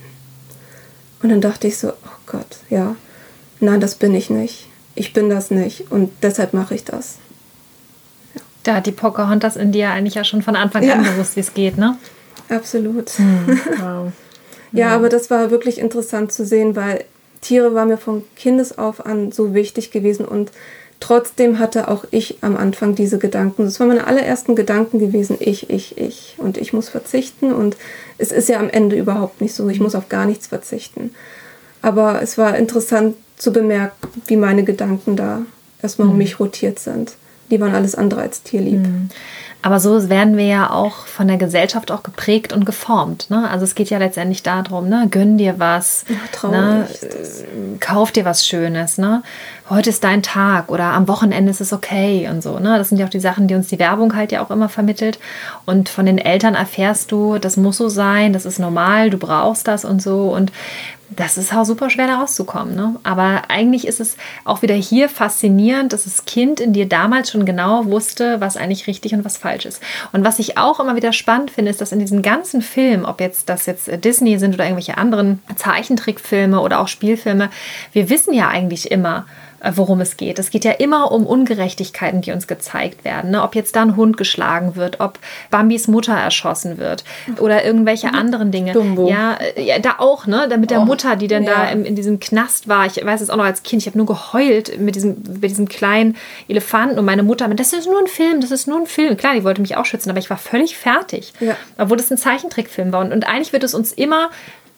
Und 1.22 1.30
dann 1.30 1.42
dachte 1.42 1.68
ich 1.68 1.78
so, 1.78 1.90
oh 1.90 2.18
Gott, 2.26 2.58
ja, 2.70 2.96
nein, 3.60 3.82
das 3.82 3.96
bin 3.96 4.14
ich 4.14 4.30
nicht. 4.30 4.68
Ich 4.96 5.14
bin 5.14 5.30
das 5.30 5.52
nicht 5.52 5.92
und 5.92 6.12
deshalb 6.22 6.54
mache 6.54 6.76
ich 6.76 6.84
das. 6.84 7.18
Ja. 8.34 8.42
Da 8.64 8.76
hat 8.76 8.86
die 8.86 8.92
Pocahontas 8.92 9.56
in 9.56 9.72
dir 9.72 9.92
eigentlich 9.92 10.16
ja 10.16 10.24
schon 10.24 10.42
von 10.42 10.56
Anfang 10.56 10.84
ja. 10.84 10.94
an 10.94 11.04
gewusst, 11.04 11.36
wie 11.36 11.42
es 11.42 11.54
geht, 11.54 11.78
ne? 11.78 11.98
Absolut. 12.50 13.10
Hm, 13.10 13.60
wow. 13.80 14.12
ja, 14.72 14.90
aber 14.96 15.10
das 15.10 15.30
war 15.30 15.52
wirklich 15.52 15.80
interessant 15.80 16.32
zu 16.32 16.46
sehen, 16.46 16.76
weil 16.76 17.04
Tiere 17.42 17.74
waren 17.74 17.90
mir 17.90 17.98
von 17.98 18.24
Kindesauf 18.36 19.06
an 19.06 19.32
so 19.32 19.54
wichtig 19.54 19.92
gewesen 19.92 20.26
und 20.26 20.52
Trotzdem 21.00 21.60
hatte 21.60 21.90
auch 21.90 22.06
ich 22.10 22.40
am 22.42 22.58
Anfang 22.58 22.96
diese 22.96 23.20
Gedanken. 23.20 23.66
Das 23.66 23.80
waren 23.80 23.90
meine 23.90 24.08
allerersten 24.08 24.56
Gedanken 24.56 24.98
gewesen, 25.00 25.38
ich, 25.40 25.70
ich, 25.70 25.98
ich. 25.98 26.36
Und 26.38 26.58
ich 26.58 26.74
muss 26.74 26.90
verzichten. 26.90 27.54
Und 27.54 27.78
es 28.18 28.32
ist 28.32 28.50
ja 28.50 28.60
am 28.60 28.70
Ende 28.70 28.96
überhaupt 28.96 29.42
nicht 29.42 29.54
so. 29.54 29.70
Ich 29.70 29.80
muss 29.80 29.96
auf 29.96 30.10
gar 30.10 30.26
nichts 30.26 30.48
verzichten. 30.48 31.12
Aber 31.82 32.22
es 32.22 32.38
war 32.38 32.58
interessant 32.58 33.16
zu 33.36 33.54
bemerken, 33.54 34.08
wie 34.26 34.38
meine 34.38 34.64
Gedanken 34.64 35.16
da 35.16 35.44
erstmal 35.82 36.08
mhm. 36.08 36.14
um 36.14 36.18
mich 36.18 36.40
rotiert 36.40 36.80
sind. 36.80 37.14
Die 37.52 37.62
waren 37.62 37.76
alles 37.76 37.96
andere 37.96 38.22
als 38.22 38.42
tierlieb. 38.42 38.80
Mhm. 38.80 39.10
Aber 39.62 39.80
so 39.80 40.10
werden 40.10 40.38
wir 40.38 40.46
ja 40.46 40.70
auch 40.70 41.08
von 41.08 41.28
der 41.28 41.38
Gesellschaft 41.38 41.92
auch 41.92 42.04
geprägt 42.04 42.54
und 42.54 42.66
geformt. 42.66 43.30
Ne? 43.30 43.50
Also 43.50 43.66
es 43.66 43.76
geht 43.76 43.90
ja 43.90 43.98
letztendlich 43.98 44.44
darum, 44.44 44.88
ne? 44.88 45.08
gönn 45.10 45.38
dir 45.38 45.56
was, 45.58 46.06
ja, 46.08 46.50
ne? 46.50 46.88
kauf 47.80 48.12
dir 48.12 48.24
was 48.24 48.46
Schönes. 48.46 48.98
Ne? 48.98 49.24
Heute 49.70 49.90
ist 49.90 50.06
dein 50.06 50.24
Tag 50.24 50.72
oder 50.72 50.94
am 50.94 51.10
Wochenende 51.10 51.52
ist 51.52 51.60
es 51.60 51.74
okay 51.74 52.30
und 52.32 52.42
so. 52.42 52.58
Ne? 52.58 52.78
Das 52.78 52.88
sind 52.88 53.00
ja 53.00 53.06
auch 53.06 53.10
die 53.10 53.20
Sachen, 53.20 53.50
die 53.50 53.56
uns 53.56 53.68
die 53.68 53.80
Werbung 53.80 54.16
halt 54.16 54.32
ja 54.32 54.42
auch 54.42 54.50
immer 54.50 54.70
vermittelt. 54.70 55.20
Und 55.66 55.90
von 55.90 56.06
den 56.06 56.20
Eltern 56.20 56.56
erfährst 56.56 57.12
du, 57.12 57.38
das 57.38 57.58
muss 57.58 57.76
so 57.76 57.90
sein, 57.90 58.32
das 58.32 58.46
ist 58.46 58.60
normal, 58.60 59.10
du 59.10 59.18
brauchst 59.18 59.68
das 59.68 59.84
und 59.84 60.02
so. 60.02 60.30
Und 60.30 60.54
das 61.10 61.38
ist 61.38 61.54
auch 61.54 61.66
super 61.66 61.90
schwer 61.90 62.08
da 62.08 62.20
rauszukommen. 62.20 62.76
Ne? 62.76 62.96
Aber 63.04 63.44
eigentlich 63.50 63.86
ist 63.88 64.00
es 64.00 64.16
auch 64.46 64.62
wieder 64.62 64.76
hier 64.76 65.10
faszinierend, 65.10 65.92
dass 65.92 66.06
das 66.06 66.24
Kind 66.24 66.62
in 66.62 66.72
dir 66.72 66.88
damals 66.88 67.32
schon 67.32 67.46
genau 67.46 67.88
wusste, 67.88 68.40
was 68.40 68.56
eigentlich 68.56 68.88
richtig 68.88 69.14
und 69.16 69.26
was 69.26 69.36
falsch 69.36 69.66
ist. 69.66 69.82
Und 70.14 70.24
was 70.24 70.40
ich 70.40 70.58
auch 70.58 70.80
immer 70.80 70.96
wieder 70.96 71.12
spannend 71.12 71.52
finde, 71.52 71.72
ist, 71.72 71.82
dass 71.82 71.92
in 71.92 72.00
diesen 72.00 72.22
ganzen 72.22 72.62
Filmen, 72.62 73.04
ob 73.04 73.20
jetzt 73.20 73.50
das 73.50 73.66
jetzt 73.66 73.90
Disney 74.06 74.38
sind 74.40 74.54
oder 74.54 74.64
irgendwelche 74.64 74.98
anderen 74.98 75.42
Zeichentrickfilme 75.58 76.62
oder 76.62 76.80
auch 76.80 76.88
Spielfilme, 76.88 77.50
wir 77.92 78.10
wissen 78.10 78.34
ja 78.34 78.48
eigentlich 78.48 78.92
immer, 78.92 79.26
äh, 79.28 79.47
worum 79.74 80.02
es 80.02 80.18
geht. 80.18 80.40
Es 80.40 80.50
geht 80.50 80.64
ja 80.64 80.72
immer 80.72 81.12
um 81.12 81.26
Ungerechtigkeiten, 81.26 82.22
die 82.22 82.32
uns 82.32 82.48
gezeigt 82.48 83.04
werden. 83.04 83.32
Ne? 83.32 83.44
Ob 83.44 83.56
jetzt 83.56 83.76
da 83.76 83.82
ein 83.82 83.96
Hund 83.96 84.18
geschlagen 84.18 84.76
wird, 84.76 85.00
ob 85.00 85.20
Bambis 85.50 85.88
Mutter 85.88 86.14
erschossen 86.14 86.78
wird 86.78 87.04
oder 87.40 87.66
irgendwelche 87.66 88.08
mhm. 88.08 88.16
anderen 88.16 88.52
Dinge. 88.52 88.74
Dumbo. 88.74 89.10
Ja, 89.10 89.36
äh, 89.56 89.64
ja, 89.64 89.80
da 89.80 89.96
auch, 89.98 90.28
ne? 90.28 90.48
Damit 90.50 90.70
der 90.70 90.82
oh. 90.82 90.86
Mutter, 90.86 91.16
die 91.16 91.28
dann 91.28 91.44
ja. 91.44 91.52
da 91.52 91.70
in, 91.70 91.86
in, 91.86 91.96
diesem 91.96 92.20
Knast 92.20 92.68
war. 92.68 92.86
Ich 92.86 93.04
weiß 93.04 93.22
es 93.22 93.30
auch 93.30 93.38
noch 93.38 93.46
als 93.46 93.64
Kind, 93.64 93.82
ich 93.82 93.88
habe 93.88 93.98
nur 93.98 94.08
geheult 94.08 94.80
mit 94.80 94.96
diesem, 94.96 95.24
mit 95.42 95.50
diesem 95.50 95.68
kleinen 95.68 96.16
Elefanten 96.48 97.00
und 97.00 97.06
meine 97.06 97.24
Mutter, 97.24 97.48
das 97.48 97.74
ist 97.74 97.88
nur 97.88 98.00
ein 98.00 98.08
Film, 98.08 98.42
das 98.42 98.52
ist 98.52 98.68
nur 98.68 98.80
ein 98.80 98.88
Film. 98.88 99.18
Klar, 99.18 99.34
die 99.34 99.44
wollte 99.44 99.62
mich 99.62 99.76
auch 99.76 99.86
schützen, 99.86 100.10
aber 100.10 100.20
ich 100.20 100.30
war 100.30 100.38
völlig 100.38 100.78
fertig. 100.78 101.34
Ja. 101.40 101.56
Obwohl 101.78 101.98
das 101.98 102.12
ein 102.12 102.18
Zeichentrickfilm 102.18 102.92
war. 102.92 103.02
Und, 103.02 103.12
und 103.12 103.28
eigentlich 103.28 103.54
wird 103.54 103.64
es 103.64 103.74
uns 103.74 103.92
immer 103.92 104.30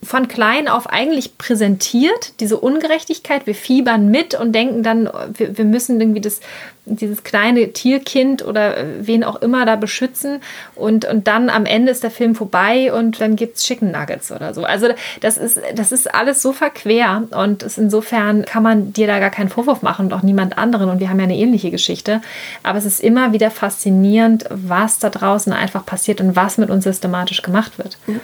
von 0.01 0.29
klein 0.29 0.69
auf 0.69 0.87
eigentlich 0.87 1.37
präsentiert, 1.37 2.39
diese 2.39 2.57
Ungerechtigkeit. 2.57 3.45
Wir 3.45 3.55
fiebern 3.55 4.09
mit 4.09 4.33
und 4.33 4.53
denken 4.53 4.81
dann, 4.81 5.09
wir, 5.33 5.57
wir 5.57 5.65
müssen 5.65 5.99
irgendwie 5.99 6.21
das, 6.21 6.39
dieses 6.85 7.23
kleine 7.23 7.73
Tierkind 7.73 8.45
oder 8.45 8.77
wen 9.01 9.25
auch 9.25 9.41
immer 9.41 9.65
da 9.65 9.75
beschützen. 9.75 10.39
Und, 10.75 11.03
und 11.03 11.27
dann 11.27 11.49
am 11.49 11.65
Ende 11.65 11.91
ist 11.91 12.03
der 12.03 12.11
Film 12.11 12.33
vorbei 12.33 12.93
und 12.93 13.19
dann 13.19 13.35
gibt 13.35 13.57
es 13.57 13.63
Chicken 13.63 13.91
Nuggets 13.91 14.31
oder 14.31 14.53
so. 14.53 14.63
Also 14.63 14.87
das 15.19 15.37
ist, 15.37 15.59
das 15.75 15.91
ist 15.91 16.13
alles 16.13 16.41
so 16.41 16.53
verquer 16.53 17.23
und 17.31 17.63
insofern 17.63 18.45
kann 18.45 18.63
man 18.63 18.93
dir 18.93 19.07
da 19.07 19.19
gar 19.19 19.31
keinen 19.31 19.49
Vorwurf 19.49 19.81
machen 19.81 20.05
und 20.05 20.13
auch 20.13 20.23
niemand 20.23 20.57
anderen. 20.57 20.89
Und 20.89 21.01
wir 21.01 21.09
haben 21.09 21.19
ja 21.19 21.25
eine 21.25 21.37
ähnliche 21.37 21.71
Geschichte. 21.71 22.21
Aber 22.63 22.77
es 22.77 22.85
ist 22.85 23.01
immer 23.01 23.33
wieder 23.33 23.51
faszinierend, 23.51 24.45
was 24.49 24.99
da 24.99 25.09
draußen 25.09 25.51
einfach 25.51 25.85
passiert 25.85 26.21
und 26.21 26.37
was 26.37 26.57
mit 26.57 26.69
uns 26.69 26.85
systematisch 26.85 27.41
gemacht 27.41 27.77
wird. 27.77 27.97
Ja. 28.07 28.15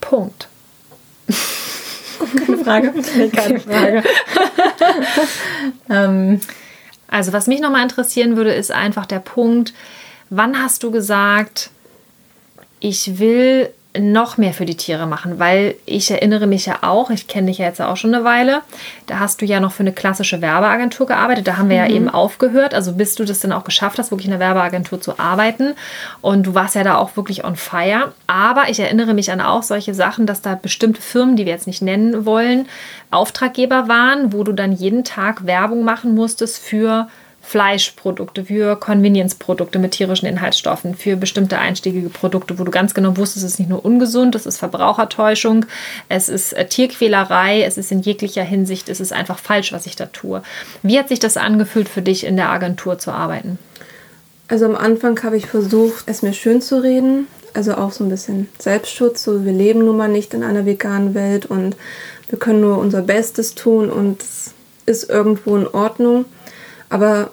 Punkt. 0.00 0.48
Keine 1.26 2.58
Frage. 2.64 2.92
Keine 3.32 3.60
Frage. 3.60 4.02
ähm, 5.90 6.40
also 7.08 7.32
was 7.32 7.46
mich 7.46 7.60
nochmal 7.60 7.82
interessieren 7.82 8.36
würde, 8.36 8.52
ist 8.52 8.70
einfach 8.70 9.06
der 9.06 9.18
Punkt, 9.18 9.74
wann 10.30 10.62
hast 10.62 10.82
du 10.82 10.90
gesagt, 10.90 11.70
ich 12.80 13.18
will 13.18 13.70
noch 13.98 14.38
mehr 14.38 14.54
für 14.54 14.64
die 14.64 14.76
Tiere 14.76 15.06
machen, 15.06 15.38
weil 15.38 15.74
ich 15.84 16.10
erinnere 16.10 16.46
mich 16.46 16.64
ja 16.64 16.78
auch, 16.80 17.10
ich 17.10 17.26
kenne 17.26 17.48
dich 17.48 17.58
ja 17.58 17.66
jetzt 17.66 17.80
auch 17.80 17.96
schon 17.96 18.14
eine 18.14 18.24
Weile, 18.24 18.62
da 19.06 19.18
hast 19.18 19.42
du 19.42 19.46
ja 19.46 19.60
noch 19.60 19.72
für 19.72 19.82
eine 19.82 19.92
klassische 19.92 20.40
Werbeagentur 20.40 21.06
gearbeitet, 21.06 21.46
da 21.46 21.58
haben 21.58 21.68
wir 21.68 21.82
mhm. 21.82 21.90
ja 21.90 21.94
eben 21.94 22.08
aufgehört, 22.08 22.72
also 22.72 22.94
bis 22.94 23.14
du 23.16 23.24
das 23.24 23.40
dann 23.40 23.52
auch 23.52 23.64
geschafft 23.64 23.98
hast, 23.98 24.10
wirklich 24.10 24.28
in 24.28 24.32
einer 24.32 24.40
Werbeagentur 24.40 25.00
zu 25.00 25.18
arbeiten. 25.18 25.74
Und 26.22 26.46
du 26.46 26.54
warst 26.54 26.74
ja 26.74 26.84
da 26.84 26.96
auch 26.96 27.16
wirklich 27.16 27.44
on 27.44 27.56
fire, 27.56 28.12
aber 28.26 28.70
ich 28.70 28.80
erinnere 28.80 29.12
mich 29.12 29.30
an 29.30 29.42
auch 29.42 29.62
solche 29.62 29.92
Sachen, 29.92 30.26
dass 30.26 30.40
da 30.40 30.54
bestimmte 30.54 31.02
Firmen, 31.02 31.36
die 31.36 31.44
wir 31.44 31.52
jetzt 31.52 31.66
nicht 31.66 31.82
nennen 31.82 32.24
wollen, 32.24 32.68
Auftraggeber 33.10 33.88
waren, 33.88 34.32
wo 34.32 34.42
du 34.42 34.52
dann 34.52 34.72
jeden 34.72 35.04
Tag 35.04 35.46
Werbung 35.46 35.84
machen 35.84 36.14
musstest 36.14 36.62
für 36.62 37.08
Fleischprodukte, 37.42 38.44
für 38.44 38.76
Convenience-Produkte 38.76 39.78
mit 39.78 39.92
tierischen 39.92 40.26
Inhaltsstoffen, 40.26 40.94
für 40.94 41.16
bestimmte 41.16 41.58
einstiegige 41.58 42.08
Produkte, 42.08 42.58
wo 42.58 42.64
du 42.64 42.70
ganz 42.70 42.94
genau 42.94 43.16
wusstest, 43.16 43.44
es 43.44 43.52
ist 43.52 43.58
nicht 43.58 43.68
nur 43.68 43.84
ungesund, 43.84 44.34
es 44.34 44.46
ist 44.46 44.58
Verbrauchertäuschung, 44.58 45.66
es 46.08 46.28
ist 46.28 46.52
äh, 46.52 46.66
Tierquälerei, 46.66 47.62
es 47.62 47.76
ist 47.76 47.92
in 47.92 48.00
jeglicher 48.00 48.44
Hinsicht, 48.44 48.88
es 48.88 49.00
ist 49.00 49.12
einfach 49.12 49.38
falsch, 49.38 49.72
was 49.72 49.86
ich 49.86 49.96
da 49.96 50.06
tue. 50.06 50.42
Wie 50.82 50.98
hat 50.98 51.08
sich 51.08 51.18
das 51.18 51.36
angefühlt 51.36 51.88
für 51.88 52.02
dich, 52.02 52.24
in 52.24 52.36
der 52.36 52.48
Agentur 52.48 52.98
zu 52.98 53.10
arbeiten? 53.10 53.58
Also 54.48 54.66
am 54.66 54.76
Anfang 54.76 55.22
habe 55.22 55.36
ich 55.36 55.46
versucht, 55.46 56.04
es 56.06 56.22
mir 56.22 56.32
schön 56.32 56.62
zu 56.62 56.82
reden, 56.82 57.26
also 57.54 57.74
auch 57.74 57.92
so 57.92 58.04
ein 58.04 58.10
bisschen 58.10 58.48
Selbstschutz, 58.58 59.24
so 59.24 59.44
wir 59.44 59.52
leben 59.52 59.80
nun 59.80 59.96
mal 59.96 60.08
nicht 60.08 60.32
in 60.32 60.42
einer 60.42 60.64
veganen 60.64 61.14
Welt 61.14 61.46
und 61.46 61.76
wir 62.28 62.38
können 62.38 62.60
nur 62.60 62.78
unser 62.78 63.02
Bestes 63.02 63.54
tun 63.54 63.90
und 63.90 64.22
es 64.22 64.52
ist 64.86 65.10
irgendwo 65.10 65.56
in 65.56 65.66
Ordnung. 65.66 66.24
Aber 66.92 67.30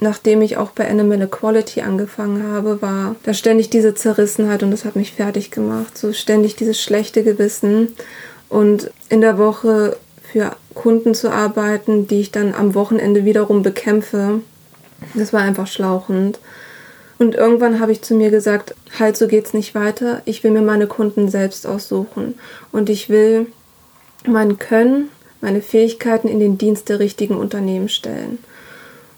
nachdem 0.00 0.40
ich 0.40 0.56
auch 0.56 0.70
bei 0.70 0.88
Animal 0.88 1.20
Equality 1.20 1.82
angefangen 1.82 2.50
habe, 2.50 2.80
war 2.80 3.16
da 3.22 3.34
ständig 3.34 3.68
diese 3.68 3.94
Zerrissenheit 3.94 4.62
und 4.62 4.70
das 4.70 4.86
hat 4.86 4.96
mich 4.96 5.12
fertig 5.12 5.50
gemacht. 5.50 5.98
So 5.98 6.14
ständig 6.14 6.56
dieses 6.56 6.80
schlechte 6.80 7.22
Gewissen 7.22 7.88
und 8.48 8.90
in 9.10 9.20
der 9.20 9.36
Woche 9.36 9.98
für 10.32 10.56
Kunden 10.72 11.14
zu 11.14 11.30
arbeiten, 11.30 12.08
die 12.08 12.22
ich 12.22 12.32
dann 12.32 12.54
am 12.54 12.74
Wochenende 12.74 13.26
wiederum 13.26 13.62
bekämpfe. 13.62 14.40
Das 15.12 15.34
war 15.34 15.42
einfach 15.42 15.66
schlauchend. 15.66 16.38
Und 17.18 17.34
irgendwann 17.34 17.80
habe 17.80 17.92
ich 17.92 18.00
zu 18.00 18.14
mir 18.14 18.30
gesagt, 18.30 18.74
halt, 18.98 19.18
so 19.18 19.28
geht's 19.28 19.52
nicht 19.52 19.74
weiter. 19.74 20.22
Ich 20.24 20.42
will 20.42 20.50
mir 20.50 20.62
meine 20.62 20.86
Kunden 20.86 21.28
selbst 21.28 21.66
aussuchen. 21.66 22.36
Und 22.72 22.88
ich 22.88 23.10
will 23.10 23.48
mein 24.26 24.58
Können, 24.58 25.10
meine 25.42 25.60
Fähigkeiten 25.60 26.26
in 26.26 26.40
den 26.40 26.56
Dienst 26.56 26.88
der 26.88 27.00
richtigen 27.00 27.36
Unternehmen 27.36 27.90
stellen. 27.90 28.38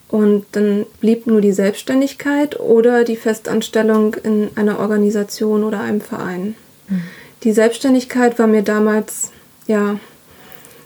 Und 0.09 0.47
dann 0.53 0.87
blieb 1.01 1.27
nur 1.27 1.41
die 1.41 1.53
Selbstständigkeit 1.53 2.61
oder 2.61 3.05
die 3.05 3.17
Festanstellung 3.17 4.15
in 4.23 4.51
einer 4.55 4.79
Organisation 4.79 5.65
oder 5.65 5.81
einem 5.81 6.01
Verein. 6.01 6.55
Mhm. 6.89 7.03
Die 7.43 7.53
Selbstständigkeit 7.53 8.39
war 8.39 8.47
mir 8.47 8.63
damals, 8.63 9.31
ja, 9.67 9.99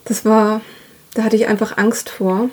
das 0.04 0.24
war, 0.24 0.62
da 1.14 1.24
hatte 1.24 1.36
ich 1.36 1.48
einfach 1.48 1.76
Angst 1.76 2.08
vor. 2.08 2.50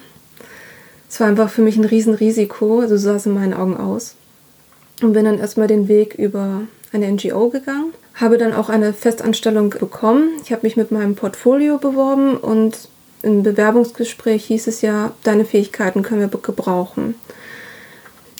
Es 1.09 1.19
war 1.19 1.27
einfach 1.27 1.49
für 1.49 1.61
mich 1.61 1.77
ein 1.77 1.85
Riesenrisiko, 1.85 2.81
also 2.81 2.97
so 2.97 3.03
sah 3.09 3.15
es 3.15 3.25
in 3.25 3.33
meinen 3.33 3.53
Augen 3.53 3.77
aus. 3.77 4.15
Und 5.01 5.13
bin 5.13 5.25
dann 5.25 5.39
erstmal 5.39 5.67
den 5.67 5.87
Weg 5.87 6.15
über 6.15 6.61
eine 6.91 7.11
NGO 7.11 7.49
gegangen, 7.49 7.93
habe 8.15 8.37
dann 8.37 8.53
auch 8.53 8.69
eine 8.69 8.93
Festanstellung 8.93 9.69
bekommen. 9.69 10.31
Ich 10.43 10.51
habe 10.51 10.65
mich 10.65 10.75
mit 10.75 10.91
meinem 10.91 11.15
Portfolio 11.15 11.77
beworben 11.77 12.35
und 12.35 12.89
im 13.21 13.43
Bewerbungsgespräch 13.43 14.45
hieß 14.45 14.67
es 14.67 14.81
ja, 14.81 15.11
deine 15.23 15.45
Fähigkeiten 15.45 16.03
können 16.03 16.21
wir 16.21 16.39
gebrauchen. 16.39 17.15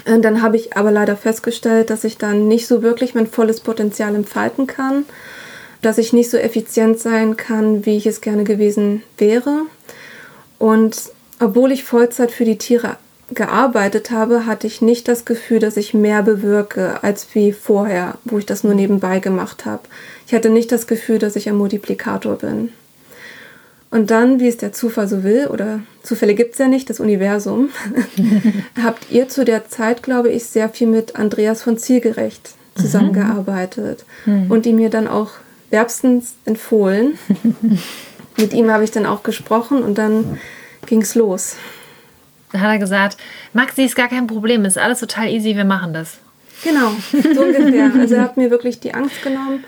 Und 0.06 0.22
dann 0.22 0.42
habe 0.42 0.56
ich 0.56 0.78
aber 0.78 0.92
leider 0.92 1.18
festgestellt, 1.18 1.90
dass 1.90 2.04
ich 2.04 2.18
dann 2.18 2.48
nicht 2.48 2.68
so 2.68 2.82
wirklich 2.82 3.14
mein 3.14 3.28
volles 3.28 3.60
Potenzial 3.60 4.16
entfalten 4.16 4.66
kann, 4.66 5.06
dass 5.82 5.98
ich 5.98 6.14
nicht 6.14 6.30
so 6.30 6.38
effizient 6.38 7.00
sein 7.00 7.36
kann, 7.36 7.86
wie 7.86 7.98
ich 7.98 8.06
es 8.06 8.22
gerne 8.22 8.44
gewesen 8.44 9.04
wäre. 9.18 9.64
Und 10.60 11.12
obwohl 11.40 11.72
ich 11.72 11.84
Vollzeit 11.84 12.32
für 12.32 12.46
die 12.46 12.58
Tiere 12.58 12.98
gearbeitet 13.32 14.12
habe, 14.12 14.46
hatte 14.46 14.68
ich 14.68 14.82
nicht 14.82 15.08
das 15.08 15.26
Gefühl, 15.26 15.60
dass 15.60 15.76
ich 15.76 15.94
mehr 15.94 16.24
bewirke 16.24 17.04
als 17.04 17.28
wie 17.34 17.52
vorher, 17.52 18.18
wo 18.24 18.38
ich 18.38 18.46
das 18.46 18.64
nur 18.64 18.74
nebenbei 18.74 19.20
gemacht 19.20 19.66
habe. 19.66 19.84
Ich 20.26 20.34
hatte 20.34 20.50
nicht 20.50 20.72
das 20.72 20.88
Gefühl, 20.88 21.20
dass 21.20 21.36
ich 21.36 21.50
ein 21.50 21.58
Multiplikator 21.58 22.38
bin. 22.38 22.72
Und 23.90 24.12
dann, 24.12 24.40
wie 24.40 24.48
es 24.48 24.58
der 24.58 24.74
Zufall 24.74 25.08
so 25.08 25.24
will, 25.24 25.48
oder 25.48 25.80
Zufälle 26.04 26.36
gibt 26.36 26.54
es 26.54 26.60
ja 26.60 26.68
nicht, 26.68 26.90
das 26.90 27.00
Universum, 27.00 27.70
habt 28.84 29.10
ihr 29.12 29.30
zu 29.30 29.46
der 29.46 29.70
Zeit, 29.70 30.04
glaube 30.04 30.30
ich, 30.30 30.46
sehr 30.46 30.70
viel 30.70 30.88
mit 30.88 31.16
Andreas 31.16 31.62
von 31.62 31.78
Zielgerecht 31.78 32.52
zusammengearbeitet 32.76 34.06
mhm. 34.26 34.52
und 34.52 34.66
die 34.66 34.74
mir 34.74 34.90
dann 34.90 35.08
auch 35.08 35.32
wärmstens 35.70 36.36
empfohlen. 36.46 37.18
mit 38.38 38.54
ihm 38.54 38.70
habe 38.70 38.84
ich 38.84 38.92
dann 38.92 39.06
auch 39.06 39.24
gesprochen 39.24 39.82
und 39.82 39.98
dann 39.98 40.38
ging 40.86 41.02
es 41.02 41.16
los. 41.16 41.56
Da 42.52 42.60
hat 42.60 42.72
er 42.72 42.80
gesagt, 42.80 43.18
Maxi 43.54 43.84
ist 43.84 43.96
gar 43.96 44.08
kein 44.08 44.28
Problem, 44.28 44.64
ist 44.66 44.78
alles 44.78 45.00
total 45.00 45.28
easy, 45.28 45.56
wir 45.56 45.66
machen 45.66 45.94
das. 45.94 46.18
Genau, 46.64 46.92
so 47.12 47.42
ungefähr. 47.42 47.92
Also 48.00 48.16
er 48.16 48.22
hat 48.22 48.38
mir 48.38 48.50
wirklich 48.50 48.80
die 48.80 48.94
Angst 48.94 49.22
genommen, 49.22 49.64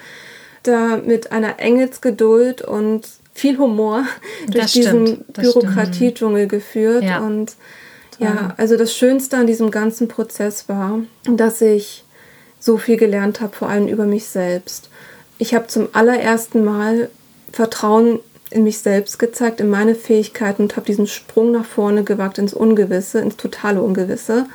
da 0.63 0.97
mit 0.97 1.32
einer 1.32 1.60
Engelsgeduld 1.60 2.62
und 2.62 3.08
viel 3.33 3.57
Humor 3.57 4.03
durch 4.47 4.73
diesen 4.73 5.25
Bürokratiedschungel 5.25 6.47
geführt. 6.47 7.03
Ja. 7.03 7.19
Und 7.19 7.55
ja, 8.19 8.53
also 8.57 8.75
das 8.75 8.93
Schönste 8.93 9.37
an 9.37 9.47
diesem 9.47 9.71
ganzen 9.71 10.09
Prozess 10.09 10.67
war, 10.67 10.99
dass 11.25 11.61
ich 11.61 12.03
so 12.59 12.77
viel 12.77 12.97
gelernt 12.97 13.39
habe, 13.39 13.55
vor 13.55 13.69
allem 13.69 13.87
über 13.87 14.05
mich 14.05 14.25
selbst. 14.25 14.89
Ich 15.37 15.53
habe 15.53 15.67
zum 15.67 15.87
allerersten 15.93 16.65
Mal 16.65 17.09
Vertrauen 17.53 18.19
in 18.51 18.63
mich 18.63 18.79
selbst 18.79 19.19
gezeigt, 19.19 19.61
in 19.61 19.69
meine 19.69 19.95
Fähigkeiten 19.95 20.63
und 20.63 20.75
habe 20.75 20.85
diesen 20.85 21.07
Sprung 21.07 21.51
nach 21.51 21.65
vorne 21.65 22.03
gewagt 22.03 22.37
ins 22.37 22.53
Ungewisse, 22.53 23.19
ins 23.19 23.37
totale 23.37 23.81
Ungewisse. 23.81 24.47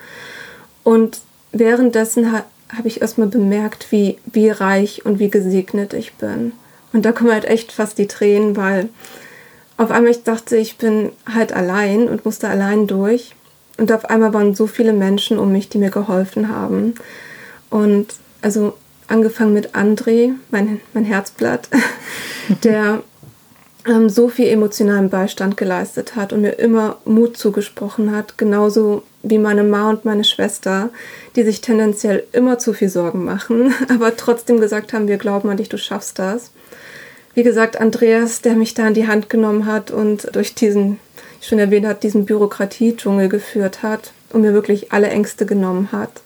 Und 0.82 1.20
währenddessen 1.52 2.32
ha 2.32 2.44
habe 2.76 2.88
ich 2.88 3.02
erstmal 3.02 3.28
bemerkt, 3.28 3.92
wie, 3.92 4.18
wie 4.24 4.48
reich 4.48 5.04
und 5.04 5.20
wie 5.20 5.30
gesegnet 5.30 5.92
ich 5.92 6.14
bin. 6.14 6.52
Und 6.94 7.04
da 7.04 7.12
kommen 7.12 7.33
halt 7.33 7.44
echt 7.44 7.72
fast 7.72 7.98
die 7.98 8.07
Tränen, 8.07 8.57
weil 8.57 8.88
auf 9.76 9.90
einmal 9.90 10.12
ich 10.12 10.22
dachte, 10.22 10.57
ich 10.57 10.78
bin 10.78 11.11
halt 11.33 11.52
allein 11.52 12.09
und 12.09 12.24
musste 12.24 12.48
allein 12.48 12.87
durch. 12.87 13.35
Und 13.76 13.90
auf 13.90 14.04
einmal 14.04 14.33
waren 14.33 14.54
so 14.54 14.68
viele 14.68 14.92
Menschen 14.92 15.38
um 15.40 15.50
mich, 15.50 15.68
die 15.68 15.78
mir 15.78 15.90
geholfen 15.90 16.48
haben. 16.48 16.94
Und 17.68 18.07
also 18.42 18.74
angefangen 19.09 19.52
mit 19.52 19.74
André, 19.74 20.35
mein, 20.52 20.80
mein 20.92 21.04
Herzblatt, 21.04 21.68
der 22.62 23.02
ähm, 23.88 24.09
so 24.09 24.28
viel 24.28 24.46
emotionalen 24.46 25.11
Beistand 25.11 25.57
geleistet 25.57 26.14
hat 26.14 26.33
und 26.33 26.42
mir 26.42 26.52
immer 26.61 26.98
Mut 27.04 27.37
zugesprochen 27.37 28.12
hat, 28.12 28.38
genauso 28.38 29.02
wie 29.24 29.38
meine 29.38 29.64
Ma 29.64 29.90
und 29.90 30.04
meine 30.04 30.22
Schwester, 30.22 30.90
die 31.35 31.42
sich 31.42 31.61
tendenziell 31.61 32.22
immer 32.30 32.61
zu 32.61 32.72
viel 32.72 32.88
Sorgen 32.88 33.24
machen, 33.24 33.74
aber 33.88 34.16
trotzdem 34.16 34.61
gesagt 34.61 34.92
haben, 34.92 35.09
wir 35.09 35.16
glauben 35.16 35.48
an 35.50 35.57
dich, 35.57 35.68
du 35.68 35.76
schaffst 35.76 36.20
das 36.20 36.52
wie 37.35 37.42
gesagt, 37.42 37.81
Andreas, 37.81 38.42
der 38.42 38.55
mich 38.55 38.75
da 38.75 38.87
in 38.87 38.94
die 38.94 39.07
Hand 39.07 39.29
genommen 39.29 39.66
hat 39.66 39.90
und 39.90 40.35
durch 40.35 40.55
diesen, 40.55 40.99
ich 41.40 41.49
schon 41.49 41.59
erwähnt 41.59 41.87
hat, 41.87 42.03
diesen 42.03 42.27
Bürokratiedschungel 42.27 43.29
geführt 43.29 43.83
hat 43.83 44.12
und 44.33 44.42
mir 44.42 44.53
wirklich 44.53 44.92
alle 44.92 45.09
Ängste 45.09 45.47
genommen 45.47 45.90
hat. 45.92 46.23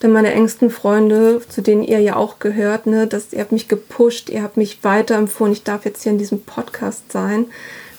Dann 0.00 0.12
meine 0.12 0.32
engsten 0.32 0.70
Freunde, 0.70 1.42
zu 1.46 1.60
denen 1.60 1.82
ihr 1.82 2.00
ja 2.00 2.16
auch 2.16 2.38
gehört, 2.38 2.86
ne, 2.86 3.06
dass 3.06 3.32
ihr 3.32 3.40
habt 3.40 3.52
mich 3.52 3.68
gepusht, 3.68 4.30
ihr 4.30 4.42
habt 4.42 4.56
mich 4.56 4.82
weiterempfohlen. 4.82 5.52
Ich 5.52 5.62
darf 5.62 5.84
jetzt 5.84 6.02
hier 6.02 6.12
in 6.12 6.18
diesem 6.18 6.40
Podcast 6.42 7.12
sein. 7.12 7.46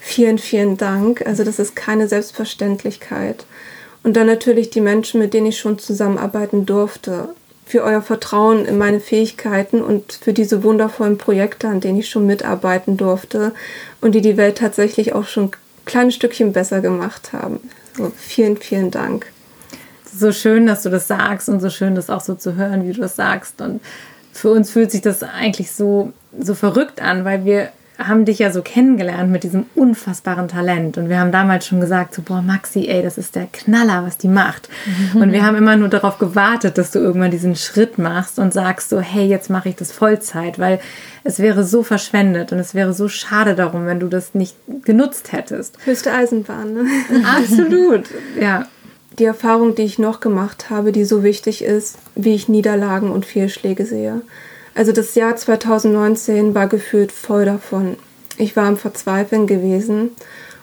Vielen, 0.00 0.38
vielen 0.38 0.76
Dank. 0.76 1.24
Also 1.24 1.44
das 1.44 1.60
ist 1.60 1.76
keine 1.76 2.08
Selbstverständlichkeit. 2.08 3.46
Und 4.02 4.16
dann 4.16 4.26
natürlich 4.26 4.70
die 4.70 4.80
Menschen, 4.80 5.20
mit 5.20 5.32
denen 5.32 5.46
ich 5.46 5.58
schon 5.58 5.78
zusammenarbeiten 5.78 6.66
durfte. 6.66 7.28
Für 7.72 7.84
euer 7.84 8.02
Vertrauen 8.02 8.66
in 8.66 8.76
meine 8.76 9.00
Fähigkeiten 9.00 9.80
und 9.80 10.12
für 10.12 10.34
diese 10.34 10.62
wundervollen 10.62 11.16
Projekte, 11.16 11.68
an 11.68 11.80
denen 11.80 12.00
ich 12.00 12.10
schon 12.10 12.26
mitarbeiten 12.26 12.98
durfte 12.98 13.54
und 14.02 14.14
die 14.14 14.20
die 14.20 14.36
Welt 14.36 14.58
tatsächlich 14.58 15.14
auch 15.14 15.26
schon 15.26 15.44
ein 15.44 15.50
kleines 15.86 16.14
Stückchen 16.14 16.52
besser 16.52 16.82
gemacht 16.82 17.32
haben. 17.32 17.60
So, 17.96 18.12
vielen, 18.14 18.58
vielen 18.58 18.90
Dank. 18.90 19.24
So 20.14 20.32
schön, 20.32 20.66
dass 20.66 20.82
du 20.82 20.90
das 20.90 21.08
sagst 21.08 21.48
und 21.48 21.60
so 21.60 21.70
schön, 21.70 21.94
das 21.94 22.10
auch 22.10 22.20
so 22.20 22.34
zu 22.34 22.56
hören, 22.56 22.86
wie 22.86 22.92
du 22.92 23.00
das 23.00 23.16
sagst. 23.16 23.62
Und 23.62 23.80
für 24.34 24.50
uns 24.50 24.70
fühlt 24.70 24.90
sich 24.90 25.00
das 25.00 25.22
eigentlich 25.22 25.72
so, 25.72 26.12
so 26.38 26.54
verrückt 26.54 27.00
an, 27.00 27.24
weil 27.24 27.46
wir 27.46 27.70
haben 27.98 28.24
dich 28.24 28.38
ja 28.38 28.50
so 28.50 28.62
kennengelernt 28.62 29.30
mit 29.30 29.44
diesem 29.44 29.66
unfassbaren 29.74 30.48
Talent. 30.48 30.98
Und 30.98 31.08
wir 31.08 31.18
haben 31.18 31.32
damals 31.32 31.66
schon 31.66 31.80
gesagt, 31.80 32.14
so, 32.14 32.22
boah, 32.22 32.42
Maxi, 32.42 32.88
ey, 32.88 33.02
das 33.02 33.18
ist 33.18 33.36
der 33.36 33.46
Knaller, 33.52 34.04
was 34.04 34.18
die 34.18 34.28
macht. 34.28 34.68
Mhm. 35.14 35.20
Und 35.22 35.32
wir 35.32 35.44
haben 35.44 35.56
immer 35.56 35.76
nur 35.76 35.88
darauf 35.88 36.18
gewartet, 36.18 36.78
dass 36.78 36.90
du 36.90 36.98
irgendwann 36.98 37.30
diesen 37.30 37.56
Schritt 37.56 37.98
machst 37.98 38.38
und 38.38 38.52
sagst 38.52 38.88
so, 38.88 39.00
hey, 39.00 39.26
jetzt 39.26 39.50
mache 39.50 39.68
ich 39.68 39.76
das 39.76 39.92
Vollzeit, 39.92 40.58
weil 40.58 40.80
es 41.24 41.38
wäre 41.38 41.64
so 41.64 41.82
verschwendet 41.82 42.52
und 42.52 42.58
es 42.58 42.74
wäre 42.74 42.92
so 42.92 43.08
schade 43.08 43.54
darum, 43.54 43.86
wenn 43.86 44.00
du 44.00 44.08
das 44.08 44.34
nicht 44.34 44.56
genutzt 44.84 45.32
hättest. 45.32 45.78
Höchste 45.84 46.12
Eisenbahn, 46.12 46.74
ne? 46.74 46.86
Absolut, 47.36 48.06
ja. 48.40 48.66
Die 49.18 49.24
Erfahrung, 49.24 49.74
die 49.74 49.82
ich 49.82 49.98
noch 49.98 50.20
gemacht 50.20 50.70
habe, 50.70 50.90
die 50.90 51.04
so 51.04 51.22
wichtig 51.22 51.62
ist, 51.62 51.98
wie 52.14 52.34
ich 52.34 52.48
Niederlagen 52.48 53.10
und 53.10 53.26
Fehlschläge 53.26 53.84
sehe. 53.84 54.22
Also 54.74 54.92
das 54.92 55.14
Jahr 55.14 55.36
2019 55.36 56.54
war 56.54 56.66
gefühlt 56.66 57.12
voll 57.12 57.44
davon. 57.44 57.96
Ich 58.38 58.56
war 58.56 58.64
am 58.64 58.76
Verzweifeln 58.76 59.46
gewesen. 59.46 60.10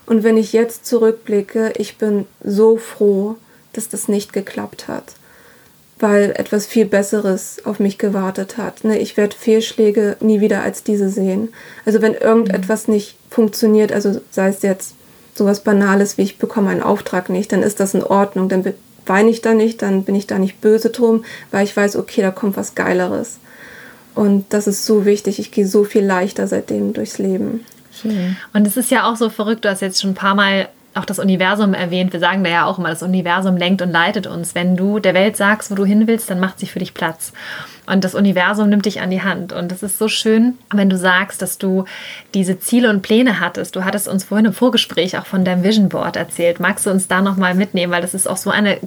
Und 0.06 0.24
wenn 0.24 0.38
ich 0.38 0.54
jetzt 0.54 0.86
zurückblicke, 0.86 1.74
ich 1.78 1.98
bin 1.98 2.26
so 2.44 2.78
froh, 2.78 3.36
dass 3.74 3.90
das 3.90 4.08
nicht 4.08 4.34
geklappt 4.34 4.88
hat. 4.88 5.14
Weil 6.00 6.32
etwas 6.32 6.66
viel 6.66 6.86
Besseres 6.86 7.58
auf 7.66 7.80
mich 7.80 7.98
gewartet 7.98 8.58
hat. 8.58 8.84
Ne, 8.84 8.98
ich 8.98 9.18
werde 9.18 9.36
Fehlschläge 9.36 10.18
nie 10.22 10.42
wieder 10.42 10.64
als 10.64 10.84
diese 10.84 11.10
sehen. 11.10 11.50
Also 11.86 12.02
wenn 12.02 12.16
irgendetwas 12.16 12.88
nicht 12.88 13.18
funktioniert, 13.30 13.92
also 13.92 14.20
sei 14.32 14.48
es 14.50 14.64
jetzt 14.64 14.96
sowas 15.36 15.64
Banales 15.64 16.18
wie 16.18 16.24
ich 16.24 16.40
bekomme 16.40 16.70
einen 16.70 16.82
Auftrag 16.82 17.30
nicht, 17.30 17.52
dann 17.52 17.62
ist 17.62 17.80
das 17.80 17.94
in 17.94 18.04
Ordnung. 18.04 18.50
Dann 18.50 18.74
weine 19.06 19.30
ich 19.30 19.42
da 19.42 19.54
nicht, 19.54 19.82
dann 19.82 20.04
bin 20.04 20.16
ich 20.16 20.26
da 20.26 20.40
nicht 20.40 20.62
böse 20.62 20.90
drum, 20.90 21.26
weil 21.52 21.66
ich 21.66 21.76
weiß, 21.76 21.98
okay, 21.98 22.22
da 22.22 22.32
kommt 22.32 22.58
was 22.58 22.76
Geileres. 22.76 23.38
Und 24.16 24.54
das 24.54 24.68
ist 24.68 24.86
so 24.86 25.06
wichtig. 25.06 25.40
Ich 25.40 25.52
gehe 25.52 25.68
so 25.68 25.84
viel 25.84 26.04
leichter 26.04 26.48
seitdem 26.48 26.94
durchs 26.94 27.18
Leben. 27.18 27.66
Schön. 27.94 28.38
Und 28.54 28.68
es 28.68 28.78
ist 28.78 28.92
ja 28.92 29.10
auch 29.10 29.16
so 29.16 29.30
verrückt, 29.30 29.66
du 29.66 29.70
hast 29.70 29.82
jetzt 29.82 30.02
schon 30.02 30.12
ein 30.12 30.16
paar 30.16 30.36
Mal 30.36 30.70
auch 30.96 31.06
das 31.06 31.20
Universum 31.20 31.74
erwähnt. 31.74 32.14
Wir 32.14 32.20
sagen 32.20 32.44
da 32.44 32.50
ja 32.50 32.66
auch 32.66 32.80
immer, 32.80 32.90
das 32.90 33.04
Universum 33.04 33.58
lenkt 33.58 33.82
und 33.82 33.92
leitet 33.92 34.28
uns. 34.28 34.56
Wenn 34.56 34.76
du 34.76 35.00
der 35.00 35.14
Welt 35.14 35.38
sagst, 35.38 35.72
wo 35.72 35.76
du 35.76 35.86
hin 35.86 36.08
willst, 36.08 36.30
dann 36.30 36.40
macht 36.40 36.60
sie 36.60 36.66
für 36.66 36.80
dich 36.80 36.94
Platz. 36.94 37.32
Und 37.90 38.04
das 38.04 38.14
Universum 38.14 38.70
nimmt 38.70 38.86
dich 38.86 39.02
an 39.02 39.10
die 39.10 39.24
Hand. 39.24 39.52
Und 39.52 39.72
es 39.72 39.82
ist 39.82 39.98
so 39.98 40.08
schön, 40.08 40.58
wenn 40.72 40.90
du 40.90 40.98
sagst, 40.98 41.42
dass 41.42 41.58
du 41.58 41.86
diese 42.36 42.60
Ziele 42.60 42.90
und 42.92 43.02
Pläne 43.02 43.40
hattest. 43.40 43.76
Du 43.76 43.84
hattest 43.84 44.08
uns 44.08 44.26
vorhin 44.26 44.46
im 44.46 44.54
Vorgespräch 44.54 45.18
auch 45.18 45.26
von 45.26 45.44
deinem 45.44 45.64
Vision 45.64 45.90
Board 45.90 46.16
erzählt. 46.16 46.60
Magst 46.60 46.86
du 46.86 46.92
uns 46.92 47.08
da 47.08 47.22
nochmal 47.22 47.56
mitnehmen? 47.56 47.92
Weil 47.92 48.04
das 48.04 48.14
ist 48.14 48.30
auch 48.30 48.38
so 48.38 48.52
eine 48.52 48.78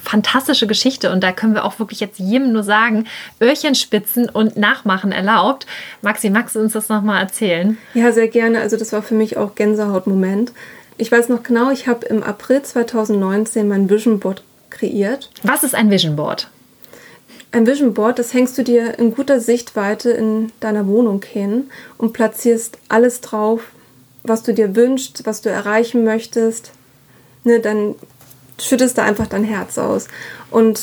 fantastische 0.00 0.68
Geschichte. 0.68 1.10
Und 1.10 1.24
da 1.24 1.32
können 1.32 1.54
wir 1.54 1.64
auch 1.64 1.80
wirklich 1.80 1.98
jetzt 1.98 2.20
jedem 2.20 2.52
nur 2.52 2.62
sagen, 2.62 3.06
Öhrchen 3.40 3.74
spitzen 3.74 4.28
und 4.28 4.56
nachmachen 4.56 5.10
erlaubt. 5.10 5.66
Maxi, 6.00 6.30
magst 6.30 6.54
du 6.54 6.60
uns 6.60 6.74
das 6.74 6.88
nochmal 6.88 7.20
erzählen? 7.20 7.76
Ja, 7.94 8.12
sehr 8.12 8.28
gerne. 8.28 8.60
Also 8.60 8.76
das 8.76 8.92
war 8.92 9.02
für 9.02 9.14
mich 9.14 9.36
auch 9.36 9.56
Gänsehautmoment. 9.56 10.52
Ich 10.98 11.10
weiß 11.10 11.30
noch 11.30 11.42
genau, 11.42 11.70
ich 11.70 11.88
habe 11.88 12.06
im 12.06 12.22
April 12.22 12.62
2019 12.62 13.66
mein 13.66 13.90
Vision 13.90 14.20
Board 14.20 14.44
kreiert. 14.70 15.30
Was 15.42 15.64
ist 15.64 15.74
ein 15.74 15.90
Vision 15.90 16.14
Board? 16.14 16.48
Ein 17.52 17.66
Vision 17.66 17.92
Board, 17.92 18.18
das 18.18 18.32
hängst 18.32 18.56
du 18.56 18.64
dir 18.64 18.98
in 18.98 19.14
guter 19.14 19.38
Sichtweite 19.38 20.10
in 20.10 20.50
deiner 20.60 20.86
Wohnung 20.86 21.22
hin 21.22 21.70
und 21.98 22.14
platzierst 22.14 22.78
alles 22.88 23.20
drauf, 23.20 23.64
was 24.22 24.42
du 24.42 24.54
dir 24.54 24.74
wünschst, 24.74 25.26
was 25.26 25.42
du 25.42 25.50
erreichen 25.50 26.02
möchtest. 26.02 26.72
Ne, 27.44 27.60
dann 27.60 27.94
schüttest 28.58 28.96
du 28.96 29.02
einfach 29.02 29.26
dein 29.26 29.44
Herz 29.44 29.76
aus 29.76 30.08
und 30.50 30.80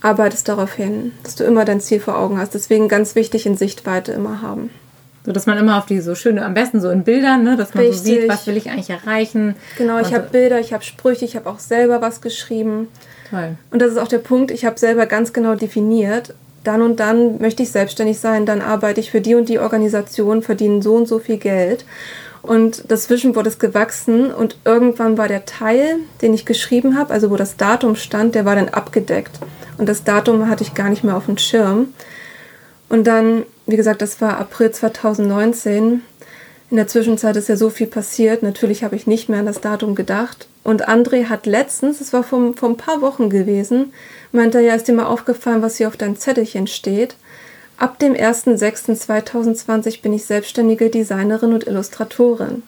arbeitest 0.00 0.48
darauf 0.48 0.74
hin, 0.74 1.12
dass 1.22 1.36
du 1.36 1.44
immer 1.44 1.64
dein 1.64 1.80
Ziel 1.80 2.00
vor 2.00 2.18
Augen 2.18 2.38
hast. 2.38 2.54
Deswegen 2.54 2.88
ganz 2.88 3.14
wichtig 3.14 3.46
in 3.46 3.56
Sichtweite 3.56 4.10
immer 4.10 4.42
haben. 4.42 4.70
So 5.24 5.30
dass 5.30 5.46
man 5.46 5.58
immer 5.58 5.78
auf 5.78 5.86
die 5.86 6.00
so 6.00 6.16
schöne, 6.16 6.44
am 6.44 6.54
besten 6.54 6.80
so 6.80 6.90
in 6.90 7.04
Bildern, 7.04 7.44
ne, 7.44 7.56
dass 7.56 7.74
man 7.74 7.84
Richtig. 7.84 7.98
so 7.98 8.04
sieht, 8.04 8.28
was 8.28 8.46
will 8.48 8.56
ich 8.56 8.70
eigentlich 8.70 8.90
erreichen. 8.90 9.54
Genau, 9.76 10.00
ich 10.00 10.14
habe 10.14 10.28
Bilder, 10.30 10.58
ich 10.58 10.72
habe 10.72 10.82
Sprüche, 10.82 11.24
ich 11.24 11.36
habe 11.36 11.48
auch 11.48 11.60
selber 11.60 12.00
was 12.00 12.20
geschrieben. 12.20 12.88
Toll. 13.30 13.56
Und 13.70 13.80
das 13.80 13.92
ist 13.92 13.98
auch 13.98 14.08
der 14.08 14.18
Punkt, 14.18 14.50
ich 14.50 14.64
habe 14.64 14.78
selber 14.78 15.06
ganz 15.06 15.32
genau 15.32 15.54
definiert, 15.54 16.34
dann 16.64 16.82
und 16.82 17.00
dann 17.00 17.40
möchte 17.40 17.62
ich 17.62 17.70
selbstständig 17.70 18.18
sein, 18.18 18.46
dann 18.46 18.60
arbeite 18.60 19.00
ich 19.00 19.10
für 19.10 19.20
die 19.20 19.34
und 19.34 19.48
die 19.48 19.58
Organisation, 19.58 20.42
verdiene 20.42 20.82
so 20.82 20.94
und 20.94 21.08
so 21.08 21.18
viel 21.18 21.38
Geld. 21.38 21.84
Und 22.42 22.90
das 22.90 23.10
Vision 23.10 23.32
Board 23.32 23.46
ist 23.46 23.60
gewachsen 23.60 24.32
und 24.32 24.56
irgendwann 24.64 25.18
war 25.18 25.28
der 25.28 25.44
Teil, 25.44 25.96
den 26.22 26.34
ich 26.34 26.46
geschrieben 26.46 26.96
habe, 26.96 27.12
also 27.12 27.30
wo 27.30 27.36
das 27.36 27.56
Datum 27.56 27.96
stand, 27.96 28.34
der 28.34 28.44
war 28.44 28.54
dann 28.54 28.68
abgedeckt. 28.68 29.38
Und 29.76 29.88
das 29.88 30.04
Datum 30.04 30.48
hatte 30.48 30.64
ich 30.64 30.74
gar 30.74 30.88
nicht 30.88 31.04
mehr 31.04 31.16
auf 31.16 31.26
dem 31.26 31.38
Schirm. 31.38 31.88
Und 32.88 33.06
dann 33.06 33.44
wie 33.68 33.76
gesagt, 33.76 34.00
das 34.00 34.18
war 34.22 34.38
April 34.38 34.70
2019. 34.70 36.00
In 36.70 36.76
der 36.76 36.86
Zwischenzeit 36.86 37.34
ist 37.36 37.48
ja 37.48 37.56
so 37.56 37.70
viel 37.70 37.86
passiert. 37.86 38.42
Natürlich 38.42 38.84
habe 38.84 38.94
ich 38.94 39.06
nicht 39.06 39.30
mehr 39.30 39.40
an 39.40 39.46
das 39.46 39.62
Datum 39.62 39.94
gedacht. 39.94 40.48
Und 40.64 40.86
André 40.86 41.30
hat 41.30 41.46
letztens, 41.46 42.02
es 42.02 42.12
war 42.12 42.22
vor, 42.22 42.52
vor 42.56 42.68
ein 42.68 42.76
paar 42.76 43.00
Wochen 43.00 43.30
gewesen, 43.30 43.94
meinte, 44.32 44.60
ja, 44.60 44.74
ist 44.74 44.86
dir 44.86 44.92
mal 44.92 45.06
aufgefallen, 45.06 45.62
was 45.62 45.78
hier 45.78 45.88
auf 45.88 45.96
deinem 45.96 46.16
Zettelchen 46.16 46.66
steht. 46.66 47.16
Ab 47.78 47.98
dem 47.98 48.12
01.06.2020 48.12 50.02
bin 50.02 50.12
ich 50.12 50.26
selbstständige 50.26 50.90
Designerin 50.90 51.54
und 51.54 51.66
Illustratorin. 51.66 52.64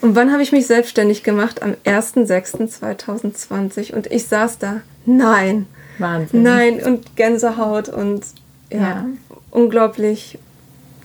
Und 0.00 0.16
wann 0.16 0.32
habe 0.32 0.42
ich 0.42 0.52
mich 0.52 0.66
selbstständig 0.66 1.22
gemacht? 1.22 1.62
Am 1.62 1.74
1.06.2020. 1.84 3.94
Und 3.94 4.10
ich 4.10 4.26
saß 4.26 4.58
da. 4.58 4.80
Nein. 5.06 5.66
Wahnsinn. 5.98 6.42
Nein. 6.42 6.82
Und 6.82 7.14
Gänsehaut 7.14 7.88
und 7.88 8.24
ja. 8.70 8.78
ja 8.78 9.06
unglaublich 9.50 10.38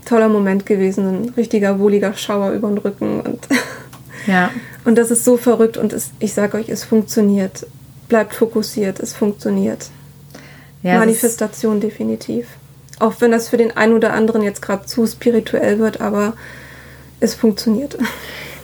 toller 0.04 0.30
Moment 0.30 0.66
gewesen. 0.66 1.08
Ein 1.08 1.30
richtiger 1.36 1.80
wohliger 1.80 2.14
Schauer 2.14 2.52
über 2.52 2.68
den 2.70 2.78
Rücken. 2.78 3.22
Und, 3.22 3.48
ja. 4.28 4.50
und 4.86 4.98
das 4.98 5.12
ist 5.12 5.24
so 5.24 5.38
verrückt 5.38 5.78
und 5.78 5.94
es, 5.94 6.12
ich 6.20 6.34
sage 6.34 6.58
euch, 6.58 6.70
es 6.70 6.84
funktioniert. 6.84 7.66
Bleibt 8.10 8.34
fokussiert, 8.34 9.00
es 9.00 9.14
funktioniert. 9.14 9.90
Ja, 10.84 11.00
Manifestation 11.00 11.80
definitiv. 11.80 12.48
Auch 13.00 13.14
wenn 13.20 13.32
das 13.32 13.50
für 13.50 13.58
den 13.58 13.76
einen 13.76 13.94
oder 13.94 14.14
anderen 14.14 14.44
jetzt 14.44 14.62
gerade 14.62 14.86
zu 14.86 15.08
spirituell 15.08 15.80
wird, 15.80 16.02
aber 16.02 16.34
es 17.20 17.36
funktioniert. 17.36 17.98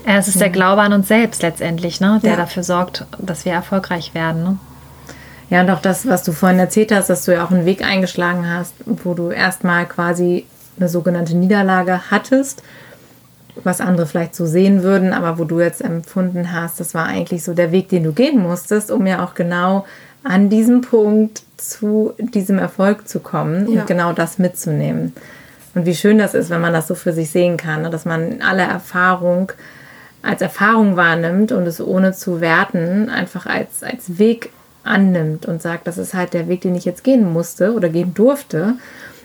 Ja, 0.07 0.17
es 0.17 0.29
ist 0.29 0.39
der 0.39 0.49
Glaube 0.49 0.81
an 0.81 0.93
uns 0.93 1.09
selbst 1.09 1.43
letztendlich, 1.43 1.99
ne? 1.99 2.19
der 2.23 2.31
ja. 2.31 2.37
dafür 2.37 2.63
sorgt, 2.63 3.05
dass 3.19 3.45
wir 3.45 3.51
erfolgreich 3.51 4.15
werden. 4.15 4.43
Ne? 4.43 4.57
Ja, 5.49 5.61
und 5.61 5.69
auch 5.69 5.81
das, 5.81 6.07
was 6.07 6.23
du 6.23 6.31
vorhin 6.31 6.57
erzählt 6.57 6.91
hast, 6.91 7.09
dass 7.09 7.25
du 7.25 7.33
ja 7.33 7.43
auch 7.43 7.51
einen 7.51 7.65
Weg 7.65 7.83
eingeschlagen 7.83 8.49
hast, 8.49 8.73
wo 8.85 9.13
du 9.13 9.29
erstmal 9.29 9.85
quasi 9.87 10.45
eine 10.79 10.89
sogenannte 10.89 11.35
Niederlage 11.35 12.11
hattest, 12.11 12.63
was 13.63 13.81
andere 13.81 14.05
vielleicht 14.05 14.35
so 14.35 14.45
sehen 14.45 14.83
würden, 14.83 15.13
aber 15.13 15.37
wo 15.37 15.43
du 15.43 15.59
jetzt 15.59 15.81
empfunden 15.81 16.53
hast, 16.53 16.79
das 16.79 16.93
war 16.93 17.05
eigentlich 17.05 17.43
so 17.43 17.53
der 17.53 17.71
Weg, 17.71 17.89
den 17.89 18.03
du 18.03 18.13
gehen 18.13 18.41
musstest, 18.41 18.91
um 18.91 19.05
ja 19.05 19.23
auch 19.23 19.33
genau 19.33 19.85
an 20.23 20.49
diesem 20.49 20.81
Punkt 20.81 21.43
zu 21.57 22.13
diesem 22.19 22.57
Erfolg 22.57 23.07
zu 23.07 23.19
kommen 23.19 23.71
ja. 23.71 23.81
und 23.81 23.87
genau 23.87 24.13
das 24.13 24.37
mitzunehmen. 24.37 25.13
Und 25.75 25.85
wie 25.85 25.95
schön 25.95 26.17
das 26.17 26.33
ist, 26.33 26.49
wenn 26.49 26.61
man 26.61 26.73
das 26.73 26.87
so 26.87 26.95
für 26.95 27.13
sich 27.13 27.29
sehen 27.29 27.57
kann, 27.57 27.83
ne? 27.83 27.89
dass 27.89 28.05
man 28.05 28.41
alle 28.41 28.63
Erfahrung 28.63 29.51
als 30.21 30.41
Erfahrung 30.41 30.97
wahrnimmt 30.97 31.51
und 31.51 31.65
es 31.65 31.79
ohne 31.79 32.13
zu 32.13 32.41
werten 32.41 33.09
einfach 33.09 33.45
als, 33.45 33.83
als 33.83 34.19
Weg 34.19 34.51
annimmt 34.83 35.45
und 35.45 35.61
sagt, 35.61 35.87
das 35.87 35.97
ist 35.97 36.13
halt 36.13 36.33
der 36.33 36.47
Weg, 36.47 36.61
den 36.61 36.75
ich 36.75 36.85
jetzt 36.85 37.03
gehen 37.03 37.31
musste 37.31 37.73
oder 37.73 37.89
gehen 37.89 38.13
durfte, 38.13 38.73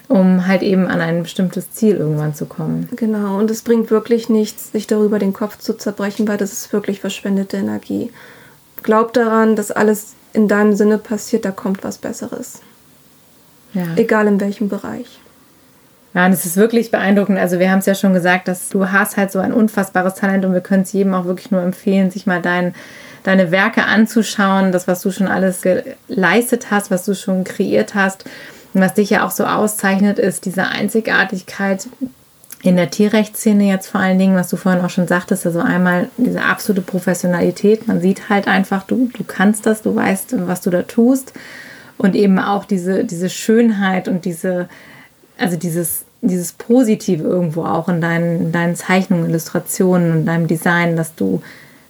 um 0.08 0.46
halt 0.46 0.62
eben 0.62 0.86
an 0.86 1.00
ein 1.00 1.22
bestimmtes 1.22 1.70
Ziel 1.72 1.96
irgendwann 1.96 2.34
zu 2.34 2.46
kommen. 2.46 2.88
Genau, 2.96 3.38
und 3.38 3.50
es 3.50 3.62
bringt 3.62 3.90
wirklich 3.90 4.28
nichts, 4.28 4.72
sich 4.72 4.86
darüber 4.86 5.18
den 5.18 5.32
Kopf 5.32 5.58
zu 5.58 5.74
zerbrechen, 5.74 6.28
weil 6.28 6.36
das 6.36 6.52
ist 6.52 6.72
wirklich 6.72 7.00
verschwendete 7.00 7.56
Energie. 7.56 8.12
Glaub 8.82 9.12
daran, 9.12 9.56
dass 9.56 9.70
alles 9.70 10.14
in 10.32 10.48
deinem 10.48 10.74
Sinne 10.74 10.98
passiert, 10.98 11.44
da 11.44 11.52
kommt 11.52 11.84
was 11.84 11.98
Besseres. 11.98 12.60
Ja. 13.72 13.86
Egal 13.96 14.26
in 14.26 14.40
welchem 14.40 14.68
Bereich. 14.68 15.20
Ja, 16.12 16.26
und 16.26 16.32
es 16.32 16.44
ist 16.44 16.56
wirklich 16.56 16.90
beeindruckend. 16.90 17.38
Also 17.38 17.58
wir 17.58 17.70
haben 17.70 17.80
es 17.80 17.86
ja 17.86 17.94
schon 17.94 18.12
gesagt, 18.12 18.46
dass 18.46 18.68
du 18.68 18.92
hast 18.92 19.16
halt 19.16 19.32
so 19.32 19.40
ein 19.40 19.52
unfassbares 19.52 20.14
Talent 20.14 20.44
und 20.44 20.52
wir 20.52 20.60
können 20.60 20.82
es 20.82 20.92
jedem 20.92 21.14
auch 21.14 21.24
wirklich 21.24 21.50
nur 21.50 21.62
empfehlen, 21.62 22.10
sich 22.10 22.26
mal 22.26 22.40
deinen 22.40 22.74
deine 23.24 23.50
Werke 23.50 23.84
anzuschauen, 23.84 24.70
das, 24.70 24.86
was 24.86 25.00
du 25.00 25.10
schon 25.10 25.26
alles 25.26 25.62
geleistet 25.62 26.70
hast, 26.70 26.90
was 26.90 27.04
du 27.04 27.14
schon 27.14 27.42
kreiert 27.42 27.94
hast. 27.94 28.24
Und 28.74 28.80
was 28.80 28.94
dich 28.94 29.10
ja 29.10 29.24
auch 29.24 29.30
so 29.30 29.44
auszeichnet, 29.44 30.18
ist 30.18 30.44
diese 30.44 30.66
Einzigartigkeit 30.66 31.88
in 32.62 32.76
der 32.76 32.90
Tierrechtsszene 32.90 33.64
jetzt 33.64 33.88
vor 33.88 34.00
allen 34.00 34.18
Dingen, 34.18 34.36
was 34.36 34.48
du 34.48 34.56
vorhin 34.56 34.82
auch 34.82 34.90
schon 34.90 35.06
sagtest, 35.06 35.46
also 35.46 35.60
einmal 35.60 36.08
diese 36.16 36.42
absolute 36.42 36.80
Professionalität. 36.80 37.86
Man 37.86 38.00
sieht 38.00 38.30
halt 38.30 38.48
einfach, 38.48 38.84
du, 38.84 39.10
du 39.12 39.22
kannst 39.22 39.66
das, 39.66 39.82
du 39.82 39.94
weißt, 39.94 40.34
was 40.48 40.62
du 40.62 40.70
da 40.70 40.82
tust. 40.82 41.34
Und 41.98 42.16
eben 42.16 42.38
auch 42.38 42.64
diese, 42.64 43.04
diese 43.04 43.28
Schönheit 43.30 44.08
und 44.08 44.24
diese, 44.24 44.68
also 45.38 45.56
dieses, 45.56 46.04
dieses 46.22 46.52
Positive 46.52 47.22
irgendwo 47.22 47.64
auch 47.64 47.88
in 47.88 48.00
deinen, 48.00 48.46
in 48.46 48.52
deinen 48.52 48.76
Zeichnungen, 48.76 49.28
Illustrationen 49.28 50.12
und 50.12 50.26
deinem 50.26 50.48
Design, 50.48 50.96
dass 50.96 51.14
du 51.14 51.42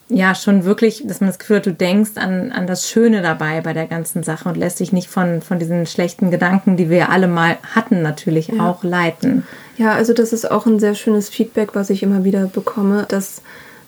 ja 0.09 0.35
schon 0.35 0.65
wirklich, 0.65 1.03
dass 1.07 1.21
man 1.21 1.31
das 1.31 1.39
Gefühl 1.39 1.57
hat, 1.57 1.67
du 1.67 1.73
denkst 1.73 2.13
an, 2.17 2.53
an 2.53 2.67
das 2.67 2.89
Schöne 2.89 3.23
dabei 3.23 3.61
bei 3.61 3.73
der 3.73 3.87
ganzen 3.87 4.23
Sache 4.23 4.49
und 4.49 4.57
lässt 4.57 4.81
dich 4.81 4.93
nicht 4.93 5.09
von, 5.09 5.41
von 5.41 5.59
diesen 5.59 5.87
schlechten 5.87 6.31
Gedanken, 6.31 6.77
die 6.77 6.91
wir 6.91 7.11
alle 7.11 7.27
mal 7.27 7.57
hatten, 7.75 8.03
natürlich 8.03 8.49
ja. 8.49 8.69
auch 8.69 8.85
leiten. 8.85 9.45
Ja, 9.77 9.93
also 9.93 10.13
das 10.13 10.33
ist 10.33 10.51
auch 10.51 10.67
ein 10.67 10.79
sehr 10.79 10.95
schönes 10.95 11.29
Feedback, 11.29 11.75
was 11.75 11.91
ich 11.91 12.03
immer 12.03 12.25
wieder 12.25 12.47
bekomme, 12.47 13.07
dass 13.09 13.43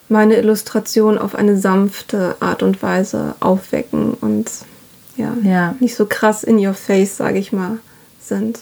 meine 0.09 0.37
Illustrationen 0.37 1.19
auf 1.19 1.35
eine 1.35 1.57
sanfte 1.57 2.37
Art 2.41 2.63
und 2.63 2.83
Weise 2.83 3.35
aufwecken 3.41 4.15
und 4.15 4.51
ja, 5.17 5.35
ja. 5.43 5.75
nicht 5.81 5.97
so 5.97 6.07
krass 6.07 6.45
in 6.45 6.65
your 6.65 6.75
face, 6.75 7.17
sage 7.17 7.39
ich 7.39 7.53
mal, 7.53 7.79
sind. 8.21 8.61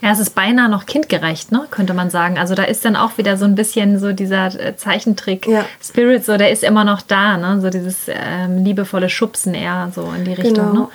Ja, 0.00 0.12
es 0.12 0.18
ist 0.18 0.34
beinahe 0.34 0.68
noch 0.68 0.86
kindgerecht, 0.86 1.52
ne? 1.52 1.66
könnte 1.70 1.92
man 1.92 2.10
sagen. 2.10 2.38
Also 2.38 2.54
da 2.54 2.64
ist 2.64 2.84
dann 2.84 2.96
auch 2.96 3.18
wieder 3.18 3.36
so 3.36 3.44
ein 3.44 3.54
bisschen 3.54 3.98
so 3.98 4.12
dieser 4.12 4.46
äh, 4.58 4.76
Zeichentrick-Spirit, 4.76 6.24
so 6.24 6.36
der 6.36 6.50
ist 6.50 6.64
immer 6.64 6.84
noch 6.84 7.02
da, 7.02 7.36
ne? 7.36 7.60
so 7.60 7.68
dieses 7.68 8.06
ähm, 8.08 8.64
liebevolle 8.64 9.10
Schubsen 9.10 9.54
eher 9.54 9.90
so 9.94 10.10
in 10.16 10.24
die 10.24 10.32
Richtung. 10.32 10.54
Genau. 10.54 10.72
Ne? 10.72 10.88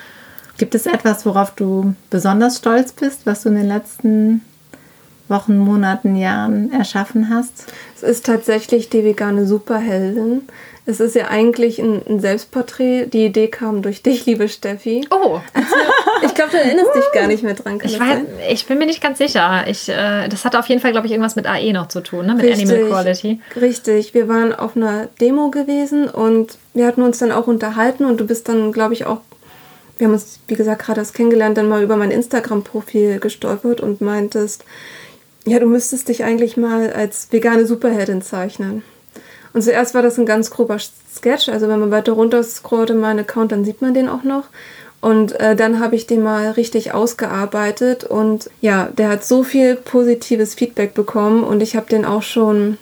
Gibt 0.57 0.73
es 0.73 0.85
etwas, 0.85 1.25
worauf 1.25 1.53
du 1.53 1.93
besonders 2.09 2.57
stolz 2.57 2.93
bist, 2.93 3.25
was 3.25 3.43
du 3.43 3.49
in 3.49 3.55
den 3.55 3.67
letzten 3.67 4.41
Wochen, 5.27 5.57
Monaten, 5.57 6.15
Jahren 6.15 6.71
erschaffen 6.71 7.29
hast? 7.29 7.65
Es 7.95 8.03
ist 8.03 8.25
tatsächlich 8.25 8.89
die 8.89 9.03
vegane 9.03 9.45
Superheldin. 9.45 10.43
Es 10.87 10.99
ist 10.99 11.15
ja 11.15 11.29
eigentlich 11.29 11.79
ein, 11.79 12.01
ein, 12.07 12.19
Selbstporträt. 12.19 13.07
Die 13.07 13.25
Idee 13.25 13.47
kam 13.47 13.81
durch 13.81 14.03
dich, 14.03 14.25
liebe 14.25 14.47
Steffi. 14.47 15.07
Oh. 15.09 15.39
Ich 16.23 16.33
glaube, 16.33 16.51
du 16.51 16.57
erinnerst 16.57 16.95
dich 16.95 17.11
gar 17.13 17.27
nicht 17.27 17.43
mehr 17.43 17.55
dran. 17.55 17.79
Ich, 17.83 17.99
weiß, 17.99 18.19
ich, 18.49 18.65
bin 18.65 18.77
mir 18.77 18.85
nicht 18.85 19.01
ganz 19.01 19.17
sicher. 19.17 19.65
Ich, 19.67 19.89
äh, 19.89 20.27
das 20.27 20.45
hatte 20.45 20.59
auf 20.59 20.67
jeden 20.67 20.81
Fall, 20.81 20.91
glaube 20.91 21.07
ich, 21.07 21.11
irgendwas 21.11 21.35
mit 21.35 21.47
AE 21.47 21.73
noch 21.73 21.87
zu 21.87 22.01
tun, 22.01 22.25
ne? 22.25 22.35
mit 22.35 22.45
richtig, 22.45 22.69
Animal 22.69 22.89
Quality. 22.89 23.39
Richtig. 23.59 24.13
Wir 24.13 24.27
waren 24.27 24.53
auf 24.53 24.75
einer 24.75 25.07
Demo 25.19 25.49
gewesen 25.49 26.07
und 26.07 26.57
wir 26.73 26.87
hatten 26.87 27.01
uns 27.01 27.19
dann 27.19 27.31
auch 27.31 27.47
unterhalten 27.47 28.05
und 28.05 28.19
du 28.19 28.25
bist 28.25 28.47
dann, 28.47 28.71
glaube 28.71 28.93
ich, 28.93 29.05
auch 29.05 29.21
wir 29.97 30.07
haben 30.07 30.13
uns, 30.13 30.39
wie 30.47 30.55
gesagt, 30.55 30.83
gerade 30.83 30.99
erst 30.99 31.13
kennengelernt, 31.13 31.57
dann 31.57 31.69
mal 31.69 31.81
über 31.81 31.95
mein 31.95 32.11
Instagram-Profil 32.11 33.19
gestolpert 33.19 33.79
und 33.79 34.01
meintest, 34.01 34.65
ja, 35.45 35.59
du 35.59 35.67
müsstest 35.67 36.09
dich 36.09 36.23
eigentlich 36.23 36.57
mal 36.57 36.91
als 36.91 37.31
vegane 37.31 37.65
Superheldin 37.65 38.21
zeichnen. 38.21 38.83
Und 39.55 39.61
zuerst 39.61 39.93
war 39.95 40.01
das 40.01 40.19
ein 40.19 40.25
ganz 40.25 40.51
grober 40.51 40.77
Sketch. 40.77 41.47
Also 41.47 41.69
wenn 41.69 41.79
man 41.79 41.89
weiter 41.89 42.11
runter 42.11 42.43
scrollt 42.43 42.89
in 42.89 42.99
meinen 42.99 43.21
Account, 43.21 43.53
dann 43.53 43.63
sieht 43.63 43.81
man 43.81 43.93
den 43.93 44.09
auch 44.09 44.23
noch. 44.23 44.49
Und 44.99 45.39
äh, 45.39 45.55
dann 45.55 45.79
habe 45.79 45.95
ich 45.95 46.07
den 46.07 46.21
mal 46.21 46.51
richtig 46.51 46.93
ausgearbeitet 46.93 48.03
und 48.03 48.49
ja, 48.59 48.89
der 48.97 49.07
hat 49.07 49.23
so 49.23 49.43
viel 49.43 49.77
positives 49.77 50.55
Feedback 50.55 50.93
bekommen 50.93 51.45
und 51.45 51.61
ich 51.61 51.77
habe 51.77 51.85
den 51.87 52.03
auch 52.03 52.21
schon, 52.21 52.77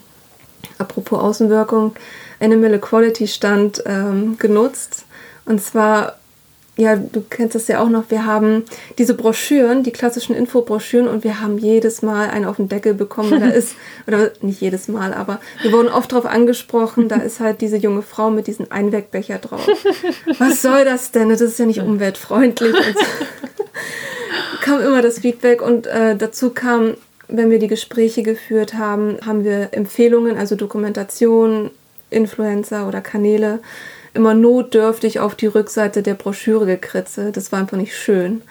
apropos 0.79 1.19
Außenwirkung, 1.19 1.93
Animal 2.39 2.73
Equality 2.73 3.27
Stand 3.27 3.83
ähm, 3.85 4.39
genutzt. 4.39 5.05
Und 5.45 5.61
zwar 5.61 6.15
ja, 6.75 6.95
du 6.95 7.21
kennst 7.29 7.53
das 7.53 7.67
ja 7.67 7.81
auch 7.81 7.89
noch, 7.89 8.05
wir 8.09 8.25
haben 8.25 8.63
diese 8.97 9.13
Broschüren, 9.13 9.83
die 9.83 9.91
klassischen 9.91 10.35
Infobroschüren 10.35 11.07
und 11.07 11.23
wir 11.23 11.39
haben 11.39 11.59
jedes 11.59 12.01
Mal 12.01 12.29
einen 12.29 12.45
auf 12.45 12.55
den 12.55 12.67
Deckel 12.67 12.95
bekommen, 12.95 13.39
da 13.39 13.47
ist, 13.49 13.75
oder 14.07 14.31
nicht 14.41 14.59
jedes 14.59 14.87
Mal, 14.87 15.13
aber 15.13 15.39
wir 15.61 15.71
wurden 15.71 15.89
oft 15.89 16.11
darauf 16.11 16.25
angesprochen, 16.25 17.09
da 17.09 17.17
ist 17.17 17.39
halt 17.39 17.61
diese 17.61 17.77
junge 17.77 18.01
Frau 18.01 18.31
mit 18.31 18.47
diesem 18.47 18.71
Einwegbecher 18.71 19.37
drauf. 19.37 19.67
Was 20.39 20.63
soll 20.63 20.83
das 20.83 21.11
denn? 21.11 21.29
Das 21.29 21.41
ist 21.41 21.59
ja 21.59 21.65
nicht 21.65 21.81
umweltfreundlich. 21.81 22.73
Und 22.73 22.97
so. 22.97 23.05
kam 24.61 24.81
immer 24.81 25.01
das 25.01 25.19
Feedback 25.19 25.61
und 25.61 25.85
äh, 25.85 26.15
dazu 26.15 26.49
kam, 26.49 26.95
wenn 27.27 27.51
wir 27.51 27.59
die 27.59 27.67
Gespräche 27.67 28.23
geführt 28.23 28.73
haben, 28.73 29.17
haben 29.25 29.43
wir 29.43 29.69
Empfehlungen, 29.71 30.37
also 30.37 30.55
Dokumentation, 30.55 31.69
Influencer 32.09 32.87
oder 32.87 33.01
Kanäle 33.01 33.59
immer 34.13 34.33
notdürftig 34.33 35.19
auf 35.19 35.35
die 35.35 35.47
Rückseite 35.47 36.03
der 36.03 36.13
Broschüre 36.13 36.65
gekritzelt. 36.65 37.37
Das 37.37 37.51
war 37.51 37.59
einfach 37.59 37.77
nicht 37.77 37.95
schön. 37.95 38.41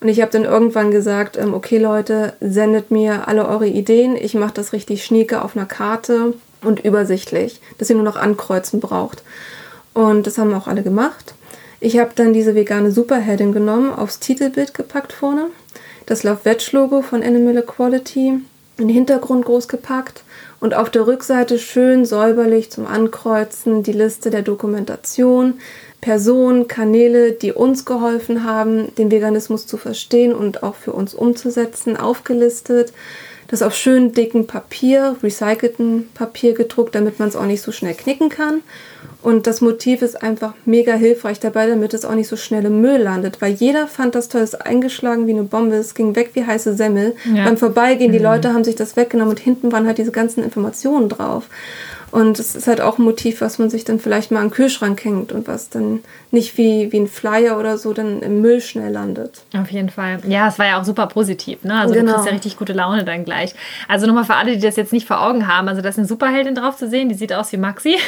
Und 0.00 0.08
ich 0.08 0.20
habe 0.20 0.30
dann 0.30 0.44
irgendwann 0.44 0.90
gesagt, 0.90 1.38
ähm, 1.38 1.54
okay 1.54 1.78
Leute, 1.78 2.34
sendet 2.40 2.90
mir 2.90 3.28
alle 3.28 3.48
eure 3.48 3.66
Ideen. 3.66 4.14
Ich 4.16 4.34
mache 4.34 4.54
das 4.54 4.72
richtig 4.72 5.04
schnieke 5.04 5.42
auf 5.42 5.56
einer 5.56 5.66
Karte 5.66 6.34
und 6.62 6.84
übersichtlich, 6.84 7.60
dass 7.78 7.88
ihr 7.88 7.96
nur 7.96 8.04
noch 8.04 8.16
ankreuzen 8.16 8.80
braucht. 8.80 9.22
Und 9.94 10.26
das 10.26 10.36
haben 10.36 10.52
auch 10.52 10.66
alle 10.66 10.82
gemacht. 10.82 11.34
Ich 11.80 11.98
habe 11.98 12.10
dann 12.14 12.32
diese 12.32 12.54
vegane 12.54 12.90
Superheldin 12.90 13.52
genommen, 13.52 13.92
aufs 13.92 14.18
Titelbild 14.18 14.74
gepackt 14.74 15.12
vorne, 15.12 15.46
das 16.06 16.22
Love 16.22 16.40
Veg 16.44 16.72
Logo 16.72 17.02
von 17.02 17.22
Animal 17.22 17.58
Equality, 17.58 18.40
den 18.78 18.88
Hintergrund 18.88 19.44
groß 19.44 19.68
gepackt 19.68 20.22
und 20.60 20.74
auf 20.74 20.90
der 20.90 21.06
Rückseite 21.06 21.58
schön 21.58 22.04
säuberlich 22.04 22.70
zum 22.70 22.86
Ankreuzen 22.86 23.82
die 23.82 23.92
Liste 23.92 24.30
der 24.30 24.42
Dokumentation, 24.42 25.54
Personen, 26.00 26.68
Kanäle, 26.68 27.32
die 27.32 27.52
uns 27.52 27.84
geholfen 27.84 28.44
haben, 28.44 28.94
den 28.96 29.10
Veganismus 29.10 29.66
zu 29.66 29.76
verstehen 29.76 30.34
und 30.34 30.62
auch 30.62 30.74
für 30.74 30.92
uns 30.92 31.14
umzusetzen, 31.14 31.96
aufgelistet. 31.96 32.92
Das 33.48 33.62
auf 33.62 33.74
schön 33.74 34.12
dicken 34.12 34.46
Papier, 34.46 35.16
recycelten 35.22 36.08
Papier 36.14 36.54
gedruckt, 36.54 36.94
damit 36.94 37.18
man 37.18 37.28
es 37.28 37.36
auch 37.36 37.46
nicht 37.46 37.62
so 37.62 37.72
schnell 37.72 37.94
knicken 37.94 38.28
kann. 38.28 38.62
Und 39.26 39.48
das 39.48 39.60
Motiv 39.60 40.02
ist 40.02 40.22
einfach 40.22 40.54
mega 40.66 40.94
hilfreich 40.94 41.40
dabei, 41.40 41.66
damit 41.66 41.94
es 41.94 42.04
auch 42.04 42.14
nicht 42.14 42.28
so 42.28 42.36
schnell 42.36 42.64
im 42.64 42.80
Müll 42.80 42.98
landet. 42.98 43.42
Weil 43.42 43.54
jeder 43.54 43.88
fand 43.88 44.14
das 44.14 44.28
toll, 44.28 44.42
ist 44.42 44.54
eingeschlagen 44.64 45.26
wie 45.26 45.32
eine 45.32 45.42
Bombe, 45.42 45.74
es 45.74 45.96
ging 45.96 46.14
weg 46.14 46.30
wie 46.34 46.44
heiße 46.44 46.74
Semmel. 46.74 47.16
Ja. 47.34 47.44
Beim 47.44 47.56
Vorbeigehen, 47.56 48.12
die 48.12 48.20
mhm. 48.20 48.24
Leute 48.24 48.54
haben 48.54 48.62
sich 48.62 48.76
das 48.76 48.94
weggenommen 48.94 49.30
und 49.30 49.40
hinten 49.40 49.72
waren 49.72 49.84
halt 49.88 49.98
diese 49.98 50.12
ganzen 50.12 50.44
Informationen 50.44 51.08
drauf. 51.08 51.48
Und 52.16 52.38
es 52.38 52.56
ist 52.56 52.66
halt 52.66 52.80
auch 52.80 52.96
ein 52.96 53.02
Motiv, 53.02 53.42
was 53.42 53.58
man 53.58 53.68
sich 53.68 53.84
dann 53.84 54.00
vielleicht 54.00 54.30
mal 54.30 54.40
an 54.40 54.46
den 54.46 54.54
Kühlschrank 54.54 55.04
hängt 55.04 55.32
und 55.32 55.46
was 55.46 55.68
dann 55.68 56.02
nicht 56.30 56.56
wie, 56.56 56.90
wie 56.90 57.00
ein 57.00 57.08
Flyer 57.08 57.58
oder 57.58 57.76
so 57.76 57.92
dann 57.92 58.22
im 58.22 58.40
Müll 58.40 58.62
schnell 58.62 58.90
landet. 58.90 59.42
Auf 59.54 59.70
jeden 59.70 59.90
Fall. 59.90 60.20
Ja, 60.26 60.48
es 60.48 60.58
war 60.58 60.64
ja 60.64 60.80
auch 60.80 60.84
super 60.84 61.08
positiv. 61.08 61.62
Ne? 61.62 61.78
Also 61.78 61.92
genau. 61.92 62.06
du 62.06 62.12
kriegst 62.14 62.26
ja 62.26 62.32
richtig 62.32 62.56
gute 62.56 62.72
Laune 62.72 63.04
dann 63.04 63.26
gleich. 63.26 63.54
Also 63.86 64.06
nochmal 64.06 64.24
für 64.24 64.36
alle, 64.36 64.54
die 64.56 64.62
das 64.62 64.76
jetzt 64.76 64.94
nicht 64.94 65.06
vor 65.06 65.20
Augen 65.20 65.46
haben. 65.46 65.68
Also 65.68 65.82
da 65.82 65.90
ist 65.90 65.98
eine 65.98 66.06
Superheldin 66.06 66.54
drauf 66.54 66.78
zu 66.78 66.88
sehen, 66.88 67.10
die 67.10 67.14
sieht 67.14 67.34
aus 67.34 67.52
wie 67.52 67.58
Maxi. 67.58 67.98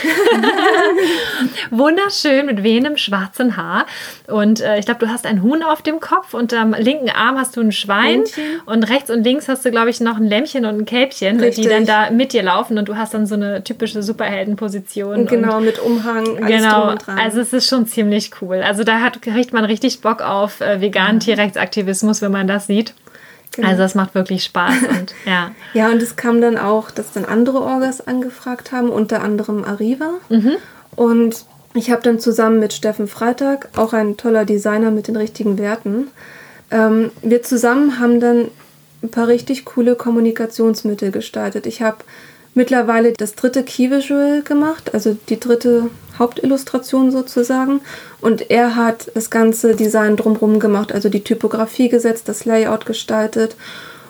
Wunderschön 1.71 2.47
mit 2.47 2.63
wehendem 2.63 2.97
schwarzen 2.97 3.59
Haar. 3.59 3.85
Und 4.27 4.63
äh, 4.63 4.79
ich 4.79 4.87
glaube, 4.87 5.05
du 5.05 5.13
hast 5.13 5.27
ein 5.27 5.43
Huhn 5.43 5.63
auf 5.63 5.83
dem 5.83 6.01
Kopf 6.01 6.33
und 6.33 6.55
am 6.55 6.73
linken 6.73 7.11
Arm 7.11 7.37
hast 7.37 7.59
du 7.59 7.61
ein 7.61 7.73
Schwein. 7.73 8.21
Lämmchen. 8.21 8.63
Und 8.65 8.85
rechts 8.85 9.11
und 9.11 9.23
links 9.23 9.49
hast 9.49 9.67
du, 9.67 9.71
glaube 9.71 9.91
ich, 9.91 10.01
noch 10.01 10.17
ein 10.17 10.25
Lämmchen 10.25 10.65
und 10.65 10.79
ein 10.79 10.85
Kälbchen, 10.87 11.41
richtig. 11.41 11.65
die 11.65 11.69
dann 11.69 11.85
da 11.85 12.11
mit 12.11 12.33
dir 12.33 12.43
laufen. 12.43 12.79
Und 12.79 12.89
du 12.89 12.97
hast 12.97 13.13
dann 13.13 13.27
so 13.27 13.35
eine 13.35 13.63
typische 13.63 13.98
Superheldenposition. 14.03 15.27
Genau, 15.27 15.61
mit 15.61 15.79
Umhang. 15.79 16.43
Alles 16.43 16.49
genau. 16.49 16.95
Also 17.17 17.41
es 17.41 17.53
ist 17.53 17.69
schon 17.69 17.87
ziemlich 17.87 18.09
ziemlich 18.09 18.31
cool. 18.41 18.63
Also 18.63 18.85
da 18.85 19.01
hat, 19.01 19.23
kriegt 19.23 19.53
man 19.53 19.65
richtig 19.65 20.01
Bock 20.01 20.23
auf 20.23 20.61
äh, 20.61 20.81
veganen 20.81 21.17
mhm. 21.17 21.21
Tierrechtsaktivismus, 21.21 22.23
wenn 22.23 22.33
man 22.33 22.47
das 22.47 22.67
sieht. 22.67 22.95
Genau. 23.53 23.69
Also 23.69 23.83
das 23.83 23.95
macht 23.95 24.15
wirklich 24.15 24.45
Spaß 24.45 24.75
und 24.91 25.15
ja. 25.27 25.51
ja, 25.75 25.89
und 25.89 26.03
es 26.03 26.17
kam 26.17 26.41
dann 26.41 26.59
auch, 26.59 26.91
dass 26.91 27.13
dann 27.13 27.25
andere 27.25 27.61
Orgas 27.61 28.07
angefragt 28.07 28.73
haben, 28.73 28.91
unter 28.91 29.23
anderem 29.23 29.65
Arriva. 29.65 30.11
Mhm. 30.29 30.57
Und 30.95 31.45
ich 31.75 31.91
habe 31.91 32.03
dann 32.03 32.21
zusammen 32.21 32.61
mit 32.61 32.73
Steffen 32.73 33.09
Freitag, 33.09 33.69
auch 33.77 33.93
ein 33.93 34.17
toller 34.17 34.45
Designer 34.45 34.91
mit 34.91 35.09
den 35.09 35.17
richtigen 35.17 35.59
Werten, 35.59 36.09
ähm, 36.71 37.11
wir 37.23 37.43
zusammen 37.43 37.99
haben 37.99 38.21
dann 38.21 38.49
ein 39.03 39.11
paar 39.11 39.29
richtig 39.29 39.65
coole 39.65 39.95
Kommunikationsmittel 39.95 41.11
gestaltet. 41.11 41.67
Ich 41.67 41.83
habe 41.83 41.99
mittlerweile 42.59 43.13
das 43.13 43.37
dritte 43.37 43.63
Key 43.63 43.89
Visual 43.89 44.43
gemacht, 44.43 44.93
also 44.93 45.17
die 45.29 45.39
dritte 45.39 45.91
Hauptillustration 46.19 47.13
sozusagen. 47.13 47.81
Und 48.21 48.51
er 48.51 48.75
hat 48.75 49.13
das 49.15 49.31
ganze 49.31 49.77
Design 49.77 50.17
drumherum 50.17 50.59
gemacht, 50.59 50.91
also 50.93 51.09
die 51.09 51.23
Typografie 51.23 51.89
gesetzt, 51.89 52.29
das 52.29 52.45
Layout 52.45 52.85
gestaltet. 52.85 53.55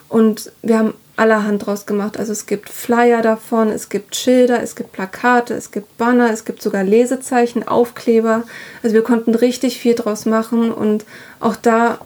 Und 0.09 0.51
wir 0.63 0.79
haben 0.79 0.95
allerhand 1.17 1.67
draus 1.67 1.85
gemacht. 1.85 2.19
Also 2.19 2.33
es 2.33 2.47
gibt 2.47 2.71
Flyer 2.71 3.21
davon, 3.21 3.69
es 3.69 3.91
gibt 3.91 4.17
Schilder, 4.17 4.63
es 4.63 4.75
gibt 4.75 4.93
Plakate, 4.93 5.53
es 5.53 5.71
gibt 5.71 5.99
Banner, 5.99 6.31
es 6.33 6.47
gibt 6.47 6.63
sogar 6.63 6.85
Lesezeichen, 6.85 7.69
Aufkleber. 7.69 8.45
Also 8.83 8.95
wir 8.95 9.03
konnten 9.03 9.35
richtig 9.35 9.79
viel 9.79 9.95
draus 9.95 10.25
machen 10.25 10.73
und 10.73 11.05
auch 11.39 11.57
da 11.57 11.99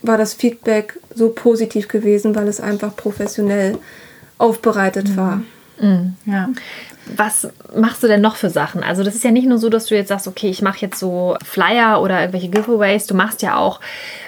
war 0.00 0.16
das 0.16 0.32
Feedback 0.32 0.98
so 1.14 1.28
positiv 1.28 1.88
gewesen, 1.88 2.34
weil 2.34 2.48
es 2.48 2.60
einfach 2.60 2.96
professionell 2.96 3.76
aufbereitet 4.38 5.10
mhm. 5.10 5.16
war. 5.16 5.42
Mhm. 5.78 6.14
Ja. 6.24 6.48
was 7.16 7.48
machst 7.74 8.02
du 8.02 8.06
denn 8.06 8.20
noch 8.20 8.36
für 8.36 8.50
Sachen? 8.50 8.82
Also 8.82 9.04
das 9.04 9.14
ist 9.14 9.24
ja 9.24 9.30
nicht 9.30 9.46
nur 9.46 9.58
so, 9.58 9.68
dass 9.68 9.86
du 9.86 9.94
jetzt 9.94 10.08
sagst, 10.08 10.26
okay, 10.26 10.48
ich 10.48 10.62
mache 10.62 10.78
jetzt 10.80 10.98
so 10.98 11.36
Flyer 11.44 12.00
oder 12.00 12.18
irgendwelche 12.20 12.48
Giveaways. 12.48 13.06
Du 13.06 13.14
machst 13.14 13.42
ja 13.42 13.56
auch 13.56 13.80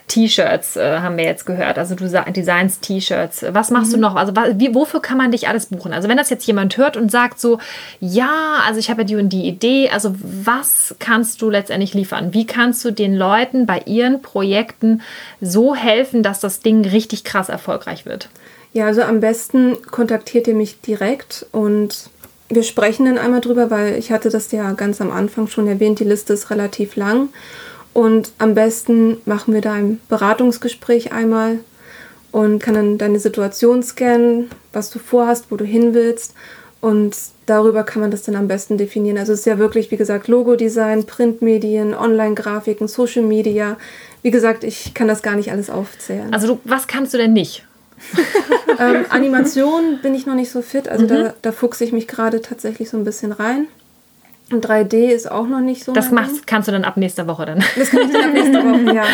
T-Shirts, 0.08 0.76
äh, 0.76 1.00
haben 1.00 1.16
wir 1.16 1.24
jetzt 1.24 1.46
gehört. 1.46 1.78
Also 1.78 1.94
du 1.94 2.06
designst 2.06 2.82
T-Shirts. 2.82 3.46
Was 3.50 3.70
machst 3.70 3.90
mhm. 3.92 3.96
du 3.96 4.00
noch? 4.00 4.16
Also 4.16 4.32
wie, 4.54 4.74
wofür 4.74 5.00
kann 5.00 5.18
man 5.18 5.30
dich 5.32 5.48
alles 5.48 5.66
buchen? 5.66 5.92
Also 5.92 6.08
wenn 6.08 6.16
das 6.16 6.30
jetzt 6.30 6.46
jemand 6.46 6.76
hört 6.76 6.96
und 6.96 7.10
sagt 7.10 7.40
so, 7.40 7.58
ja, 8.00 8.60
also 8.66 8.78
ich 8.78 8.90
habe 8.90 9.02
ja 9.02 9.06
die 9.06 9.16
und 9.16 9.30
die 9.30 9.46
Idee. 9.46 9.90
Also 9.90 10.14
was 10.22 10.94
kannst 10.98 11.40
du 11.42 11.50
letztendlich 11.50 11.94
liefern? 11.94 12.34
Wie 12.34 12.46
kannst 12.46 12.84
du 12.84 12.90
den 12.90 13.14
Leuten 13.14 13.66
bei 13.66 13.80
ihren 13.86 14.22
Projekten 14.22 15.02
so 15.40 15.74
helfen, 15.74 16.22
dass 16.22 16.40
das 16.40 16.60
Ding 16.60 16.84
richtig 16.84 17.24
krass 17.24 17.48
erfolgreich 17.48 18.06
wird? 18.06 18.28
Ja, 18.72 18.86
also 18.86 19.02
am 19.02 19.20
besten 19.20 19.76
kontaktiert 19.90 20.46
ihr 20.46 20.54
mich 20.54 20.80
direkt 20.80 21.46
und 21.52 22.10
wir 22.48 22.62
sprechen 22.62 23.06
dann 23.06 23.18
einmal 23.18 23.40
drüber, 23.40 23.70
weil 23.70 23.98
ich 23.98 24.10
hatte 24.10 24.30
das 24.30 24.52
ja 24.52 24.72
ganz 24.72 25.00
am 25.00 25.10
Anfang 25.10 25.48
schon 25.48 25.66
erwähnt, 25.68 26.00
die 26.00 26.04
Liste 26.04 26.32
ist 26.32 26.50
relativ 26.50 26.96
lang. 26.96 27.28
Und 27.92 28.32
am 28.38 28.54
besten 28.54 29.18
machen 29.24 29.54
wir 29.54 29.60
da 29.60 29.72
ein 29.72 30.00
Beratungsgespräch 30.08 31.12
einmal 31.12 31.58
und 32.30 32.62
kann 32.62 32.74
dann 32.74 32.98
deine 32.98 33.18
Situation 33.18 33.82
scannen, 33.82 34.50
was 34.72 34.90
du 34.90 34.98
vorhast, 34.98 35.46
wo 35.50 35.56
du 35.56 35.64
hin 35.64 35.94
willst. 35.94 36.34
Und 36.80 37.16
darüber 37.46 37.82
kann 37.82 38.00
man 38.00 38.10
das 38.10 38.22
dann 38.22 38.36
am 38.36 38.46
besten 38.46 38.78
definieren. 38.78 39.18
Also 39.18 39.32
es 39.32 39.40
ist 39.40 39.46
ja 39.46 39.58
wirklich, 39.58 39.90
wie 39.90 39.96
gesagt, 39.96 40.28
Logodesign, 40.28 41.06
Printmedien, 41.06 41.92
Online-Grafiken, 41.92 42.86
Social 42.86 43.24
Media. 43.24 43.76
Wie 44.22 44.30
gesagt, 44.30 44.62
ich 44.62 44.94
kann 44.94 45.08
das 45.08 45.22
gar 45.22 45.34
nicht 45.34 45.50
alles 45.50 45.70
aufzählen. 45.70 46.32
Also 46.32 46.46
du, 46.46 46.60
was 46.64 46.86
kannst 46.86 47.14
du 47.14 47.18
denn 47.18 47.32
nicht? 47.32 47.64
ähm, 48.78 49.04
Animation 49.10 49.98
bin 50.02 50.14
ich 50.14 50.26
noch 50.26 50.34
nicht 50.34 50.50
so 50.50 50.62
fit. 50.62 50.88
Also 50.88 51.04
mhm. 51.04 51.08
da, 51.08 51.34
da 51.42 51.52
fuchse 51.52 51.84
ich 51.84 51.92
mich 51.92 52.08
gerade 52.08 52.40
tatsächlich 52.40 52.90
so 52.90 52.96
ein 52.96 53.04
bisschen 53.04 53.32
rein. 53.32 53.66
Und 54.50 54.66
3D 54.66 55.08
ist 55.08 55.30
auch 55.30 55.46
noch 55.46 55.60
nicht 55.60 55.84
so. 55.84 55.92
Das 55.92 56.10
machst, 56.10 56.46
kannst 56.46 56.68
du 56.68 56.72
dann 56.72 56.84
ab 56.84 56.96
nächster 56.96 57.26
Woche 57.26 57.44
dann. 57.44 57.62
Das 57.76 57.90
kann 57.90 58.06
ich 58.06 58.12
dann 58.12 58.24
ab 58.24 58.32
nächster 58.32 58.64
Woche, 58.64 58.94
ja. 58.94 59.04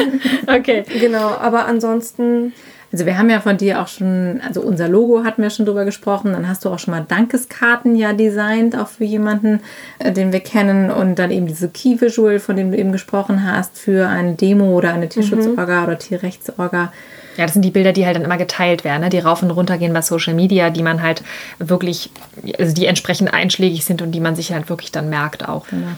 Okay. 0.59 0.85
Genau, 1.01 1.29
aber 1.29 1.67
ansonsten. 1.67 2.53
Also 2.93 3.07
wir 3.07 3.19
haben 3.19 3.29
ja 3.29 3.41
von 3.41 3.57
dir 3.57 3.83
auch 3.83 3.89
schon, 3.89 4.41
also 4.47 4.61
unser 4.61 4.87
Logo 4.87 5.25
hatten 5.25 5.43
wir 5.43 5.51
schon 5.51 5.67
drüber 5.67 5.85
gesprochen. 5.85 6.33
Dann 6.33 6.49
hast 6.49 6.65
du 6.65 6.69
auch 6.69 6.79
schon 6.79 6.95
mal 6.95 7.05
Dankeskarten 7.09 7.97
ja 7.97 8.13
designt, 8.13 8.79
auch 8.79 8.87
für 8.87 9.03
jemanden, 9.03 9.59
äh, 9.99 10.13
den 10.13 10.33
wir 10.33 10.39
kennen. 10.39 10.93
Und 10.93 11.19
dann 11.19 11.33
eben 11.33 11.49
diese 11.49 11.69
Key 11.69 12.01
Visual, 12.01 12.39
von 12.39 12.55
dem 12.55 12.71
du 12.71 12.79
eben 12.79 12.93
gesprochen 12.93 13.45
hast, 13.45 13.81
für 13.81 14.07
eine 14.07 14.35
Demo 14.35 14.77
oder 14.77 14.95
eine 14.95 15.09
Tierschutzorga 15.09 15.81
mhm. 15.81 15.87
oder 15.87 15.99
Tierrechtsorga. 15.99 16.93
Ja, 17.37 17.45
das 17.45 17.53
sind 17.53 17.63
die 17.63 17.71
Bilder, 17.71 17.93
die 17.93 18.07
halt 18.07 18.17
dann 18.17 18.25
immer 18.25 18.37
geteilt 18.37 18.85
werden, 18.85 19.03
ne? 19.03 19.09
die 19.09 19.19
rauf 19.19 19.43
und 19.43 19.51
runter 19.51 19.79
gehen 19.79 19.93
bei 19.93 20.03
Social 20.03 20.35
Media, 20.35 20.71
die 20.71 20.83
man 20.83 21.03
halt 21.03 21.23
wirklich, 21.59 22.11
also 22.59 22.75
die 22.75 22.87
entsprechend 22.87 23.33
einschlägig 23.33 23.85
sind 23.85 24.03
und 24.03 24.13
die 24.13 24.21
man 24.21 24.37
sich 24.37 24.53
halt 24.53 24.69
wirklich 24.69 24.93
dann 24.93 25.09
merkt 25.09 25.49
auch. 25.49 25.67
Genau. 25.69 25.89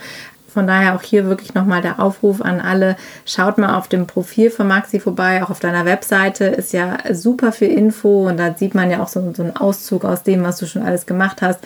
Von 0.57 0.67
daher 0.67 0.95
auch 0.95 1.03
hier 1.03 1.27
wirklich 1.27 1.53
nochmal 1.53 1.83
der 1.83 2.01
Aufruf 2.01 2.41
an 2.41 2.63
alle. 2.63 2.97
Schaut 3.27 3.59
mal 3.59 3.77
auf 3.77 3.89
dem 3.89 4.07
Profil 4.07 4.51
von 4.51 4.67
Maxi 4.67 5.01
vorbei, 5.01 5.43
auch 5.43 5.51
auf 5.51 5.61
deiner 5.61 5.85
Webseite 5.85 6.47
ist 6.47 6.73
ja 6.73 6.97
super 7.13 7.53
viel 7.53 7.69
Info 7.69 8.27
und 8.27 8.39
da 8.39 8.55
sieht 8.55 8.75
man 8.75 8.91
ja 8.91 9.03
auch 9.03 9.09
so, 9.09 9.35
so 9.35 9.43
einen 9.43 9.55
Auszug 9.55 10.07
aus 10.07 10.23
dem, 10.23 10.45
was 10.45 10.57
du 10.57 10.67
schon 10.67 10.83
alles 10.83 11.05
gemacht 11.05 11.43
hast. 11.43 11.61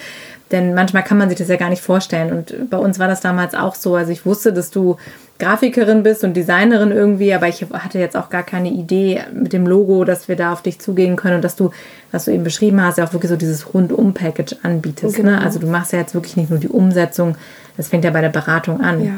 Denn 0.50 0.74
manchmal 0.74 1.04
kann 1.04 1.18
man 1.18 1.28
sich 1.28 1.38
das 1.38 1.48
ja 1.48 1.56
gar 1.56 1.68
nicht 1.68 1.82
vorstellen. 1.82 2.32
Und 2.32 2.70
bei 2.70 2.76
uns 2.76 2.98
war 2.98 3.06
das 3.06 3.20
damals 3.20 3.54
auch 3.54 3.74
so. 3.74 3.94
Also 3.94 4.10
ich 4.10 4.26
wusste, 4.26 4.52
dass 4.52 4.70
du 4.70 4.96
Grafikerin 5.38 6.02
bist 6.02 6.24
und 6.24 6.34
Designerin 6.34 6.90
irgendwie, 6.90 7.32
aber 7.32 7.48
ich 7.48 7.64
hatte 7.72 7.98
jetzt 7.98 8.16
auch 8.16 8.28
gar 8.30 8.42
keine 8.42 8.68
Idee 8.68 9.22
mit 9.32 9.52
dem 9.52 9.66
Logo, 9.66 10.04
dass 10.04 10.28
wir 10.28 10.36
da 10.36 10.52
auf 10.52 10.62
dich 10.62 10.80
zugehen 10.80 11.16
können 11.16 11.36
und 11.36 11.42
dass 11.42 11.56
du, 11.56 11.70
was 12.12 12.26
du 12.26 12.32
eben 12.32 12.44
beschrieben 12.44 12.82
hast, 12.82 12.98
ja 12.98 13.04
auch 13.04 13.12
wirklich 13.12 13.30
so 13.30 13.36
dieses 13.36 13.72
Rundum-Package 13.72 14.56
anbietest. 14.62 15.18
Ne? 15.18 15.24
Genau. 15.24 15.36
Ne? 15.38 15.40
Also 15.40 15.58
du 15.58 15.66
machst 15.66 15.92
ja 15.92 15.98
jetzt 15.98 16.14
wirklich 16.14 16.36
nicht 16.36 16.50
nur 16.50 16.58
die 16.58 16.68
Umsetzung, 16.68 17.36
das 17.76 17.88
fängt 17.88 18.04
ja 18.04 18.10
bei 18.10 18.20
der 18.20 18.28
Beratung 18.28 18.80
an. 18.80 19.04
Ja. 19.04 19.12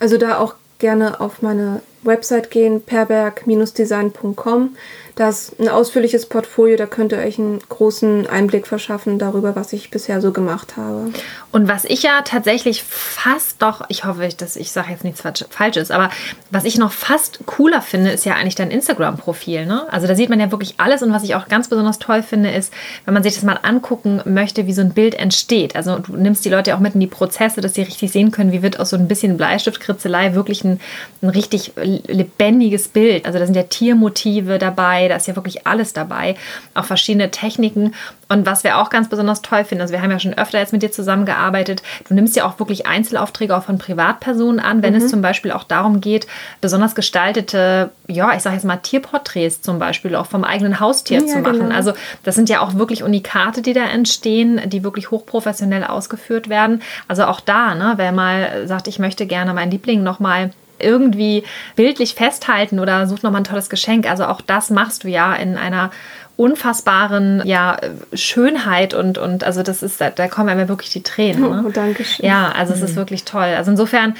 Also 0.00 0.18
da 0.18 0.38
auch 0.38 0.54
gerne 0.78 1.20
auf 1.20 1.42
meine 1.42 1.80
Website 2.04 2.50
gehen, 2.50 2.82
perberg-design.com. 2.82 4.76
Das 5.16 5.50
ist 5.50 5.60
ein 5.60 5.68
ausführliches 5.68 6.26
Portfolio, 6.26 6.76
da 6.76 6.86
könnt 6.86 7.12
ihr 7.12 7.18
euch 7.18 7.38
einen 7.38 7.60
großen 7.68 8.26
Einblick 8.26 8.66
verschaffen 8.66 9.20
darüber, 9.20 9.54
was 9.54 9.72
ich 9.72 9.90
bisher 9.90 10.20
so 10.20 10.32
gemacht 10.32 10.76
habe. 10.76 11.12
Und 11.52 11.68
was 11.68 11.84
ich 11.84 12.02
ja 12.02 12.22
tatsächlich 12.22 12.82
fast 12.82 13.62
doch, 13.62 13.82
ich 13.88 14.04
hoffe, 14.04 14.28
dass 14.36 14.56
ich 14.56 14.72
sage 14.72 14.90
jetzt 14.90 15.04
nichts 15.04 15.22
Falsches, 15.50 15.92
aber 15.92 16.10
was 16.50 16.64
ich 16.64 16.78
noch 16.78 16.90
fast 16.90 17.46
cooler 17.46 17.80
finde, 17.80 18.10
ist 18.10 18.24
ja 18.24 18.34
eigentlich 18.34 18.56
dein 18.56 18.72
Instagram-Profil. 18.72 19.66
Ne? 19.66 19.86
Also 19.92 20.08
da 20.08 20.16
sieht 20.16 20.30
man 20.30 20.40
ja 20.40 20.50
wirklich 20.50 20.74
alles 20.78 21.00
und 21.02 21.12
was 21.12 21.22
ich 21.22 21.36
auch 21.36 21.46
ganz 21.46 21.68
besonders 21.68 22.00
toll 22.00 22.24
finde, 22.24 22.50
ist, 22.50 22.72
wenn 23.04 23.14
man 23.14 23.22
sich 23.22 23.34
das 23.34 23.44
mal 23.44 23.60
angucken 23.62 24.20
möchte, 24.24 24.66
wie 24.66 24.72
so 24.72 24.80
ein 24.80 24.94
Bild 24.94 25.14
entsteht. 25.14 25.76
Also 25.76 26.00
du 26.00 26.16
nimmst 26.16 26.44
die 26.44 26.50
Leute 26.50 26.74
auch 26.74 26.80
mit 26.80 26.94
in 26.94 27.00
die 27.00 27.06
Prozesse, 27.06 27.60
dass 27.60 27.74
sie 27.74 27.82
richtig 27.82 28.10
sehen 28.10 28.32
können, 28.32 28.50
wie 28.50 28.62
wird 28.62 28.80
aus 28.80 28.90
so 28.90 28.96
ein 28.96 29.06
bisschen 29.06 29.36
Bleistiftkritzelei 29.36 30.34
wirklich 30.34 30.64
ein, 30.64 30.80
ein 31.22 31.28
richtig 31.28 31.72
lebendiges 32.06 32.88
Bild. 32.88 33.26
Also 33.26 33.38
da 33.38 33.46
sind 33.46 33.54
ja 33.54 33.64
Tiermotive 33.64 34.58
dabei, 34.58 35.08
da 35.08 35.16
ist 35.16 35.28
ja 35.28 35.36
wirklich 35.36 35.66
alles 35.66 35.92
dabei, 35.92 36.36
auch 36.74 36.84
verschiedene 36.84 37.30
Techniken. 37.30 37.94
Und 38.28 38.46
was 38.46 38.64
wir 38.64 38.78
auch 38.78 38.90
ganz 38.90 39.08
besonders 39.08 39.42
toll 39.42 39.64
finden, 39.64 39.82
also 39.82 39.92
wir 39.92 40.02
haben 40.02 40.10
ja 40.10 40.18
schon 40.18 40.34
öfter 40.34 40.58
jetzt 40.58 40.72
mit 40.72 40.82
dir 40.82 40.90
zusammengearbeitet, 40.90 41.82
du 42.08 42.14
nimmst 42.14 42.36
ja 42.36 42.46
auch 42.46 42.58
wirklich 42.58 42.86
Einzelaufträge 42.86 43.56
auch 43.56 43.64
von 43.64 43.78
Privatpersonen 43.78 44.60
an, 44.60 44.82
wenn 44.82 44.94
mhm. 44.94 45.00
es 45.00 45.08
zum 45.08 45.22
Beispiel 45.22 45.52
auch 45.52 45.64
darum 45.64 46.00
geht, 46.00 46.26
besonders 46.60 46.94
gestaltete, 46.94 47.90
ja, 48.08 48.34
ich 48.34 48.42
sage 48.42 48.56
jetzt 48.56 48.64
mal 48.64 48.76
Tierporträts 48.76 49.62
zum 49.62 49.78
Beispiel 49.78 50.16
auch 50.16 50.26
vom 50.26 50.44
eigenen 50.44 50.80
Haustier 50.80 51.20
ja, 51.20 51.26
zu 51.26 51.38
machen. 51.38 51.60
Genau. 51.60 51.74
Also 51.74 51.92
das 52.22 52.34
sind 52.34 52.48
ja 52.48 52.60
auch 52.60 52.74
wirklich 52.74 53.02
Unikate, 53.02 53.62
die 53.62 53.72
da 53.72 53.84
entstehen, 53.84 54.60
die 54.66 54.84
wirklich 54.84 55.10
hochprofessionell 55.10 55.84
ausgeführt 55.84 56.48
werden. 56.48 56.82
Also 57.08 57.24
auch 57.24 57.40
da, 57.40 57.74
ne, 57.74 57.94
wer 57.96 58.12
mal 58.12 58.66
sagt, 58.66 58.88
ich 58.88 58.98
möchte 58.98 59.26
gerne 59.26 59.54
meinen 59.54 59.70
Liebling 59.70 60.02
nochmal 60.02 60.50
irgendwie 60.78 61.44
bildlich 61.76 62.14
festhalten 62.14 62.78
oder 62.78 63.06
such 63.06 63.22
nochmal 63.22 63.40
ein 63.42 63.44
tolles 63.44 63.70
Geschenk. 63.70 64.08
Also 64.08 64.24
auch 64.26 64.40
das 64.40 64.70
machst 64.70 65.04
du 65.04 65.08
ja 65.08 65.34
in 65.34 65.56
einer 65.56 65.90
unfassbaren 66.36 67.42
ja, 67.44 67.76
Schönheit 68.12 68.92
und, 68.92 69.18
und 69.18 69.44
also 69.44 69.62
das 69.62 69.82
ist, 69.82 70.00
da, 70.00 70.10
da 70.10 70.26
kommen 70.26 70.56
mir 70.56 70.68
wirklich 70.68 70.90
die 70.90 71.02
Tränen. 71.02 71.42
Ne? 71.42 71.64
Oh, 71.66 71.70
danke 71.70 72.04
schön. 72.04 72.26
Ja, 72.26 72.50
also 72.50 72.72
es 72.72 72.82
ist 72.82 72.92
mhm. 72.92 72.96
wirklich 72.96 73.24
toll. 73.24 73.54
Also 73.56 73.70
insofern 73.70 74.16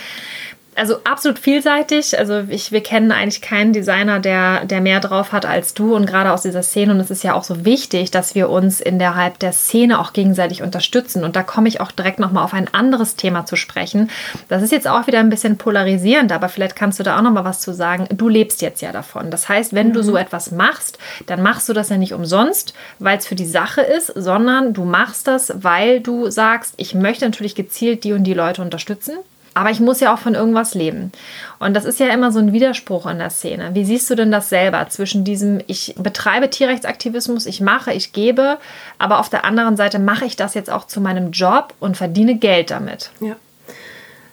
also 0.76 0.96
absolut 1.04 1.38
vielseitig. 1.38 2.18
Also 2.18 2.44
ich, 2.48 2.72
wir 2.72 2.82
kennen 2.82 3.12
eigentlich 3.12 3.40
keinen 3.40 3.72
Designer, 3.72 4.18
der, 4.18 4.64
der 4.64 4.80
mehr 4.80 5.00
drauf 5.00 5.32
hat 5.32 5.46
als 5.46 5.74
du 5.74 5.94
und 5.94 6.06
gerade 6.06 6.32
aus 6.32 6.42
dieser 6.42 6.62
Szene. 6.62 6.92
Und 6.92 7.00
es 7.00 7.10
ist 7.10 7.22
ja 7.22 7.34
auch 7.34 7.44
so 7.44 7.64
wichtig, 7.64 8.10
dass 8.10 8.34
wir 8.34 8.50
uns 8.50 8.80
innerhalb 8.80 9.38
der 9.38 9.52
Szene 9.52 10.00
auch 10.00 10.12
gegenseitig 10.12 10.62
unterstützen. 10.62 11.24
Und 11.24 11.36
da 11.36 11.42
komme 11.42 11.68
ich 11.68 11.80
auch 11.80 11.92
direkt 11.92 12.18
nochmal 12.18 12.44
auf 12.44 12.54
ein 12.54 12.72
anderes 12.72 13.16
Thema 13.16 13.46
zu 13.46 13.56
sprechen. 13.56 14.10
Das 14.48 14.62
ist 14.62 14.72
jetzt 14.72 14.88
auch 14.88 15.06
wieder 15.06 15.20
ein 15.20 15.30
bisschen 15.30 15.58
polarisierend, 15.58 16.32
aber 16.32 16.48
vielleicht 16.48 16.76
kannst 16.76 16.98
du 16.98 17.02
da 17.02 17.18
auch 17.18 17.22
nochmal 17.22 17.44
was 17.44 17.60
zu 17.60 17.72
sagen. 17.72 18.08
Du 18.12 18.28
lebst 18.28 18.62
jetzt 18.62 18.82
ja 18.82 18.92
davon. 18.92 19.30
Das 19.30 19.48
heißt, 19.48 19.74
wenn 19.74 19.88
mhm. 19.88 19.92
du 19.94 20.02
so 20.02 20.16
etwas 20.16 20.50
machst, 20.50 20.98
dann 21.26 21.42
machst 21.42 21.68
du 21.68 21.72
das 21.72 21.88
ja 21.88 21.96
nicht 21.96 22.14
umsonst, 22.14 22.74
weil 22.98 23.18
es 23.18 23.26
für 23.26 23.34
die 23.34 23.46
Sache 23.46 23.80
ist, 23.80 24.08
sondern 24.14 24.72
du 24.72 24.84
machst 24.84 25.26
das, 25.26 25.52
weil 25.56 26.00
du 26.00 26.30
sagst, 26.30 26.74
ich 26.76 26.94
möchte 26.94 27.24
natürlich 27.24 27.54
gezielt 27.54 28.04
die 28.04 28.12
und 28.12 28.24
die 28.24 28.34
Leute 28.34 28.62
unterstützen. 28.62 29.14
Aber 29.54 29.70
ich 29.70 29.78
muss 29.78 30.00
ja 30.00 30.12
auch 30.12 30.18
von 30.18 30.34
irgendwas 30.34 30.74
leben. 30.74 31.12
Und 31.60 31.74
das 31.74 31.84
ist 31.84 32.00
ja 32.00 32.08
immer 32.08 32.32
so 32.32 32.40
ein 32.40 32.52
Widerspruch 32.52 33.06
in 33.06 33.18
der 33.18 33.30
Szene. 33.30 33.70
Wie 33.74 33.84
siehst 33.84 34.10
du 34.10 34.16
denn 34.16 34.32
das 34.32 34.48
selber 34.48 34.88
zwischen 34.88 35.24
diesem, 35.24 35.60
ich 35.68 35.94
betreibe 35.96 36.50
Tierrechtsaktivismus, 36.50 37.46
ich 37.46 37.60
mache, 37.60 37.92
ich 37.92 38.12
gebe, 38.12 38.58
aber 38.98 39.20
auf 39.20 39.28
der 39.28 39.44
anderen 39.44 39.76
Seite 39.76 40.00
mache 40.00 40.24
ich 40.24 40.34
das 40.34 40.54
jetzt 40.54 40.70
auch 40.70 40.86
zu 40.86 41.00
meinem 41.00 41.30
Job 41.30 41.72
und 41.78 41.96
verdiene 41.96 42.34
Geld 42.36 42.72
damit? 42.72 43.10
Ja. 43.20 43.36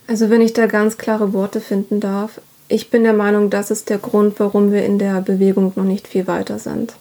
Also 0.08 0.30
wenn 0.30 0.42
ich 0.42 0.54
da 0.54 0.66
ganz 0.66 0.98
klare 0.98 1.34
Worte 1.34 1.62
finden 1.62 2.00
darf, 2.00 2.42
ich 2.68 2.90
bin 2.90 3.04
der 3.04 3.14
Meinung, 3.14 3.50
das 3.50 3.70
ist 3.70 3.90
der 3.90 3.98
Grund, 3.98 4.40
warum 4.40 4.72
wir 4.72 4.84
in 4.86 4.98
der 4.98 5.22
Bewegung 5.22 5.74
noch 5.76 5.84
nicht 5.84 6.08
viel 6.08 6.26
weiter 6.26 6.58
sind. 6.58 6.94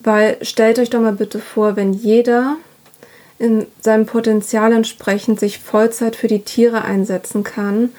Weil 0.00 0.38
stellt 0.42 0.78
euch 0.78 0.90
doch 0.90 1.00
mal 1.00 1.12
bitte 1.12 1.38
vor, 1.38 1.76
wenn 1.76 1.92
jeder 1.92 2.56
in 3.42 3.66
seinem 3.80 4.06
Potenzial 4.06 4.72
entsprechend 4.72 5.40
sich 5.40 5.58
Vollzeit 5.58 6.14
für 6.14 6.28
die 6.28 6.42
Tiere 6.42 6.84
einsetzen 6.84 7.42
kann, 7.42 7.90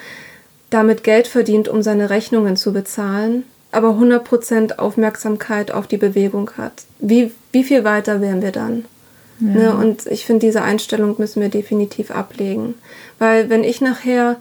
damit 0.70 1.04
Geld 1.04 1.28
verdient, 1.28 1.68
um 1.68 1.82
seine 1.82 2.10
Rechnungen 2.10 2.56
zu 2.56 2.72
bezahlen, 2.72 3.44
aber 3.74 3.90
100% 3.90 4.78
Aufmerksamkeit 4.78 5.72
auf 5.72 5.86
die 5.86 5.98
Bewegung 5.98 6.52
hat. 6.58 6.72
Wie, 7.00 7.32
wie 7.52 7.66
viel 7.66 7.84
weiter 7.84 8.22
wären 8.22 8.42
wir 8.42 8.54
dann? 8.54 8.86
Ja. 9.42 9.48
Ne? 9.48 9.76
Und 9.76 10.06
ich 10.08 10.26
finde, 10.26 10.46
diese 10.46 10.62
Einstellung 10.62 11.16
müssen 11.18 11.42
wir 11.42 11.50
definitiv 11.50 12.10
ablegen. 12.10 12.76
Weil 13.20 13.50
wenn 13.50 13.66
ich 13.66 13.82
nachher 13.82 14.38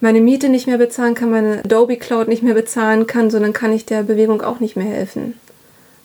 meine 0.00 0.22
Miete 0.22 0.48
nicht 0.48 0.66
mehr 0.66 0.78
bezahlen 0.78 1.14
kann, 1.14 1.30
meine 1.30 1.58
Adobe 1.58 1.98
Cloud 1.98 2.28
nicht 2.28 2.42
mehr 2.42 2.54
bezahlen 2.54 3.06
kann, 3.06 3.30
so 3.30 3.38
dann 3.38 3.52
kann 3.52 3.74
ich 3.74 3.84
der 3.84 4.04
Bewegung 4.04 4.40
auch 4.40 4.58
nicht 4.58 4.74
mehr 4.74 4.86
helfen. 4.86 5.34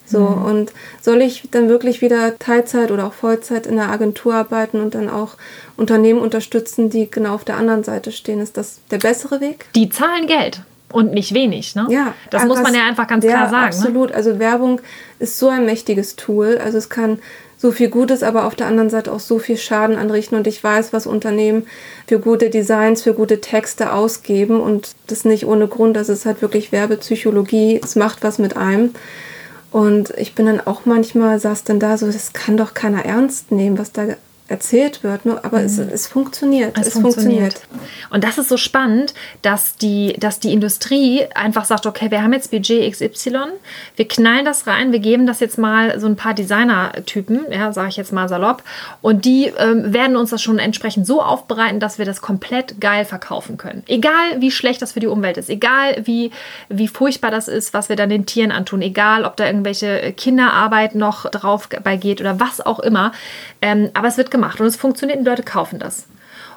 So, 0.06 0.20
mhm. 0.20 0.44
und 0.44 0.72
soll 1.02 1.20
ich 1.20 1.48
dann 1.50 1.68
wirklich 1.68 2.00
wieder 2.00 2.38
Teilzeit 2.38 2.90
oder 2.90 3.06
auch 3.06 3.12
Vollzeit 3.12 3.66
in 3.66 3.76
der 3.76 3.90
Agentur 3.90 4.34
arbeiten 4.34 4.80
und 4.80 4.94
dann 4.94 5.10
auch 5.10 5.34
Unternehmen 5.76 6.20
unterstützen, 6.20 6.90
die 6.90 7.10
genau 7.10 7.34
auf 7.34 7.44
der 7.44 7.56
anderen 7.56 7.84
Seite 7.84 8.12
stehen? 8.12 8.40
Ist 8.40 8.56
das 8.56 8.78
der 8.90 8.98
bessere 8.98 9.40
Weg? 9.40 9.66
Die 9.74 9.90
zahlen 9.90 10.26
Geld 10.26 10.62
und 10.92 11.12
nicht 11.12 11.34
wenig, 11.34 11.74
ne? 11.74 11.86
Ja. 11.90 12.14
Das 12.30 12.44
muss 12.44 12.62
man 12.62 12.72
ja 12.72 12.86
einfach 12.86 13.08
ganz 13.08 13.24
klar 13.24 13.50
sagen. 13.50 13.60
Ne? 13.60 13.66
Absolut. 13.66 14.10
Ne? 14.10 14.14
Also 14.14 14.38
Werbung 14.38 14.80
ist 15.18 15.38
so 15.38 15.48
ein 15.48 15.66
mächtiges 15.66 16.16
Tool. 16.16 16.58
Also 16.62 16.78
es 16.78 16.88
kann 16.88 17.18
so 17.58 17.72
viel 17.72 17.88
Gutes, 17.88 18.22
aber 18.22 18.44
auf 18.44 18.54
der 18.54 18.66
anderen 18.66 18.90
Seite 18.90 19.12
auch 19.12 19.20
so 19.20 19.38
viel 19.38 19.56
Schaden 19.56 19.96
anrichten. 19.96 20.36
Und 20.36 20.46
ich 20.46 20.62
weiß, 20.62 20.92
was 20.92 21.06
Unternehmen 21.06 21.66
für 22.06 22.20
gute 22.20 22.50
Designs, 22.50 23.02
für 23.02 23.14
gute 23.14 23.40
Texte 23.40 23.92
ausgeben 23.92 24.60
und 24.60 24.94
das 25.08 25.24
nicht 25.24 25.46
ohne 25.46 25.66
Grund. 25.66 25.96
Das 25.96 26.08
ist 26.08 26.26
halt 26.26 26.42
wirklich 26.42 26.70
Werbepsychologie. 26.70 27.80
Es 27.82 27.96
macht 27.96 28.22
was 28.22 28.38
mit 28.38 28.56
einem. 28.56 28.94
Und 29.76 30.14
ich 30.16 30.34
bin 30.34 30.46
dann 30.46 30.66
auch 30.66 30.86
manchmal, 30.86 31.38
saß 31.38 31.64
dann 31.64 31.78
da 31.78 31.98
so, 31.98 32.06
das 32.06 32.32
kann 32.32 32.56
doch 32.56 32.72
keiner 32.72 33.04
ernst 33.04 33.52
nehmen, 33.52 33.76
was 33.76 33.92
da 33.92 34.06
erzählt 34.48 35.02
wird, 35.02 35.26
nur, 35.26 35.44
aber 35.44 35.58
mhm. 35.58 35.66
es, 35.66 35.78
es 35.78 36.06
funktioniert. 36.06 36.78
Es, 36.78 36.88
es 36.88 36.92
funktioniert. 36.94 37.54
funktioniert. 37.54 38.10
Und 38.10 38.22
das 38.22 38.38
ist 38.38 38.48
so 38.48 38.56
spannend, 38.56 39.14
dass 39.42 39.76
die, 39.76 40.14
dass 40.18 40.38
die 40.38 40.52
Industrie 40.52 41.24
einfach 41.34 41.64
sagt, 41.64 41.86
okay, 41.86 42.10
wir 42.10 42.22
haben 42.22 42.32
jetzt 42.32 42.50
Budget 42.50 42.92
XY, 42.92 43.38
wir 43.96 44.08
knallen 44.08 44.44
das 44.44 44.66
rein, 44.66 44.92
wir 44.92 45.00
geben 45.00 45.26
das 45.26 45.40
jetzt 45.40 45.58
mal 45.58 45.98
so 45.98 46.06
ein 46.06 46.16
paar 46.16 46.34
Designer-Typen, 46.34 47.46
ja, 47.50 47.72
sage 47.72 47.88
ich 47.88 47.96
jetzt 47.96 48.12
mal 48.12 48.28
salopp, 48.28 48.62
und 49.02 49.24
die 49.24 49.52
ähm, 49.58 49.92
werden 49.92 50.16
uns 50.16 50.30
das 50.30 50.42
schon 50.42 50.58
entsprechend 50.58 51.06
so 51.06 51.22
aufbereiten, 51.22 51.80
dass 51.80 51.98
wir 51.98 52.04
das 52.04 52.20
komplett 52.20 52.80
geil 52.80 53.04
verkaufen 53.04 53.56
können. 53.56 53.82
Egal 53.88 54.40
wie 54.40 54.50
schlecht 54.52 54.80
das 54.80 54.92
für 54.92 55.00
die 55.00 55.08
Umwelt 55.08 55.38
ist, 55.38 55.50
egal 55.50 56.02
wie, 56.04 56.30
wie 56.68 56.88
furchtbar 56.88 57.32
das 57.32 57.48
ist, 57.48 57.74
was 57.74 57.88
wir 57.88 57.96
dann 57.96 58.10
den 58.10 58.26
Tieren 58.26 58.52
antun, 58.52 58.80
egal 58.82 59.24
ob 59.24 59.36
da 59.36 59.46
irgendwelche 59.46 60.12
Kinderarbeit 60.12 60.94
noch 60.94 61.28
drauf 61.30 61.68
bei 61.82 61.96
geht 61.96 62.20
oder 62.20 62.38
was 62.38 62.64
auch 62.64 62.78
immer. 62.78 63.12
Ähm, 63.60 63.90
aber 63.94 64.08
es 64.08 64.16
wird 64.16 64.30
gemacht 64.36 64.60
und 64.60 64.66
es 64.66 64.76
funktioniert 64.76 65.18
und 65.18 65.24
die 65.24 65.30
Leute 65.30 65.42
kaufen 65.42 65.78
das. 65.78 66.06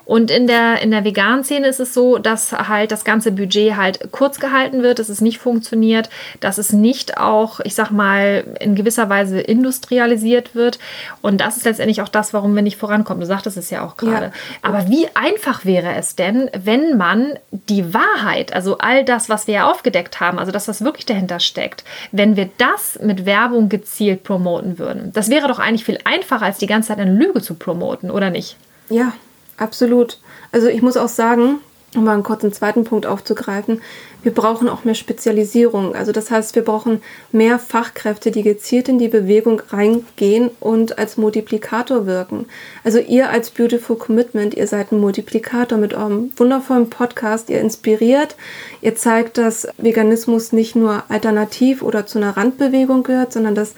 Und 0.09 0.31
in 0.31 0.47
der, 0.47 0.81
in 0.81 0.89
der 0.89 1.03
veganen 1.03 1.43
Szene 1.43 1.67
ist 1.67 1.79
es 1.79 1.93
so, 1.93 2.17
dass 2.17 2.51
halt 2.51 2.91
das 2.91 3.03
ganze 3.03 3.31
Budget 3.31 3.75
halt 3.75 4.11
kurz 4.11 4.39
gehalten 4.39 4.81
wird, 4.81 4.97
dass 4.97 5.07
es 5.07 5.21
nicht 5.21 5.37
funktioniert, 5.37 6.09
dass 6.39 6.57
es 6.57 6.73
nicht 6.73 7.19
auch, 7.19 7.59
ich 7.59 7.75
sag 7.75 7.91
mal, 7.91 8.43
in 8.59 8.73
gewisser 8.73 9.07
Weise 9.07 9.39
industrialisiert 9.39 10.55
wird. 10.55 10.79
Und 11.21 11.41
das 11.41 11.57
ist 11.57 11.65
letztendlich 11.65 12.01
auch 12.01 12.07
das, 12.07 12.33
warum 12.33 12.55
wir 12.55 12.63
nicht 12.63 12.77
vorankommen. 12.77 13.21
Du 13.21 13.27
sagtest 13.27 13.55
es 13.55 13.69
ja 13.69 13.85
auch 13.85 13.97
gerade. 13.97 14.25
Ja. 14.25 14.31
Aber 14.63 14.89
wie 14.89 15.07
einfach 15.13 15.63
wäre 15.63 15.93
es 15.93 16.15
denn, 16.15 16.49
wenn 16.57 16.97
man 16.97 17.37
die 17.51 17.93
Wahrheit, 17.93 18.51
also 18.51 18.79
all 18.79 19.05
das, 19.05 19.29
was 19.29 19.45
wir 19.45 19.53
ja 19.53 19.69
aufgedeckt 19.69 20.19
haben, 20.19 20.39
also 20.39 20.51
das, 20.51 20.67
was 20.67 20.83
wirklich 20.83 21.05
dahinter 21.05 21.39
steckt, 21.39 21.83
wenn 22.11 22.35
wir 22.35 22.49
das 22.57 22.97
mit 23.03 23.27
Werbung 23.27 23.69
gezielt 23.69 24.23
promoten 24.23 24.79
würden? 24.79 25.11
Das 25.13 25.29
wäre 25.29 25.47
doch 25.47 25.59
eigentlich 25.59 25.85
viel 25.85 25.99
einfacher, 26.03 26.45
als 26.45 26.57
die 26.57 26.65
ganze 26.65 26.87
Zeit 26.87 26.97
eine 26.97 27.13
Lüge 27.13 27.43
zu 27.43 27.53
promoten, 27.53 28.09
oder 28.09 28.31
nicht? 28.31 28.57
Ja, 28.89 29.13
Absolut. 29.59 30.19
Also 30.51 30.67
ich 30.67 30.81
muss 30.81 30.97
auch 30.97 31.09
sagen, 31.09 31.59
um 31.95 32.03
mal 32.03 32.13
einen 32.13 32.23
kurzen 32.23 32.53
zweiten 32.53 32.83
Punkt 32.83 33.05
aufzugreifen, 33.05 33.81
wir 34.21 34.33
brauchen 34.33 34.67
auch 34.67 34.83
mehr 34.83 34.95
Spezialisierung. 34.95 35.95
Also 35.95 36.11
das 36.11 36.29
heißt, 36.29 36.55
wir 36.55 36.63
brauchen 36.63 37.01
mehr 37.31 37.57
Fachkräfte, 37.57 38.31
die 38.31 38.43
gezielt 38.43 38.89
in 38.89 38.99
die 38.99 39.07
Bewegung 39.07 39.61
reingehen 39.69 40.51
und 40.59 40.99
als 40.99 41.17
Multiplikator 41.17 42.05
wirken. 42.05 42.45
Also 42.83 42.99
ihr 42.99 43.29
als 43.29 43.49
Beautiful 43.49 43.97
Commitment, 43.97 44.53
ihr 44.53 44.67
seid 44.67 44.91
ein 44.91 44.99
Multiplikator 44.99 45.77
mit 45.77 45.93
eurem 45.93 46.31
wundervollen 46.35 46.89
Podcast. 46.89 47.49
Ihr 47.49 47.61
inspiriert, 47.61 48.35
ihr 48.81 48.95
zeigt, 48.95 49.37
dass 49.37 49.67
Veganismus 49.77 50.51
nicht 50.51 50.75
nur 50.75 51.03
alternativ 51.09 51.81
oder 51.81 52.05
zu 52.05 52.19
einer 52.19 52.35
Randbewegung 52.35 53.03
gehört, 53.03 53.33
sondern 53.33 53.55
dass 53.55 53.73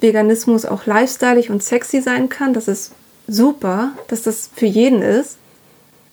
Veganismus 0.00 0.64
auch 0.64 0.86
lifestyleig 0.86 1.50
und 1.50 1.62
sexy 1.62 2.00
sein 2.00 2.28
kann. 2.28 2.54
Das 2.54 2.68
ist 2.68 2.92
super, 3.30 3.92
dass 4.08 4.22
das 4.22 4.50
für 4.54 4.66
jeden 4.66 5.02
ist. 5.02 5.36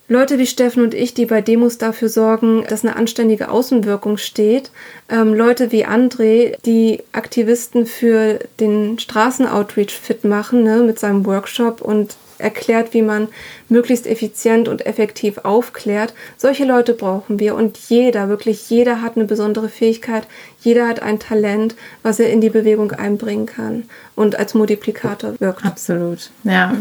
Leute 0.10 0.40
wie 0.40 0.48
Steffen 0.48 0.84
und 0.84 0.94
ich, 0.94 1.14
die 1.14 1.26
bei 1.26 1.42
Demos 1.42 1.78
dafür 1.78 2.08
sorgen, 2.08 2.64
dass 2.70 2.86
eine 2.86 2.96
anständige 2.96 3.50
Außenwirkung 3.50 4.16
steht. 4.18 4.72
Ähm, 5.10 5.34
Leute 5.34 5.74
wie 5.74 5.86
André, 5.86 6.56
die 6.66 7.04
Aktivisten 7.12 7.86
für 7.86 8.40
den 8.62 9.00
Straßenoutreach 9.00 9.92
fit 9.92 10.24
machen, 10.24 10.64
ne, 10.64 10.78
mit 10.78 10.98
seinem 10.98 11.26
Workshop 11.26 11.82
und 11.82 12.16
erklärt, 12.40 12.94
wie 12.94 13.02
man 13.02 13.28
möglichst 13.70 14.08
effizient 14.08 14.68
und 14.68 14.86
effektiv 14.86 15.40
aufklärt. 15.40 16.14
Solche 16.38 16.66
Leute 16.66 16.94
brauchen 16.94 17.40
wir 17.40 17.56
und 17.56 17.78
jeder, 17.90 18.30
wirklich 18.30 18.70
jeder 18.70 19.02
hat 19.02 19.16
eine 19.16 19.26
besondere 19.26 19.70
Fähigkeit, 19.70 20.28
jeder 20.62 20.88
hat 20.88 21.02
ein 21.02 21.20
Talent, 21.20 21.76
was 22.04 22.20
er 22.20 22.32
in 22.32 22.42
die 22.42 22.50
Bewegung 22.50 22.92
einbringen 22.92 23.46
kann 23.46 23.84
und 24.16 24.38
als 24.38 24.54
Multiplikator 24.54 25.40
wirkt. 25.40 25.66
Absolut, 25.66 26.32
ja. 26.44 26.76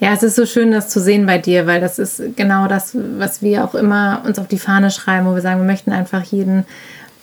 Ja, 0.00 0.12
es 0.12 0.22
ist 0.22 0.36
so 0.36 0.46
schön, 0.46 0.70
das 0.72 0.88
zu 0.88 1.00
sehen 1.00 1.26
bei 1.26 1.38
dir, 1.38 1.66
weil 1.66 1.80
das 1.80 1.98
ist 1.98 2.22
genau 2.36 2.68
das, 2.68 2.96
was 3.18 3.42
wir 3.42 3.64
auch 3.64 3.74
immer 3.74 4.22
uns 4.26 4.38
auf 4.38 4.48
die 4.48 4.58
Fahne 4.58 4.90
schreiben, 4.90 5.26
wo 5.26 5.34
wir 5.34 5.42
sagen, 5.42 5.60
wir 5.60 5.66
möchten 5.66 5.92
einfach 5.92 6.22
jeden 6.24 6.64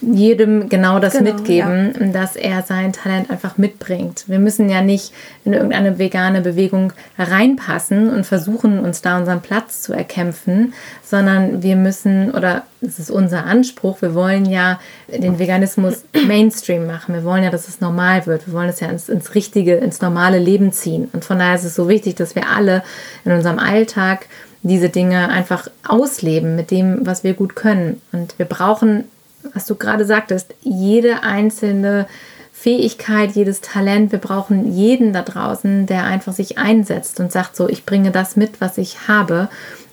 jedem 0.01 0.69
genau 0.69 0.99
das 0.99 1.13
genau, 1.13 1.33
mitgeben, 1.33 1.93
ja. 1.99 2.07
dass 2.07 2.35
er 2.35 2.63
sein 2.63 2.93
Talent 2.93 3.29
einfach 3.29 3.57
mitbringt. 3.57 4.23
Wir 4.27 4.39
müssen 4.39 4.69
ja 4.69 4.81
nicht 4.81 5.13
in 5.43 5.53
irgendeine 5.53 5.99
vegane 5.99 6.41
Bewegung 6.41 6.93
reinpassen 7.17 8.09
und 8.09 8.25
versuchen, 8.25 8.79
uns 8.79 9.01
da 9.01 9.17
unseren 9.17 9.41
Platz 9.41 9.81
zu 9.81 9.93
erkämpfen, 9.93 10.73
sondern 11.03 11.63
wir 11.63 11.75
müssen, 11.75 12.31
oder 12.31 12.63
es 12.81 12.97
ist 12.97 13.11
unser 13.11 13.45
Anspruch, 13.45 14.01
wir 14.01 14.15
wollen 14.15 14.45
ja 14.45 14.79
den 15.07 15.37
Veganismus 15.37 16.05
Mainstream 16.27 16.87
machen. 16.87 17.13
Wir 17.13 17.25
wollen 17.25 17.43
ja, 17.43 17.49
dass 17.49 17.67
es 17.67 17.81
normal 17.81 18.25
wird. 18.25 18.47
Wir 18.47 18.53
wollen 18.53 18.69
es 18.69 18.79
ja 18.79 18.87
ins, 18.87 19.09
ins 19.09 19.35
richtige, 19.35 19.75
ins 19.75 20.01
normale 20.01 20.39
Leben 20.39 20.71
ziehen. 20.71 21.09
Und 21.11 21.25
von 21.25 21.39
daher 21.39 21.55
ist 21.55 21.65
es 21.65 21.75
so 21.75 21.89
wichtig, 21.89 22.15
dass 22.15 22.35
wir 22.35 22.49
alle 22.49 22.83
in 23.25 23.33
unserem 23.33 23.59
Alltag 23.59 24.27
diese 24.61 24.89
Dinge 24.89 25.29
einfach 25.29 25.69
ausleben 25.87 26.55
mit 26.55 26.71
dem, 26.71 27.05
was 27.05 27.23
wir 27.23 27.33
gut 27.33 27.55
können. 27.55 28.01
Und 28.11 28.37
wir 28.37 28.45
brauchen 28.45 29.05
was 29.53 29.65
du 29.65 29.75
gerade 29.75 30.05
sagtest, 30.05 30.53
jede 30.61 31.23
einzelne 31.23 32.07
Fähigkeit, 32.53 33.31
jedes 33.31 33.61
Talent, 33.61 34.11
wir 34.11 34.19
brauchen 34.19 34.73
jeden 34.73 35.13
da 35.13 35.21
draußen, 35.21 35.85
der 35.85 36.03
einfach 36.03 36.33
sich 36.33 36.57
einsetzt 36.57 37.19
und 37.19 37.31
sagt 37.31 37.55
so, 37.55 37.69
ich 37.69 37.85
bringe 37.85 38.11
das 38.11 38.35
mit, 38.35 38.59
was 38.59 38.77
ich 38.77 39.07
habe 39.07 39.47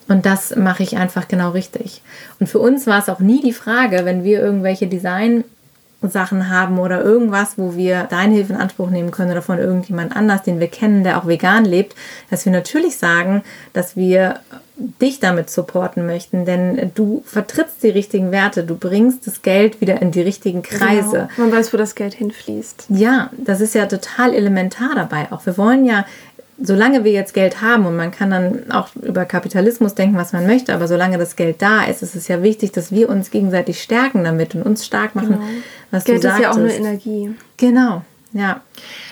und 0.07 0.25
das 0.25 0.55
mache 0.55 0.83
ich 0.83 0.97
einfach 0.97 1.27
genau 1.27 1.51
richtig. 1.51 2.01
Und 2.39 2.47
für 2.47 2.59
uns 2.59 2.87
war 2.87 2.99
es 2.99 3.09
auch 3.09 3.19
nie 3.19 3.41
die 3.41 3.53
Frage, 3.53 4.05
wenn 4.05 4.23
wir 4.23 4.41
irgendwelche 4.41 4.87
Design 4.87 5.43
Sachen 6.01 6.49
haben 6.49 6.77
oder 6.77 7.03
irgendwas, 7.03 7.57
wo 7.57 7.75
wir 7.75 8.03
deine 8.03 8.35
Hilfe 8.35 8.53
in 8.53 8.59
Anspruch 8.59 8.89
nehmen 8.89 9.11
können 9.11 9.31
oder 9.31 9.41
von 9.41 9.57
irgendjemand 9.57 10.15
anders, 10.15 10.43
den 10.43 10.59
wir 10.59 10.67
kennen, 10.67 11.03
der 11.03 11.17
auch 11.17 11.27
vegan 11.27 11.65
lebt, 11.65 11.95
dass 12.29 12.45
wir 12.45 12.51
natürlich 12.51 12.97
sagen, 12.97 13.43
dass 13.73 13.95
wir 13.95 14.39
dich 15.01 15.19
damit 15.19 15.49
supporten 15.49 16.05
möchten, 16.05 16.45
denn 16.45 16.91
du 16.93 17.23
vertrittst 17.25 17.81
die 17.81 17.89
richtigen 17.89 18.31
Werte, 18.31 18.63
du 18.63 18.75
bringst 18.75 19.25
das 19.25 19.41
Geld 19.41 19.81
wieder 19.81 20.01
in 20.01 20.11
die 20.11 20.21
richtigen. 20.21 20.61
Kreise. 20.61 21.29
Genau. 21.35 21.49
Man 21.49 21.51
weiß, 21.51 21.73
wo 21.73 21.77
das 21.77 21.95
Geld 21.95 22.13
hinfließt. 22.13 22.85
Ja, 22.89 23.31
das 23.35 23.59
ist 23.59 23.73
ja 23.73 23.87
total 23.87 24.33
elementar 24.33 24.93
dabei. 24.93 25.31
Auch 25.31 25.45
wir 25.47 25.57
wollen 25.57 25.85
ja 25.85 26.05
solange 26.59 27.03
wir 27.03 27.11
jetzt 27.11 27.33
Geld 27.33 27.61
haben 27.61 27.85
und 27.85 27.95
man 27.95 28.11
kann 28.11 28.31
dann 28.31 28.71
auch 28.71 28.89
über 28.95 29.25
Kapitalismus 29.25 29.93
denken, 29.93 30.17
was 30.17 30.33
man 30.33 30.47
möchte, 30.47 30.73
aber 30.73 30.87
solange 30.87 31.17
das 31.17 31.35
Geld 31.35 31.61
da 31.61 31.83
ist, 31.83 32.01
ist 32.01 32.15
es 32.15 32.27
ja 32.27 32.41
wichtig, 32.41 32.71
dass 32.71 32.91
wir 32.91 33.09
uns 33.09 33.31
gegenseitig 33.31 33.81
stärken 33.81 34.23
damit 34.23 34.55
und 34.55 34.63
uns 34.63 34.85
stark 34.85 35.15
machen, 35.15 35.35
genau. 35.35 35.41
was 35.91 36.03
Geld 36.05 36.23
du 36.23 36.27
ist 36.29 36.39
ja 36.39 36.51
auch 36.51 36.57
nur 36.57 36.71
Energie. 36.71 37.31
Genau, 37.57 38.01
ja. 38.33 38.61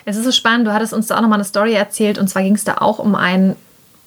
Es 0.05 0.17
ist 0.17 0.25
so 0.25 0.31
spannend, 0.31 0.67
du 0.67 0.73
hattest 0.73 0.93
uns 0.93 1.07
da 1.07 1.17
auch 1.17 1.21
nochmal 1.21 1.37
eine 1.37 1.45
Story 1.45 1.73
erzählt 1.73 2.17
und 2.17 2.27
zwar 2.29 2.41
ging 2.41 2.55
es 2.55 2.63
da 2.63 2.77
auch 2.79 2.99
um 2.99 3.13
ein, 3.15 3.55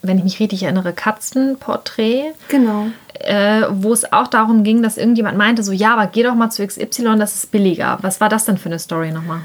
wenn 0.03 0.18
ich 0.18 0.24
mich 0.24 0.41
richtig 0.41 0.64
erinnere, 0.64 0.93
Katzenporträt. 0.93 2.32
Genau. 2.49 2.86
Äh, 3.20 3.62
wo 3.70 3.93
es 3.93 4.12
auch 4.12 4.28
darum 4.28 4.62
ging, 4.62 4.80
dass 4.80 4.97
irgendjemand 4.97 5.36
meinte, 5.36 5.64
so 5.64 5.72
ja, 5.72 5.93
aber 5.93 6.07
geh 6.07 6.22
doch 6.22 6.36
mal 6.36 6.51
zu 6.51 6.64
XY, 6.64 7.16
das 7.18 7.34
ist 7.34 7.51
billiger. 7.51 7.99
Was 8.01 8.20
war 8.20 8.28
das 8.28 8.45
denn 8.45 8.59
für 8.59 8.68
eine 8.68 8.78
Story 8.78 9.11
nochmal? 9.11 9.41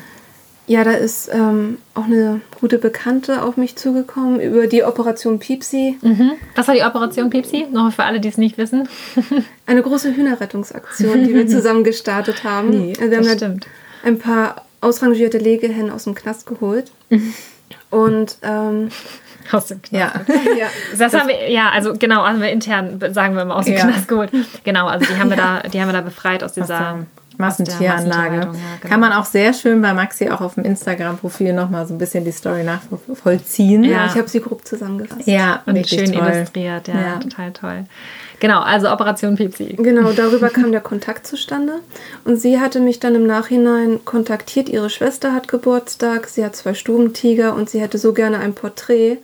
Ja, 0.65 0.85
da 0.85 0.91
ist 0.91 1.29
ähm, 1.33 1.77
auch 1.93 2.05
eine 2.05 2.39
gute 2.59 2.77
Bekannte 2.77 3.43
auf 3.43 3.57
mich 3.57 3.75
zugekommen 3.75 4.39
über 4.39 4.67
die 4.67 4.83
Operation 4.83 5.39
Piepsi. 5.39 5.97
Mhm. 6.01 6.31
Was 6.55 6.67
war 6.69 6.75
die 6.75 6.83
Operation 6.83 7.29
Piepsi? 7.29 7.67
Noch 7.69 7.91
für 7.91 8.05
alle, 8.05 8.21
die 8.21 8.29
es 8.29 8.37
nicht 8.37 8.57
wissen. 8.57 8.87
eine 9.65 9.81
große 9.81 10.15
Hühnerrettungsaktion, 10.15 11.25
die 11.25 11.33
wir 11.33 11.47
zusammen 11.47 11.83
gestartet 11.83 12.45
haben. 12.45 12.69
Nee, 12.69 12.93
also 12.97 13.11
wir 13.11 13.17
haben 13.17 13.37
stimmt. 13.37 13.67
ein 14.03 14.19
paar 14.19 14.65
ausrangierte 14.79 15.37
Legehennen 15.37 15.91
aus 15.91 16.05
dem 16.05 16.15
Knast 16.15 16.45
geholt. 16.45 16.91
Und 17.89 18.37
ähm, 18.41 18.89
aus 19.51 19.67
dem 19.67 19.81
Knast. 19.81 19.93
Ja. 19.93 20.33
ja. 20.57 20.67
Das, 20.91 21.11
das 21.11 21.13
haben 21.13 21.27
wir, 21.27 21.49
ja, 21.49 21.69
also 21.71 21.93
genau, 21.93 22.25
haben 22.25 22.41
wir 22.41 22.49
intern, 22.49 22.99
sagen 23.13 23.35
wir 23.35 23.43
mal, 23.43 23.55
aus 23.55 23.65
dem 23.65 23.75
ja. 23.75 23.85
Knast 23.85 24.07
geholt. 24.07 24.31
Genau, 24.63 24.87
also 24.87 25.05
die 25.05 25.19
haben 25.19 25.29
wir 25.29 25.37
da, 25.37 25.59
die 25.61 25.81
haben 25.81 25.89
wir 25.89 25.93
da 25.93 26.01
befreit 26.01 26.43
aus 26.43 26.53
dieser 26.53 27.05
Massentieranlage. 27.37 28.35
Ja, 28.35 28.41
genau. 28.41 28.57
Kann 28.81 28.99
man 28.99 29.13
auch 29.13 29.25
sehr 29.25 29.53
schön 29.53 29.81
bei 29.81 29.93
Maxi 29.93 30.29
auch 30.29 30.41
auf 30.41 30.55
dem 30.55 30.65
Instagram-Profil 30.65 31.53
nochmal 31.53 31.87
so 31.87 31.93
ein 31.93 31.97
bisschen 31.97 32.25
die 32.25 32.31
Story 32.31 32.63
nachvollziehen. 32.63 33.83
Ja, 33.83 34.05
ich 34.05 34.15
habe 34.15 34.27
sie 34.27 34.39
grob 34.39 34.65
zusammengefasst. 34.65 35.27
Ja, 35.27 35.63
und 35.65 35.87
schön 35.87 36.11
toll. 36.11 36.27
illustriert. 36.27 36.87
Ja, 36.87 37.01
ja, 37.01 37.17
total 37.17 37.51
toll. 37.51 37.85
Genau, 38.39 38.59
also 38.59 38.89
Operation 38.91 39.35
Pipsi. 39.35 39.75
Genau, 39.77 40.11
darüber 40.11 40.49
kam 40.49 40.71
der 40.71 40.81
Kontakt 40.81 41.25
zustande. 41.25 41.79
Und 42.25 42.37
sie 42.37 42.59
hatte 42.59 42.79
mich 42.79 42.99
dann 42.99 43.15
im 43.15 43.25
Nachhinein 43.25 44.03
kontaktiert. 44.03 44.67
Ihre 44.67 44.89
Schwester 44.89 45.33
hat 45.33 45.47
Geburtstag, 45.47 46.27
sie 46.27 46.43
hat 46.43 46.55
zwei 46.55 46.73
Stubentiger 46.73 47.55
und 47.55 47.69
sie 47.69 47.79
hätte 47.79 47.97
so 47.97 48.13
gerne 48.13 48.39
ein 48.39 48.53
Porträt 48.53 49.19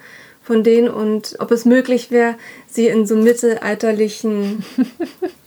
von 0.49 0.63
denen 0.63 0.89
und 0.89 1.35
ob 1.37 1.51
es 1.51 1.65
möglich 1.65 2.09
wäre, 2.09 2.33
sie 2.65 2.87
in 2.87 3.05
so 3.05 3.15
mittelalterlichen 3.15 4.63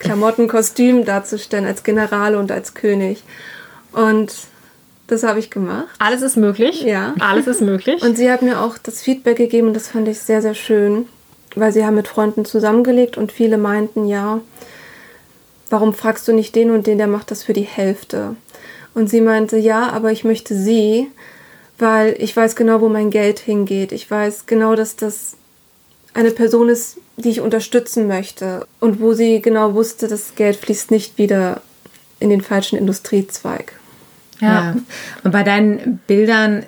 Klamotten, 0.00 0.48
Kostüm 0.48 1.04
darzustellen 1.04 1.66
als 1.66 1.84
General 1.84 2.34
und 2.34 2.50
als 2.50 2.74
König. 2.74 3.22
Und 3.92 4.32
Das 5.10 5.24
habe 5.24 5.40
ich 5.40 5.50
gemacht. 5.50 5.88
Alles 5.98 6.22
ist 6.22 6.36
möglich. 6.36 6.82
Ja. 6.82 7.14
Alles 7.18 7.48
ist 7.48 7.60
möglich. 7.60 8.00
Und 8.00 8.16
sie 8.16 8.30
hat 8.30 8.42
mir 8.42 8.60
auch 8.60 8.78
das 8.78 9.02
Feedback 9.02 9.38
gegeben 9.38 9.66
und 9.68 9.74
das 9.74 9.88
fand 9.88 10.06
ich 10.06 10.20
sehr, 10.20 10.40
sehr 10.40 10.54
schön, 10.54 11.06
weil 11.56 11.72
sie 11.72 11.84
haben 11.84 11.96
mit 11.96 12.06
Freunden 12.06 12.44
zusammengelegt 12.44 13.16
und 13.18 13.32
viele 13.32 13.58
meinten, 13.58 14.06
ja, 14.06 14.40
warum 15.68 15.94
fragst 15.94 16.28
du 16.28 16.32
nicht 16.32 16.54
den 16.54 16.70
und 16.70 16.86
den, 16.86 16.98
der 16.98 17.08
macht 17.08 17.32
das 17.32 17.42
für 17.42 17.52
die 17.52 17.62
Hälfte? 17.62 18.36
Und 18.94 19.10
sie 19.10 19.20
meinte, 19.20 19.56
ja, 19.56 19.90
aber 19.90 20.12
ich 20.12 20.22
möchte 20.22 20.54
sie, 20.54 21.08
weil 21.78 22.14
ich 22.18 22.36
weiß 22.36 22.54
genau, 22.54 22.80
wo 22.80 22.88
mein 22.88 23.10
Geld 23.10 23.40
hingeht. 23.40 23.90
Ich 23.90 24.08
weiß 24.08 24.46
genau, 24.46 24.76
dass 24.76 24.94
das 24.94 25.34
eine 26.14 26.30
Person 26.30 26.68
ist, 26.68 26.98
die 27.20 27.30
ich 27.30 27.40
unterstützen 27.40 28.06
möchte 28.06 28.66
und 28.80 29.00
wo 29.00 29.12
sie 29.12 29.40
genau 29.40 29.74
wusste, 29.74 30.08
das 30.08 30.34
Geld 30.34 30.56
fließt 30.56 30.90
nicht 30.90 31.18
wieder 31.18 31.60
in 32.18 32.30
den 32.30 32.40
falschen 32.40 32.78
Industriezweig. 32.78 33.72
Ja. 34.40 34.48
ja. 34.48 34.76
Und 35.24 35.30
bei 35.32 35.42
deinen 35.42 36.00
Bildern, 36.06 36.64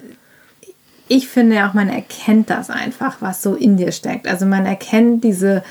ich 1.08 1.28
finde 1.28 1.56
ja 1.56 1.68
auch, 1.68 1.74
man 1.74 1.88
erkennt 1.88 2.50
das 2.50 2.70
einfach, 2.70 3.16
was 3.20 3.42
so 3.42 3.54
in 3.54 3.76
dir 3.76 3.92
steckt. 3.92 4.26
Also 4.26 4.46
man 4.46 4.66
erkennt 4.66 5.24
diese, 5.24 5.62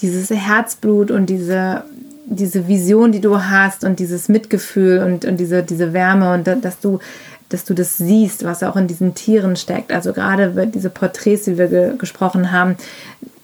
dieses 0.00 0.30
Herzblut 0.30 1.10
und 1.10 1.26
diese, 1.26 1.84
diese 2.26 2.68
Vision, 2.68 3.12
die 3.12 3.20
du 3.20 3.42
hast 3.44 3.84
und 3.84 3.98
dieses 3.98 4.28
Mitgefühl 4.28 5.02
und, 5.02 5.24
und 5.24 5.38
diese, 5.38 5.62
diese 5.62 5.92
Wärme 5.92 6.32
und 6.34 6.46
dass 6.46 6.80
du 6.80 7.00
dass 7.48 7.64
du 7.64 7.74
das 7.74 7.96
siehst, 7.96 8.44
was 8.44 8.62
auch 8.62 8.76
in 8.76 8.88
diesen 8.88 9.14
Tieren 9.14 9.56
steckt. 9.56 9.90
Also 9.90 10.12
gerade 10.12 10.66
diese 10.66 10.90
Porträts, 10.90 11.44
die 11.44 11.56
wir 11.56 11.68
ge 11.68 11.96
gesprochen 11.96 12.52
haben, 12.52 12.76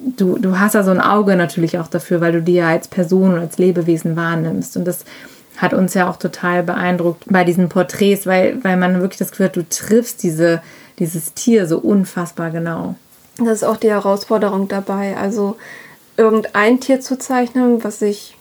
du, 0.04 0.38
du 0.38 0.58
hast 0.58 0.74
da 0.74 0.82
so 0.82 0.90
ein 0.90 1.00
Auge 1.00 1.36
natürlich 1.36 1.78
auch 1.78 1.88
dafür, 1.88 2.20
weil 2.20 2.32
du 2.32 2.42
die 2.42 2.54
ja 2.54 2.68
als 2.68 2.88
Person 2.88 3.34
und 3.34 3.40
als 3.40 3.58
Lebewesen 3.58 4.16
wahrnimmst. 4.16 4.76
Und 4.76 4.84
das 4.84 5.04
hat 5.56 5.74
uns 5.74 5.94
ja 5.94 6.10
auch 6.10 6.16
total 6.16 6.62
beeindruckt 6.62 7.24
bei 7.26 7.44
diesen 7.44 7.68
Porträts, 7.68 8.26
weil, 8.26 8.62
weil 8.64 8.76
man 8.76 9.00
wirklich 9.00 9.18
das 9.18 9.30
Gefühl 9.30 9.46
hat, 9.46 9.56
du 9.56 9.68
triffst 9.68 10.22
diese, 10.22 10.62
dieses 10.98 11.34
Tier 11.34 11.66
so 11.66 11.78
unfassbar 11.78 12.50
genau. 12.50 12.96
Das 13.38 13.48
ist 13.48 13.64
auch 13.64 13.76
die 13.76 13.90
Herausforderung 13.90 14.68
dabei. 14.68 15.16
Also 15.16 15.56
irgendein 16.16 16.80
Tier 16.80 17.00
zu 17.00 17.18
zeichnen, 17.18 17.82
was 17.82 18.02
ich 18.02 18.36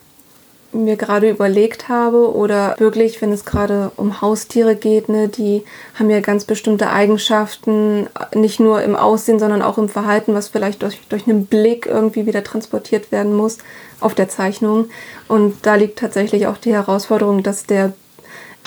mir 0.73 0.95
gerade 0.95 1.29
überlegt 1.29 1.89
habe 1.89 2.33
oder 2.33 2.75
wirklich, 2.79 3.21
wenn 3.21 3.31
es 3.31 3.45
gerade 3.45 3.91
um 3.95 4.21
Haustiere 4.21 4.75
geht, 4.75 5.09
ne, 5.09 5.27
die 5.27 5.63
haben 5.95 6.09
ja 6.09 6.19
ganz 6.19 6.45
bestimmte 6.45 6.89
Eigenschaften, 6.89 8.07
nicht 8.33 8.59
nur 8.59 8.81
im 8.81 8.95
Aussehen, 8.95 9.39
sondern 9.39 9.61
auch 9.61 9.77
im 9.77 9.89
Verhalten, 9.89 10.33
was 10.33 10.47
vielleicht 10.47 10.81
durch, 10.81 10.99
durch 11.09 11.27
einen 11.27 11.45
Blick 11.45 11.85
irgendwie 11.85 12.25
wieder 12.25 12.43
transportiert 12.43 13.11
werden 13.11 13.35
muss 13.35 13.59
auf 13.99 14.15
der 14.15 14.29
Zeichnung. 14.29 14.89
Und 15.27 15.65
da 15.65 15.75
liegt 15.75 15.99
tatsächlich 15.99 16.47
auch 16.47 16.57
die 16.57 16.73
Herausforderung, 16.73 17.43
dass 17.43 17.65
der 17.65 17.93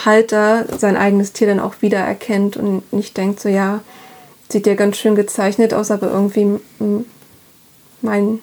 Halter 0.04 0.66
sein 0.78 0.96
eigenes 0.96 1.32
Tier 1.32 1.46
dann 1.46 1.60
auch 1.60 1.80
wieder 1.80 1.98
erkennt 1.98 2.56
und 2.56 2.92
nicht 2.92 3.16
denkt 3.16 3.40
so, 3.40 3.48
ja, 3.48 3.80
sieht 4.48 4.66
ja 4.66 4.74
ganz 4.74 4.96
schön 4.98 5.14
gezeichnet 5.14 5.74
aus, 5.74 5.90
aber 5.90 6.10
irgendwie 6.10 6.60
mein 8.00 8.40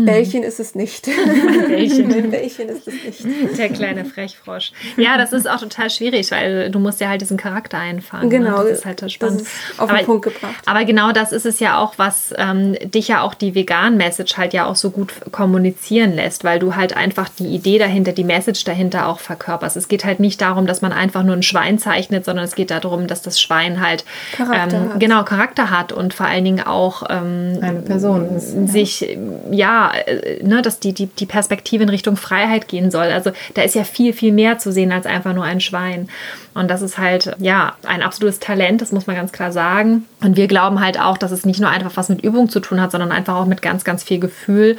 Mhm. 0.00 0.06
Bällchen 0.06 0.42
ist 0.42 0.60
es 0.60 0.74
nicht. 0.74 1.06
Bällchen. 1.68 2.30
Bällchen 2.30 2.68
ist 2.68 2.88
es 2.88 3.24
nicht. 3.24 3.58
Der 3.58 3.68
kleine 3.68 4.04
Frechfrosch. 4.04 4.72
Ja, 4.96 5.18
das 5.18 5.32
ist 5.32 5.48
auch 5.48 5.60
total 5.60 5.90
schwierig, 5.90 6.30
weil 6.30 6.70
du 6.70 6.78
musst 6.78 7.00
ja 7.00 7.08
halt 7.08 7.20
diesen 7.20 7.36
Charakter 7.36 7.78
einfangen. 7.78 8.28
Ne? 8.28 8.38
Genau. 8.38 8.62
Ne? 8.62 8.70
Das 8.70 8.78
ist 8.78 8.86
halt 8.86 9.10
spannend. 9.10 9.42
Ist 9.42 9.50
auf 9.78 9.88
aber, 9.88 9.98
den 9.98 10.06
Punkt 10.06 10.24
gebracht. 10.24 10.62
Aber 10.66 10.84
genau 10.84 11.12
das 11.12 11.32
ist 11.32 11.46
es 11.46 11.60
ja 11.60 11.78
auch, 11.78 11.94
was 11.96 12.34
ähm, 12.36 12.76
dich 12.84 13.08
ja 13.08 13.22
auch 13.22 13.34
die 13.34 13.54
Vegan-Message 13.54 14.36
halt 14.36 14.52
ja 14.52 14.66
auch 14.66 14.76
so 14.76 14.90
gut 14.90 15.12
kommunizieren 15.32 16.14
lässt, 16.14 16.44
weil 16.44 16.58
du 16.58 16.76
halt 16.76 16.96
einfach 16.96 17.28
die 17.28 17.46
Idee 17.46 17.78
dahinter, 17.78 18.12
die 18.12 18.24
Message 18.24 18.64
dahinter 18.64 19.08
auch 19.08 19.20
verkörperst. 19.20 19.76
Es 19.76 19.88
geht 19.88 20.04
halt 20.04 20.20
nicht 20.20 20.40
darum, 20.40 20.66
dass 20.66 20.82
man 20.82 20.92
einfach 20.92 21.22
nur 21.22 21.36
ein 21.36 21.42
Schwein 21.42 21.78
zeichnet, 21.78 22.24
sondern 22.24 22.44
es 22.44 22.54
geht 22.54 22.70
darum, 22.70 23.06
dass 23.06 23.22
das 23.22 23.40
Schwein 23.40 23.80
halt 23.80 24.04
Charakter 24.32 24.76
ähm, 24.76 24.94
hat. 24.94 25.00
genau 25.00 25.24
Charakter 25.24 25.70
hat 25.70 25.92
und 25.92 26.14
vor 26.14 26.26
allen 26.26 26.44
Dingen 26.44 26.66
auch 26.66 27.02
ähm, 27.08 27.58
eine 27.60 27.80
Person 27.80 28.36
ist. 28.36 28.68
Sich 28.68 29.18
ja 29.50 29.87
äh, 29.92 30.42
ne, 30.42 30.62
dass 30.62 30.80
die, 30.80 30.92
die, 30.92 31.06
die 31.06 31.26
Perspektive 31.26 31.82
in 31.82 31.88
Richtung 31.88 32.16
Freiheit 32.16 32.68
gehen 32.68 32.90
soll. 32.90 33.06
Also 33.06 33.32
da 33.54 33.62
ist 33.62 33.74
ja 33.74 33.84
viel, 33.84 34.12
viel 34.12 34.32
mehr 34.32 34.58
zu 34.58 34.72
sehen 34.72 34.92
als 34.92 35.06
einfach 35.06 35.34
nur 35.34 35.44
ein 35.44 35.60
Schwein. 35.60 36.08
Und 36.54 36.68
das 36.68 36.82
ist 36.82 36.98
halt, 36.98 37.36
ja, 37.38 37.76
ein 37.86 38.02
absolutes 38.02 38.40
Talent, 38.40 38.80
das 38.80 38.90
muss 38.90 39.06
man 39.06 39.14
ganz 39.14 39.30
klar 39.32 39.52
sagen. 39.52 40.06
Und 40.20 40.36
wir 40.36 40.48
glauben 40.48 40.80
halt 40.80 41.00
auch, 41.00 41.16
dass 41.16 41.30
es 41.30 41.44
nicht 41.44 41.60
nur 41.60 41.70
einfach 41.70 41.96
was 41.96 42.08
mit 42.08 42.22
Übung 42.22 42.48
zu 42.48 42.60
tun 42.60 42.80
hat, 42.80 42.90
sondern 42.90 43.12
einfach 43.12 43.36
auch 43.36 43.46
mit 43.46 43.62
ganz, 43.62 43.84
ganz 43.84 44.02
viel 44.02 44.18
Gefühl. 44.18 44.76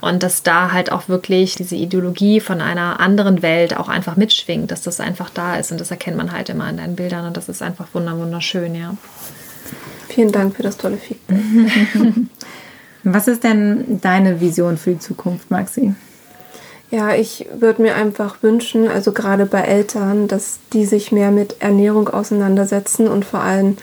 Und 0.00 0.22
dass 0.22 0.42
da 0.42 0.72
halt 0.72 0.92
auch 0.92 1.08
wirklich 1.08 1.54
diese 1.54 1.76
Ideologie 1.76 2.40
von 2.40 2.60
einer 2.60 3.00
anderen 3.00 3.42
Welt 3.42 3.76
auch 3.76 3.88
einfach 3.88 4.16
mitschwingt, 4.16 4.70
dass 4.70 4.82
das 4.82 5.00
einfach 5.00 5.30
da 5.30 5.56
ist. 5.56 5.72
Und 5.72 5.80
das 5.80 5.90
erkennt 5.90 6.16
man 6.16 6.32
halt 6.32 6.50
immer 6.50 6.68
in 6.68 6.76
deinen 6.76 6.96
Bildern. 6.96 7.26
Und 7.26 7.36
das 7.36 7.48
ist 7.48 7.62
einfach 7.62 7.86
wunderschön, 7.92 8.74
ja. 8.74 8.94
Vielen 10.08 10.32
Dank 10.32 10.56
für 10.56 10.62
das 10.62 10.76
tolle 10.76 10.98
Feedback. 10.98 11.38
Was 13.04 13.28
ist 13.28 13.44
denn 13.44 14.00
deine 14.00 14.40
Vision 14.40 14.76
für 14.76 14.92
die 14.92 14.98
Zukunft, 14.98 15.50
Maxi? 15.50 15.94
Ja, 16.90 17.14
ich 17.14 17.46
würde 17.58 17.80
mir 17.80 17.94
einfach 17.94 18.42
wünschen, 18.42 18.86
also 18.86 19.12
gerade 19.12 19.46
bei 19.46 19.62
Eltern, 19.62 20.28
dass 20.28 20.58
die 20.74 20.84
sich 20.84 21.10
mehr 21.10 21.30
mit 21.30 21.56
Ernährung 21.60 22.08
auseinandersetzen 22.08 23.08
und 23.08 23.24
vor 23.24 23.40
allem 23.40 23.78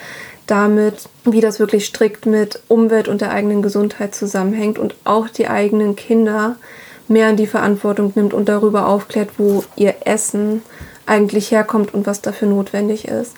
damit, 0.45 1.09
wie 1.26 1.41
das 1.41 1.59
wirklich 1.59 1.86
strikt 1.86 2.26
mit 2.26 2.61
Umwelt 2.67 3.07
und 3.07 3.22
der 3.22 3.32
eigenen 3.32 3.61
Gesundheit 3.61 4.13
zusammenhängt 4.13 4.78
und 4.78 4.95
auch 5.05 5.28
die 5.28 5.47
eigenen 5.47 5.95
Kinder 5.95 6.55
mehr 7.07 7.32
in 7.32 7.36
die 7.36 7.47
Verantwortung 7.47 8.13
nimmt 8.15 8.34
und 8.34 8.47
darüber 8.47 8.88
aufklärt, 8.88 9.32
wo 9.38 9.63
ihr 9.76 9.95
Essen 10.05 10.61
eigentlich 11.05 11.51
herkommt 11.51 11.93
und 11.93 12.05
was 12.05 12.22
dafür 12.22 12.47
notwendig 12.47 13.07
ist. 13.07 13.36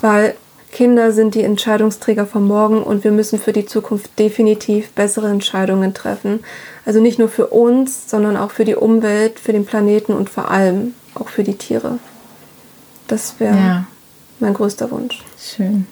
Weil 0.00 0.34
Kinder 0.72 1.12
sind 1.12 1.34
die 1.34 1.42
Entscheidungsträger 1.42 2.26
von 2.26 2.46
morgen 2.46 2.82
und 2.82 3.04
wir 3.04 3.12
müssen 3.12 3.38
für 3.38 3.52
die 3.52 3.66
Zukunft 3.66 4.18
definitiv 4.18 4.90
bessere 4.92 5.28
Entscheidungen 5.28 5.92
treffen. 5.92 6.42
Also 6.86 6.98
nicht 6.98 7.18
nur 7.18 7.28
für 7.28 7.48
uns, 7.48 8.10
sondern 8.10 8.38
auch 8.38 8.50
für 8.50 8.64
die 8.64 8.74
Umwelt, 8.74 9.38
für 9.38 9.52
den 9.52 9.66
Planeten 9.66 10.14
und 10.14 10.30
vor 10.30 10.50
allem 10.50 10.94
auch 11.14 11.28
für 11.28 11.44
die 11.44 11.56
Tiere. 11.56 11.98
Das 13.06 13.38
wäre 13.38 13.56
ja. 13.56 13.86
mein 14.40 14.54
größter 14.54 14.90
Wunsch. 14.90 15.22
Schön. 15.38 15.86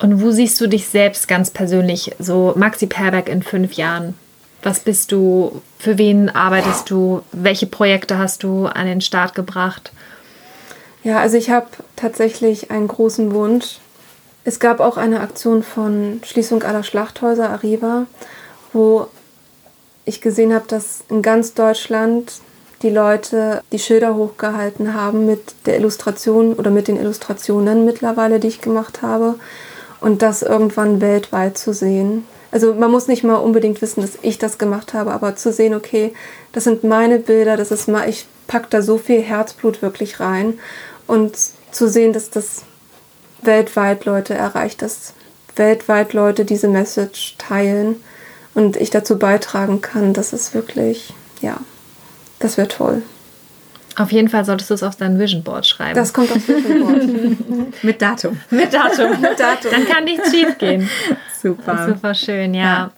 Und 0.00 0.22
wo 0.22 0.30
siehst 0.30 0.58
du 0.60 0.68
dich 0.68 0.88
selbst 0.88 1.28
ganz 1.28 1.50
persönlich, 1.50 2.12
so 2.18 2.54
Maxi 2.56 2.86
Perberg 2.86 3.28
in 3.28 3.42
fünf 3.42 3.74
Jahren? 3.74 4.14
Was 4.62 4.80
bist 4.80 5.12
du? 5.12 5.60
Für 5.78 5.98
wen 5.98 6.30
arbeitest 6.30 6.90
du? 6.90 7.22
Welche 7.32 7.66
Projekte 7.66 8.18
hast 8.18 8.42
du 8.42 8.66
an 8.66 8.86
den 8.86 9.02
Start 9.02 9.34
gebracht? 9.34 9.92
Ja, 11.04 11.18
also 11.18 11.36
ich 11.36 11.50
habe 11.50 11.68
tatsächlich 11.96 12.70
einen 12.70 12.88
großen 12.88 13.32
Wunsch, 13.32 13.78
es 14.48 14.60
gab 14.60 14.80
auch 14.80 14.96
eine 14.96 15.20
Aktion 15.20 15.62
von 15.62 16.20
Schließung 16.24 16.62
aller 16.62 16.82
Schlachthäuser, 16.82 17.50
Arriva, 17.50 18.06
wo 18.72 19.06
ich 20.06 20.22
gesehen 20.22 20.54
habe, 20.54 20.64
dass 20.66 21.04
in 21.10 21.20
ganz 21.20 21.52
Deutschland 21.52 22.32
die 22.80 22.88
Leute 22.88 23.60
die 23.72 23.78
Schilder 23.78 24.14
hochgehalten 24.14 24.94
haben 24.94 25.26
mit 25.26 25.54
der 25.66 25.76
Illustration 25.76 26.54
oder 26.54 26.70
mit 26.70 26.88
den 26.88 26.98
Illustrationen 26.98 27.84
mittlerweile, 27.84 28.40
die 28.40 28.48
ich 28.48 28.62
gemacht 28.62 29.02
habe. 29.02 29.34
Und 30.00 30.22
das 30.22 30.40
irgendwann 30.42 31.02
weltweit 31.02 31.58
zu 31.58 31.74
sehen. 31.74 32.24
Also 32.50 32.72
man 32.72 32.90
muss 32.90 33.06
nicht 33.06 33.24
mal 33.24 33.34
unbedingt 33.34 33.82
wissen, 33.82 34.00
dass 34.00 34.16
ich 34.22 34.38
das 34.38 34.56
gemacht 34.56 34.94
habe, 34.94 35.12
aber 35.12 35.36
zu 35.36 35.52
sehen, 35.52 35.74
okay, 35.74 36.14
das 36.52 36.64
sind 36.64 36.84
meine 36.84 37.18
Bilder, 37.18 37.58
das 37.58 37.70
ist 37.70 37.86
mal, 37.86 38.08
ich 38.08 38.26
packe 38.46 38.68
da 38.70 38.80
so 38.80 38.96
viel 38.96 39.20
Herzblut 39.20 39.82
wirklich 39.82 40.20
rein. 40.20 40.58
Und 41.06 41.36
zu 41.70 41.86
sehen, 41.86 42.14
dass 42.14 42.30
das 42.30 42.62
weltweit 43.42 44.04
Leute 44.04 44.34
erreicht, 44.34 44.82
dass 44.82 45.14
weltweit 45.56 46.12
Leute 46.12 46.44
diese 46.44 46.68
Message 46.68 47.36
teilen 47.38 47.96
und 48.54 48.76
ich 48.76 48.90
dazu 48.90 49.18
beitragen 49.18 49.80
kann, 49.80 50.14
dass 50.14 50.32
es 50.32 50.54
wirklich, 50.54 51.14
ja, 51.40 51.58
das 52.38 52.56
wäre 52.56 52.68
toll. 52.68 53.02
Auf 53.96 54.12
jeden 54.12 54.28
Fall 54.28 54.44
solltest 54.44 54.70
du 54.70 54.74
es 54.74 54.84
auf 54.84 54.94
dein 54.94 55.18
Vision 55.18 55.42
Board 55.42 55.66
schreiben. 55.66 55.96
Das 55.96 56.12
kommt 56.12 56.30
auf 56.30 56.46
Vision 56.46 56.80
Board. 56.80 57.82
Mit 57.82 58.00
Datum. 58.00 58.38
Mit 58.50 58.72
Datum. 58.72 59.20
Mit 59.20 59.40
Datum. 59.40 59.70
Dann 59.72 59.86
kann 59.86 60.04
nichts 60.04 60.30
schief 60.30 60.56
gehen. 60.58 60.88
Super. 61.42 61.88
Super 61.88 62.14
schön, 62.14 62.54
ja. 62.54 62.62
ja. 62.62 62.90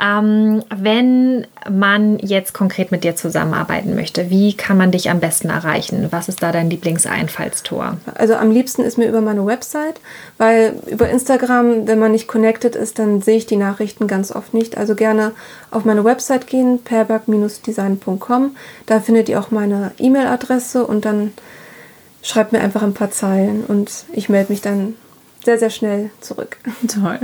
Ähm, 0.00 0.62
wenn 0.74 1.46
man 1.70 2.18
jetzt 2.18 2.52
konkret 2.52 2.90
mit 2.92 3.02
dir 3.02 3.16
zusammenarbeiten 3.16 3.94
möchte, 3.94 4.28
wie 4.28 4.54
kann 4.54 4.76
man 4.76 4.90
dich 4.90 5.08
am 5.08 5.20
besten 5.20 5.48
erreichen? 5.48 6.08
Was 6.10 6.28
ist 6.28 6.42
da 6.42 6.52
dein 6.52 6.68
Lieblingseinfallstor? 6.68 7.96
Also 8.14 8.34
am 8.34 8.50
liebsten 8.50 8.82
ist 8.82 8.98
mir 8.98 9.08
über 9.08 9.22
meine 9.22 9.46
Website, 9.46 10.00
weil 10.36 10.74
über 10.86 11.08
Instagram, 11.08 11.86
wenn 11.86 11.98
man 11.98 12.12
nicht 12.12 12.28
connected 12.28 12.76
ist, 12.76 12.98
dann 12.98 13.22
sehe 13.22 13.38
ich 13.38 13.46
die 13.46 13.56
Nachrichten 13.56 14.06
ganz 14.06 14.32
oft 14.32 14.52
nicht. 14.52 14.76
Also 14.76 14.94
gerne 14.94 15.32
auf 15.70 15.84
meine 15.84 16.04
Website 16.04 16.46
gehen, 16.46 16.80
perberg-design.com. 16.82 18.56
Da 18.84 19.00
findet 19.00 19.28
ihr 19.28 19.40
auch 19.40 19.50
meine 19.50 19.92
E-Mail-Adresse 19.98 20.86
und 20.86 21.06
dann 21.06 21.32
schreibt 22.22 22.52
mir 22.52 22.60
einfach 22.60 22.82
ein 22.82 22.94
paar 22.94 23.10
Zeilen 23.10 23.64
und 23.64 24.04
ich 24.12 24.28
melde 24.28 24.52
mich 24.52 24.60
dann 24.60 24.94
sehr, 25.44 25.58
sehr 25.58 25.70
schnell 25.70 26.10
zurück. 26.20 26.58
Toll. 26.88 27.20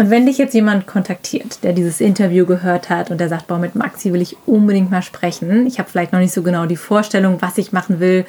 Und 0.00 0.08
wenn 0.08 0.24
dich 0.24 0.38
jetzt 0.38 0.54
jemand 0.54 0.86
kontaktiert, 0.86 1.62
der 1.62 1.74
dieses 1.74 2.00
Interview 2.00 2.46
gehört 2.46 2.88
hat 2.88 3.10
und 3.10 3.20
der 3.20 3.28
sagt, 3.28 3.48
boah, 3.48 3.58
mit 3.58 3.74
Maxi 3.74 4.14
will 4.14 4.22
ich 4.22 4.34
unbedingt 4.46 4.90
mal 4.90 5.02
sprechen, 5.02 5.66
ich 5.66 5.78
habe 5.78 5.90
vielleicht 5.90 6.14
noch 6.14 6.20
nicht 6.20 6.32
so 6.32 6.42
genau 6.42 6.64
die 6.64 6.78
Vorstellung, 6.78 7.36
was 7.40 7.58
ich 7.58 7.72
machen 7.72 8.00
will, 8.00 8.24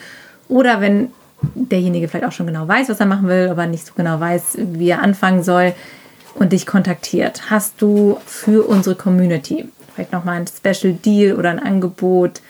oder 0.49 0.81
wenn 0.81 1.11
derjenige 1.55 2.09
vielleicht 2.09 2.25
auch 2.25 2.33
schon 2.33 2.47
genau 2.47 2.67
weiß, 2.67 2.89
was 2.89 2.99
er 2.99 3.05
machen 3.05 3.29
will, 3.29 3.47
aber 3.47 3.67
nicht 3.67 3.85
so 3.85 3.93
genau 3.95 4.19
weiß, 4.19 4.57
wie 4.57 4.89
er 4.89 5.01
anfangen 5.01 5.43
soll 5.43 5.71
und 6.35 6.51
dich 6.51 6.65
kontaktiert, 6.65 7.49
hast 7.49 7.81
du 7.81 8.17
für 8.25 8.67
unsere 8.67 8.97
Community 8.97 9.69
vielleicht 9.95 10.11
nochmal 10.11 10.41
ein 10.41 10.47
Special 10.47 10.91
Deal 10.91 11.37
oder 11.37 11.51
ein 11.51 11.59
Angebot? 11.59 12.41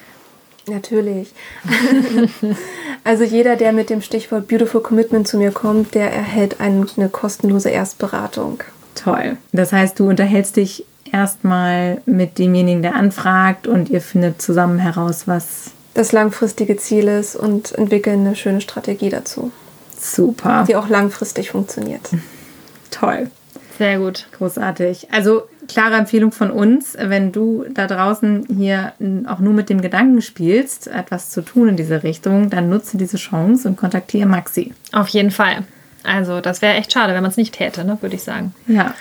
Natürlich. 0.66 1.32
also 3.04 3.24
jeder, 3.24 3.56
der 3.56 3.72
mit 3.72 3.92
dem 3.92 4.02
Stichwort 4.02 4.48
Beautiful 4.48 4.82
Commitment 4.82 5.28
zu 5.28 5.38
mir 5.38 5.52
kommt, 5.52 5.94
der 5.94 6.12
erhält 6.12 6.60
eine, 6.60 6.88
eine 6.98 7.10
kostenlose 7.10 7.70
Erstberatung. 7.70 8.64
Toll. 9.04 9.38
Das 9.52 9.74
heißt, 9.74 10.00
du 10.00 10.10
unterhältst 10.10 10.58
dich 10.58 10.86
erstmal 11.12 12.02
mit 12.06 12.38
demjenigen, 12.38 12.82
der 12.82 12.96
anfragt 12.96 13.68
und 13.68 13.90
ihr 13.90 14.02
findet 14.02 14.42
zusammen 14.42 14.80
heraus, 14.80 15.28
was 15.28 15.72
das 15.94 16.12
langfristige 16.12 16.78
Ziel 16.78 17.08
ist 17.08 17.36
und 17.36 17.74
entwickeln 17.74 18.26
eine 18.26 18.36
schöne 18.36 18.62
Strategie 18.62 19.10
dazu. 19.10 19.52
Super. 20.00 20.66
Die 20.68 20.76
auch 20.76 20.90
langfristig 20.90 21.52
funktioniert. 21.52 22.10
Toll. 22.92 23.30
Sehr 23.78 24.00
gut. 24.00 24.28
Großartig. 24.38 25.08
Also 25.12 25.44
klare 25.68 25.96
Empfehlung 25.96 26.32
von 26.32 26.52
uns, 26.52 26.96
wenn 27.00 27.32
du 27.32 27.66
da 27.74 27.88
draußen 27.88 28.46
hier 28.56 28.94
auch 29.28 29.40
nur 29.40 29.54
mit 29.54 29.70
dem 29.70 29.82
Gedanken 29.82 30.22
spielst, 30.22 30.88
etwas 30.88 31.30
zu 31.30 31.42
tun 31.42 31.70
in 31.70 31.78
diese 31.78 32.04
Richtung, 32.04 32.50
dann 32.50 32.70
nutze 32.70 32.98
diese 32.98 33.18
Chance 33.18 33.68
und 33.68 33.78
kontaktiere 33.78 34.28
Maxi. 34.28 34.74
Auf 34.92 35.08
jeden 35.10 35.32
Fall. 35.32 35.64
Also 36.04 36.42
das 36.42 36.62
wäre 36.62 36.76
echt 36.76 36.92
schade, 36.94 37.14
wenn 37.14 37.22
man 37.22 37.32
es 37.32 37.38
nicht 37.38 37.54
täte, 37.54 37.84
ne, 37.84 37.98
würde 38.02 38.16
ich 38.16 38.24
sagen. 38.24 38.54
Ja. 38.68 38.94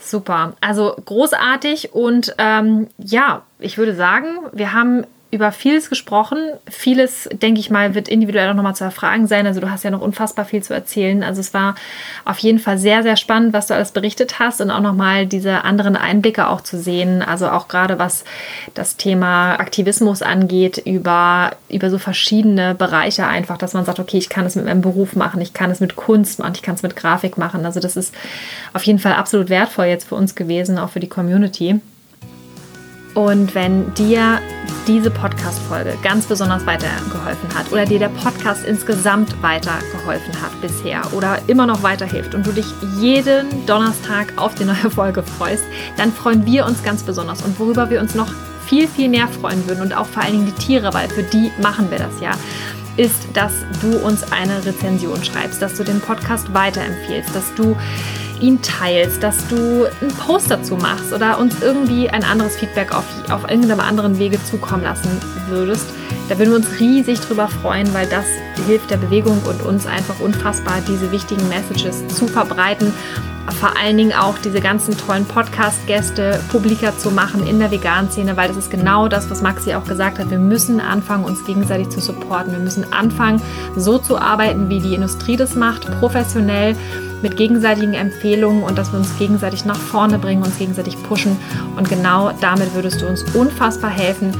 Super. 0.00 0.54
Also 0.60 0.96
großartig 1.04 1.92
und 1.92 2.34
ähm, 2.38 2.88
ja, 2.98 3.42
ich 3.58 3.76
würde 3.78 3.94
sagen, 3.94 4.26
wir 4.52 4.72
haben 4.72 5.04
über 5.30 5.52
vieles 5.52 5.90
gesprochen. 5.90 6.38
Vieles, 6.70 7.28
denke 7.30 7.60
ich 7.60 7.68
mal, 7.68 7.94
wird 7.94 8.08
individuell 8.08 8.50
auch 8.50 8.54
nochmal 8.54 8.74
zu 8.74 8.84
erfragen 8.84 9.26
sein. 9.26 9.46
Also 9.46 9.60
du 9.60 9.70
hast 9.70 9.84
ja 9.84 9.90
noch 9.90 10.00
unfassbar 10.00 10.46
viel 10.46 10.62
zu 10.62 10.72
erzählen. 10.72 11.22
Also 11.22 11.40
es 11.40 11.52
war 11.52 11.74
auf 12.24 12.38
jeden 12.38 12.58
Fall 12.58 12.78
sehr, 12.78 13.02
sehr 13.02 13.16
spannend, 13.16 13.52
was 13.52 13.66
du 13.66 13.74
alles 13.74 13.92
berichtet 13.92 14.38
hast 14.38 14.62
und 14.62 14.70
auch 14.70 14.80
nochmal 14.80 15.26
diese 15.26 15.64
anderen 15.64 15.96
Einblicke 15.96 16.48
auch 16.48 16.62
zu 16.62 16.78
sehen. 16.78 17.20
Also 17.20 17.50
auch 17.50 17.68
gerade 17.68 17.98
was 17.98 18.24
das 18.72 18.96
Thema 18.96 19.56
Aktivismus 19.56 20.22
angeht, 20.22 20.78
über, 20.78 21.52
über 21.68 21.90
so 21.90 21.98
verschiedene 21.98 22.74
Bereiche 22.74 23.26
einfach, 23.26 23.58
dass 23.58 23.74
man 23.74 23.84
sagt, 23.84 24.00
okay, 24.00 24.16
ich 24.16 24.30
kann 24.30 24.46
es 24.46 24.56
mit 24.56 24.64
meinem 24.64 24.80
Beruf 24.80 25.14
machen, 25.14 25.42
ich 25.42 25.52
kann 25.52 25.70
es 25.70 25.80
mit 25.80 25.94
Kunst 25.94 26.38
machen, 26.38 26.54
ich 26.54 26.62
kann 26.62 26.76
es 26.76 26.82
mit 26.82 26.96
Grafik 26.96 27.36
machen. 27.36 27.66
Also 27.66 27.80
das 27.80 27.96
ist 27.96 28.14
auf 28.72 28.82
jeden 28.84 28.98
Fall 28.98 29.12
absolut 29.12 29.50
wertvoll 29.50 29.86
jetzt 29.86 30.08
für 30.08 30.14
uns 30.14 30.34
gewesen, 30.34 30.78
auch 30.78 30.88
für 30.88 31.00
die 31.00 31.08
Community. 31.08 31.80
Und 33.18 33.52
wenn 33.56 33.92
dir 33.94 34.40
diese 34.86 35.10
Podcast-Folge 35.10 35.98
ganz 36.04 36.26
besonders 36.26 36.64
weitergeholfen 36.66 37.52
hat 37.52 37.72
oder 37.72 37.84
dir 37.84 37.98
der 37.98 38.10
Podcast 38.10 38.64
insgesamt 38.64 39.42
weitergeholfen 39.42 40.40
hat 40.40 40.52
bisher 40.60 41.02
oder 41.12 41.40
immer 41.48 41.66
noch 41.66 41.82
weiterhilft 41.82 42.36
und 42.36 42.46
du 42.46 42.52
dich 42.52 42.66
jeden 43.00 43.66
Donnerstag 43.66 44.34
auf 44.36 44.54
die 44.54 44.64
neue 44.64 44.88
Folge 44.88 45.24
freust, 45.24 45.64
dann 45.96 46.12
freuen 46.12 46.46
wir 46.46 46.64
uns 46.64 46.84
ganz 46.84 47.02
besonders. 47.02 47.42
Und 47.42 47.58
worüber 47.58 47.90
wir 47.90 48.00
uns 48.00 48.14
noch 48.14 48.32
viel, 48.66 48.86
viel 48.86 49.08
mehr 49.08 49.26
freuen 49.26 49.66
würden 49.66 49.82
und 49.82 49.96
auch 49.96 50.06
vor 50.06 50.22
allen 50.22 50.34
Dingen 50.34 50.46
die 50.46 50.64
Tiere, 50.64 50.94
weil 50.94 51.08
für 51.08 51.24
die 51.24 51.50
machen 51.60 51.90
wir 51.90 51.98
das 51.98 52.20
ja, 52.20 52.30
ist, 52.96 53.26
dass 53.34 53.52
du 53.82 53.98
uns 53.98 54.30
eine 54.30 54.64
Rezension 54.64 55.24
schreibst, 55.24 55.60
dass 55.60 55.74
du 55.74 55.82
den 55.82 56.00
Podcast 56.00 56.54
weiterempfiehlst, 56.54 57.34
dass 57.34 57.52
du 57.56 57.74
ihn 58.40 58.60
teilst, 58.62 59.22
dass 59.22 59.46
du 59.48 59.86
einen 60.00 60.10
Post 60.26 60.50
dazu 60.50 60.76
machst 60.76 61.12
oder 61.12 61.38
uns 61.38 61.62
irgendwie 61.62 62.08
ein 62.08 62.24
anderes 62.24 62.56
Feedback 62.56 62.94
auf, 62.94 63.04
auf 63.30 63.48
irgendeinem 63.48 63.80
anderen 63.80 64.18
Wege 64.18 64.42
zukommen 64.44 64.82
lassen 64.82 65.10
würdest. 65.48 65.86
Da 66.28 66.38
würden 66.38 66.50
wir 66.50 66.56
uns 66.56 66.78
riesig 66.78 67.20
drüber 67.20 67.48
freuen, 67.48 67.92
weil 67.94 68.06
das 68.06 68.24
hilft 68.66 68.90
der 68.90 68.98
Bewegung 68.98 69.40
und 69.48 69.62
uns 69.62 69.86
einfach 69.86 70.20
unfassbar, 70.20 70.82
diese 70.86 71.10
wichtigen 71.10 71.48
Messages 71.48 72.06
zu 72.08 72.26
verbreiten. 72.26 72.92
Vor 73.60 73.72
allen 73.82 73.96
Dingen 73.96 74.12
auch 74.12 74.36
diese 74.38 74.60
ganzen 74.60 74.94
tollen 74.96 75.24
Podcast-Gäste 75.24 76.38
publiker 76.50 76.96
zu 76.98 77.10
machen 77.10 77.46
in 77.46 77.58
der 77.58 77.70
veganen 77.70 78.10
Szene, 78.10 78.36
weil 78.36 78.48
das 78.48 78.58
ist 78.58 78.70
genau 78.70 79.08
das, 79.08 79.30
was 79.30 79.40
Maxi 79.40 79.74
auch 79.74 79.84
gesagt 79.84 80.18
hat. 80.18 80.30
Wir 80.30 80.38
müssen 80.38 80.80
anfangen, 80.80 81.24
uns 81.24 81.42
gegenseitig 81.44 81.88
zu 81.88 82.00
supporten. 82.00 82.52
Wir 82.52 82.60
müssen 82.60 82.92
anfangen, 82.92 83.40
so 83.74 83.96
zu 83.96 84.18
arbeiten, 84.18 84.68
wie 84.68 84.80
die 84.80 84.94
Industrie 84.94 85.36
das 85.36 85.54
macht, 85.54 85.86
professionell 85.98 86.76
mit 87.22 87.36
gegenseitigen 87.36 87.94
Empfehlungen 87.94 88.62
und 88.62 88.78
dass 88.78 88.92
wir 88.92 88.98
uns 88.98 89.16
gegenseitig 89.18 89.64
nach 89.64 89.78
vorne 89.78 90.18
bringen, 90.18 90.42
uns 90.42 90.58
gegenseitig 90.58 91.00
pushen. 91.04 91.36
Und 91.76 91.88
genau 91.88 92.32
damit 92.40 92.74
würdest 92.74 93.00
du 93.02 93.06
uns 93.06 93.22
unfassbar 93.34 93.90
helfen. 93.90 94.32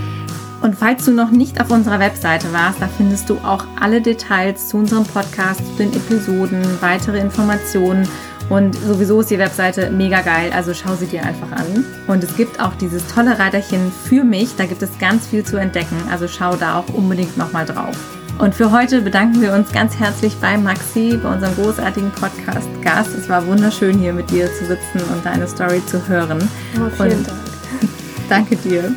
Und 0.60 0.74
falls 0.74 1.04
du 1.04 1.12
noch 1.12 1.30
nicht 1.30 1.60
auf 1.60 1.70
unserer 1.70 2.00
Webseite 2.00 2.52
warst, 2.52 2.82
da 2.82 2.88
findest 2.88 3.30
du 3.30 3.38
auch 3.38 3.64
alle 3.80 4.00
Details 4.00 4.68
zu 4.68 4.78
unserem 4.78 5.04
Podcast, 5.04 5.64
zu 5.64 5.72
den 5.78 5.92
Episoden, 5.92 6.62
weitere 6.80 7.18
Informationen. 7.18 8.08
Und 8.48 8.74
sowieso 8.74 9.20
ist 9.20 9.30
die 9.30 9.38
Webseite 9.38 9.90
mega 9.90 10.22
geil, 10.22 10.50
also 10.54 10.72
schau 10.72 10.94
sie 10.94 11.06
dir 11.06 11.22
einfach 11.22 11.52
an. 11.52 11.84
Und 12.06 12.24
es 12.24 12.34
gibt 12.36 12.60
auch 12.60 12.74
dieses 12.74 13.06
tolle 13.06 13.38
Reiterchen 13.38 13.92
für 13.92 14.24
mich, 14.24 14.56
da 14.56 14.64
gibt 14.64 14.82
es 14.82 14.98
ganz 14.98 15.26
viel 15.26 15.44
zu 15.44 15.58
entdecken, 15.58 15.96
also 16.10 16.26
schau 16.26 16.56
da 16.56 16.78
auch 16.78 16.94
unbedingt 16.94 17.36
nochmal 17.36 17.66
drauf. 17.66 18.17
Und 18.38 18.54
für 18.54 18.70
heute 18.70 19.02
bedanken 19.02 19.42
wir 19.42 19.52
uns 19.52 19.72
ganz 19.72 19.98
herzlich 19.98 20.36
bei 20.36 20.56
Maxi, 20.56 21.18
bei 21.20 21.32
unserem 21.32 21.56
großartigen 21.56 22.12
Podcast-Gast. 22.12 23.10
Es 23.16 23.28
war 23.28 23.44
wunderschön, 23.44 23.98
hier 23.98 24.12
mit 24.12 24.30
dir 24.30 24.46
zu 24.46 24.64
sitzen 24.64 25.00
und 25.12 25.26
deine 25.26 25.48
Story 25.48 25.84
zu 25.84 26.06
hören. 26.06 26.48
Oh, 26.76 26.88
vielen 26.96 27.18
und 27.18 27.26
Dank. 27.26 27.38
danke 28.28 28.54
dir. 28.54 28.94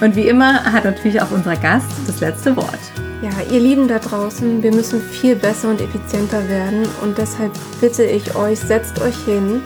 Und 0.00 0.14
wie 0.14 0.28
immer 0.28 0.62
hat 0.62 0.84
natürlich 0.84 1.20
auch 1.20 1.32
unser 1.32 1.56
Gast 1.56 1.88
das 2.06 2.20
letzte 2.20 2.54
Wort. 2.54 2.78
Ja, 3.20 3.30
ihr 3.50 3.58
Lieben 3.58 3.88
da 3.88 3.98
draußen, 3.98 4.62
wir 4.62 4.72
müssen 4.72 5.00
viel 5.00 5.34
besser 5.34 5.70
und 5.70 5.80
effizienter 5.80 6.48
werden 6.48 6.86
und 7.02 7.18
deshalb 7.18 7.50
bitte 7.80 8.04
ich 8.04 8.36
euch, 8.36 8.60
setzt 8.60 9.00
euch 9.00 9.16
hin, 9.24 9.60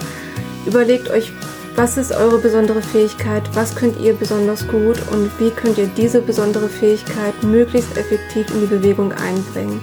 überlegt 0.64 1.11
euch 1.11 1.33
was 1.79 1.97
ist 1.97 2.11
eure 2.11 2.39
besondere 2.39 2.83
Fähigkeit? 2.83 3.49
Was 3.55 3.76
könnt 3.76 4.01
ihr 4.01 4.12
besonders 4.12 4.66
gut? 4.66 4.97
Und 5.12 5.31
wie 5.39 5.51
könnt 5.51 5.79
ihr 5.79 5.87
diese 5.87 6.20
besondere 6.20 6.68
Fähigkeit 6.68 7.41
möglichst 7.45 7.97
effektiv 7.97 8.51
in 8.53 8.62
die 8.62 8.66
Bewegung 8.66 9.12
einbringen? 9.12 9.81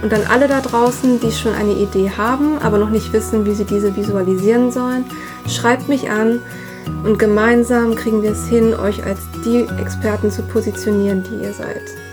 Und 0.00 0.12
dann 0.12 0.22
alle 0.28 0.46
da 0.46 0.60
draußen, 0.60 1.18
die 1.18 1.32
schon 1.32 1.52
eine 1.52 1.72
Idee 1.72 2.08
haben, 2.16 2.58
aber 2.60 2.78
noch 2.78 2.90
nicht 2.90 3.12
wissen, 3.12 3.44
wie 3.46 3.54
sie 3.54 3.64
diese 3.64 3.96
visualisieren 3.96 4.70
sollen, 4.70 5.06
schreibt 5.48 5.88
mich 5.88 6.08
an 6.08 6.40
und 7.02 7.18
gemeinsam 7.18 7.96
kriegen 7.96 8.22
wir 8.22 8.30
es 8.30 8.46
hin, 8.46 8.72
euch 8.72 9.04
als 9.04 9.18
die 9.44 9.66
Experten 9.80 10.30
zu 10.30 10.42
positionieren, 10.42 11.24
die 11.24 11.44
ihr 11.44 11.52
seid. 11.52 12.03